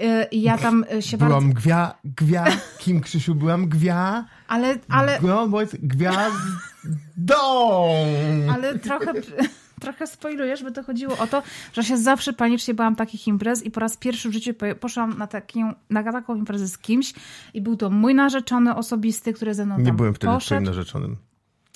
e, 0.00 0.28
i 0.30 0.42
ja 0.42 0.58
tam 0.58 0.84
e, 0.92 1.02
się 1.02 1.16
bardzo... 1.16 1.36
Byłam 1.36 1.52
gwia, 1.52 1.94
gwia, 2.04 2.44
kim 2.78 3.00
Krzysiu 3.00 3.34
byłam? 3.34 3.68
Gwia, 3.68 4.24
Ale, 4.48 4.78
ale, 4.88 5.18
jest 5.60 5.86
gwiazdą! 5.86 7.34
ale 8.54 8.78
trochę... 8.78 9.12
Trochę 9.80 10.06
spoilujesz, 10.06 10.62
by 10.62 10.72
to 10.72 10.82
chodziło 10.82 11.18
o 11.18 11.26
to, 11.26 11.42
że 11.72 11.84
się 11.84 11.96
zawsze 11.98 12.32
panicznie 12.32 12.74
bałam 12.74 12.96
takich 12.96 13.26
imprez 13.26 13.62
i 13.62 13.70
po 13.70 13.80
raz 13.80 13.96
pierwszy 13.96 14.28
w 14.28 14.32
życiu 14.32 14.54
po- 14.54 14.74
poszłam 14.80 15.18
na, 15.18 15.26
taką, 15.26 15.72
na 15.90 16.12
taką 16.12 16.34
imprezę 16.36 16.68
z 16.68 16.78
kimś 16.78 17.12
i 17.54 17.60
był 17.62 17.76
to 17.76 17.90
mój 17.90 18.14
narzeczony 18.14 18.74
osobisty, 18.74 19.32
który 19.32 19.54
ze 19.54 19.66
mną 19.66 19.78
Nie 19.78 19.92
byłem 19.92 20.14
wtedy 20.14 20.26
twoim 20.26 20.36
poszedł. 20.40 20.66
narzeczonym. 20.66 21.16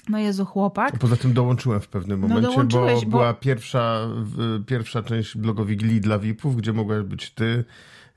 No 0.09 0.19
Jezu, 0.19 0.45
chłopak. 0.45 0.99
Poza 0.99 1.17
tym 1.17 1.33
dołączyłem 1.33 1.81
w 1.81 1.89
pewnym 1.89 2.21
No 2.21 2.29
momencie, 2.29 2.47
bo 2.49 2.53
dołączyłeś, 2.55 3.05
bo- 3.05 3.11
była 3.11 3.35
pierwsza, 3.35 4.01
pierwsza 4.67 5.03
część 5.03 5.37
blogowigilii 5.37 6.01
dla 6.01 6.19
VIP-ów, 6.19 6.57
gdzie 6.57 6.73
mogłaś 6.73 7.03
być 7.03 7.31
ty, 7.31 7.65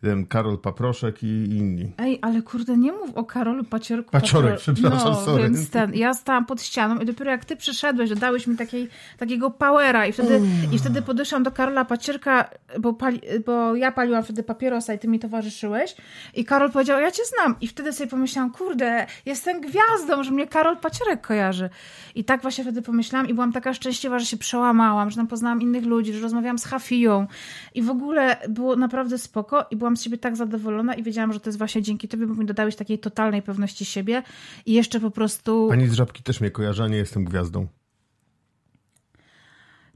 ten 0.04 0.26
Karol 0.26 0.58
Paproszek 0.58 1.24
i 1.24 1.28
inni. 1.28 1.92
Ej, 1.98 2.20
ale 2.22 2.42
kurde, 2.42 2.78
nie 2.78 2.92
mów 2.92 3.10
o 3.16 3.24
Karolu 3.24 3.64
Paciorku. 3.64 4.12
Paciorek, 4.12 4.58
przepraszam, 4.58 5.12
no, 5.12 5.22
sorry. 5.22 5.44
Więc 5.44 5.70
ten, 5.70 5.94
ja 5.94 6.14
stałam 6.14 6.46
pod 6.46 6.62
ścianą 6.62 7.00
i 7.00 7.06
dopiero 7.06 7.32
jak 7.32 7.46
ty 7.46 7.56
przyszedłeś, 7.56 8.10
dodałeś 8.10 8.48
mi 8.48 8.58
takiej, 8.58 8.90
takiego 9.18 9.52
powera 9.52 10.06
i 10.08 10.12
wtedy, 10.12 10.42
i 10.72 10.80
wtedy 10.80 11.02
podeszłam 11.02 11.44
do 11.44 11.52
Karola 11.52 11.86
Pacierka, 11.86 12.50
bo, 12.80 12.94
pali, 12.94 13.22
bo 13.46 13.76
ja 13.76 13.92
paliłam 13.92 14.24
wtedy 14.24 14.44
papierosa 14.44 14.94
i 14.94 15.00
ty 15.00 15.08
mi 15.08 15.20
towarzyszyłeś 15.20 15.96
i 16.34 16.46
Karol 16.46 16.72
powiedział, 16.72 17.02
ja 17.02 17.12
cię 17.12 17.24
znam 17.26 17.56
i 17.62 17.68
wtedy 17.68 17.94
sobie 17.94 18.10
pomyślałam, 18.10 18.52
kurde, 18.52 19.06
jestem 19.26 19.62
gwiazdą, 19.62 20.24
że 20.24 20.32
mnie 20.32 20.48
Karol 20.48 20.78
Pacierek 20.78 21.22
kojarzy. 21.22 21.70
I 22.16 22.24
tak 22.24 22.42
właśnie 22.42 22.64
wtedy 22.64 22.82
pomyślałam 22.82 23.28
i 23.30 23.34
byłam 23.34 23.54
taka 23.54 23.74
szczęśliwa, 23.74 24.20
że 24.20 24.26
się 24.26 24.38
przełamałam, 24.38 25.10
że 25.10 25.16
tam 25.16 25.28
poznałam 25.28 25.62
innych 25.62 25.86
ludzi, 25.86 26.14
że 26.14 26.20
rozmawiałam 26.20 26.60
z 26.60 26.66
Hafiją 26.66 27.28
i 27.74 27.82
w 27.82 27.90
ogóle 27.90 28.38
było 28.50 28.76
naprawdę 28.76 29.18
spoko 29.18 29.66
i 29.72 29.76
byłam 29.76 29.93
z 29.98 30.04
siebie 30.04 30.18
tak 30.18 30.36
zadowolona 30.36 30.94
i 30.94 31.04
wiedziałam, 31.04 31.34
że 31.34 31.40
to 31.40 31.50
jest 31.50 31.58
właśnie 31.58 31.82
dzięki 31.82 32.08
tobie, 32.08 32.28
bo 32.28 32.36
mi 32.36 32.46
dodałeś 32.46 32.76
takiej 32.76 33.00
totalnej 33.00 33.42
pewności 33.42 33.86
siebie 33.86 34.24
i 34.66 34.74
jeszcze 34.74 35.00
po 35.00 35.12
prostu... 35.12 35.68
Pani 35.70 35.88
z 35.88 35.94
Żabki 35.94 36.24
też 36.24 36.42
mnie 36.42 36.52
kojarzy, 36.52 36.84
a 36.84 36.88
nie 36.88 36.98
jestem 36.98 37.26
gwiazdą. 37.26 37.68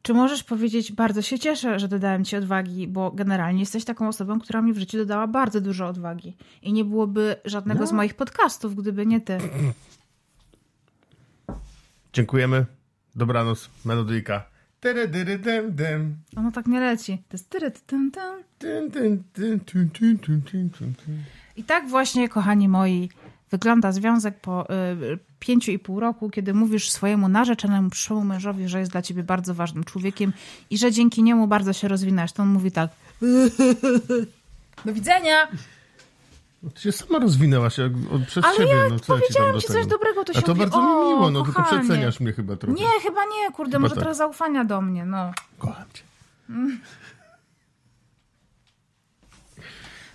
Czy 0.02 0.14
możesz 0.14 0.44
powiedzieć, 0.44 0.92
bardzo 0.92 1.22
się 1.22 1.40
cieszę, 1.40 1.80
że 1.80 1.88
dodałem 1.88 2.26
ci 2.26 2.36
odwagi, 2.36 2.88
bo 2.88 3.12
generalnie 3.12 3.60
jesteś 3.60 3.86
taką 3.86 4.08
osobą, 4.08 4.40
która 4.40 4.62
mi 4.62 4.74
w 4.74 4.78
życiu 4.78 4.98
dodała 4.98 5.28
bardzo 5.28 5.62
dużo 5.62 5.88
odwagi. 5.88 6.38
I 6.62 6.74
nie 6.74 6.86
byłoby 6.86 7.36
żadnego 7.46 7.88
z 7.88 7.92
moich 7.92 8.14
podcastów, 8.14 8.76
gdyby 8.76 9.06
nie 9.06 9.22
ty. 9.22 9.38
Dziękujemy. 12.14 12.66
Dobranoc. 13.16 13.70
Melodyjka. 13.86 14.57
Tyry, 14.80 15.08
dyry, 15.08 15.40
dym, 15.40 15.76
dym. 15.76 16.16
Ono 16.36 16.52
tak 16.52 16.68
nie 16.68 16.80
leci. 16.80 17.18
To 17.30 17.34
jest 17.34 17.50
tyry. 17.50 17.72
I 21.56 21.64
tak 21.64 21.88
właśnie, 21.90 22.30
kochani 22.30 22.68
moi, 22.70 23.10
wygląda 23.52 23.92
związek 23.92 24.40
po 24.40 24.66
y, 25.14 25.20
pięciu 25.40 25.72
i 25.72 25.80
pół 25.80 26.00
roku, 26.00 26.30
kiedy 26.30 26.54
mówisz 26.54 26.92
swojemu 26.92 27.30
narzeczonemu 27.30 27.90
przyszłemu 27.90 28.24
mężowi, 28.24 28.68
że 28.68 28.80
jest 28.80 28.92
dla 28.92 29.02
ciebie 29.02 29.24
bardzo 29.24 29.54
ważnym 29.54 29.84
człowiekiem 29.84 30.34
i 30.70 30.78
że 30.78 30.92
dzięki 30.92 31.24
niemu 31.24 31.48
bardzo 31.48 31.74
się 31.74 31.88
rozwinąłeś. 31.88 32.32
To 32.32 32.44
on 32.44 32.50
mówi 32.50 32.72
tak. 32.72 32.90
Do 34.86 34.94
widzenia! 34.94 35.48
No, 36.64 36.70
Ty 36.70 36.82
się 36.82 36.92
sama 36.92 37.20
rozwinęłaś 37.20 37.78
jak, 37.78 37.92
od, 38.12 38.26
przez 38.28 38.46
Ale 38.46 38.56
siebie. 38.58 38.70
ja 38.70 38.90
no, 38.90 39.00
co 39.00 39.16
ja 39.16 39.20
ci 39.22 39.26
powiedziałam 39.26 39.54
do 39.54 39.62
ci 39.62 39.68
tego? 39.68 39.80
coś 39.80 39.88
dobrego, 39.88 40.24
to 40.24 40.32
A 40.32 40.36
się 40.36 40.42
to 40.42 40.48
mówi, 40.56 40.60
bardzo 40.60 40.82
mi 40.82 40.88
miło, 40.88 41.32
no 41.32 41.44
tylko 41.44 41.64
kochanie. 41.64 41.82
przeceniasz 41.82 42.20
mnie 42.20 42.34
chyba 42.34 42.56
trochę. 42.56 42.80
Nie, 42.82 42.88
chyba 43.04 43.22
nie, 43.26 43.52
kurde, 43.52 43.80
może 43.80 43.96
tak. 43.96 44.04
trochę 44.04 44.16
zaufania 44.16 44.66
do 44.66 44.82
mnie, 44.82 45.06
no. 45.06 45.32
Kocham 45.58 45.86
cię. 45.94 46.04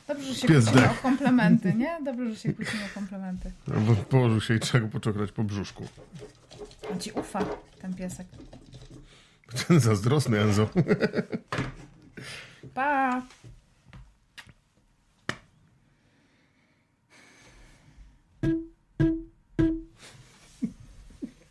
Dobrze, 0.09 0.25
że 0.27 0.35
się 0.35 0.47
kłócimy 0.49 0.91
o 0.91 0.95
komplementy, 1.03 1.75
nie? 1.75 1.99
Dobrze, 2.05 2.31
że 2.31 2.37
się 2.37 2.53
kłócimy 2.53 2.85
o 2.85 2.95
komplementy. 2.95 3.53
No, 3.69 3.75
położył 4.11 4.41
się 4.41 4.55
i 4.55 4.61
trzeba 4.61 4.85
go 4.87 4.91
poczokrać 4.93 5.33
po 5.33 5.45
brzuszku. 5.45 5.85
On 6.93 7.01
ci 7.01 7.13
ufa, 7.13 7.45
ten 7.83 7.95
piesek. 7.95 8.27
Ten 9.69 9.81
zazdrosny 9.81 10.41
Enzo. 10.41 10.69
Pa! 12.75 13.23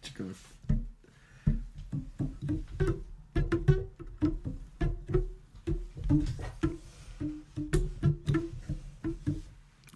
Ciekawe. 0.02 0.34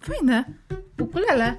Fajne. 0.00 0.44
Ukulele. 1.00 1.56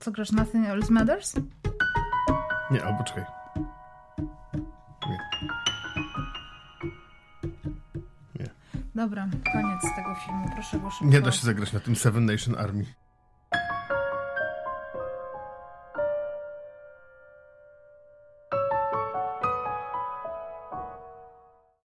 Co 0.00 0.12
grasz? 0.12 0.32
Nothing 0.32 0.66
Else 0.66 0.92
Matters? 0.92 1.34
Nie, 2.70 2.84
albo 2.84 3.04
czekaj. 3.04 3.35
Dobra, 8.96 9.28
koniec 9.52 9.82
tego 9.96 10.14
filmu. 10.14 10.50
Proszę 10.54 10.78
go. 10.78 10.88
Nie 11.02 11.20
da 11.20 11.32
się 11.32 11.46
zagrać 11.46 11.72
na 11.72 11.80
tym 11.80 11.96
Seven 11.96 12.24
Nation 12.24 12.54
Army. 12.58 12.84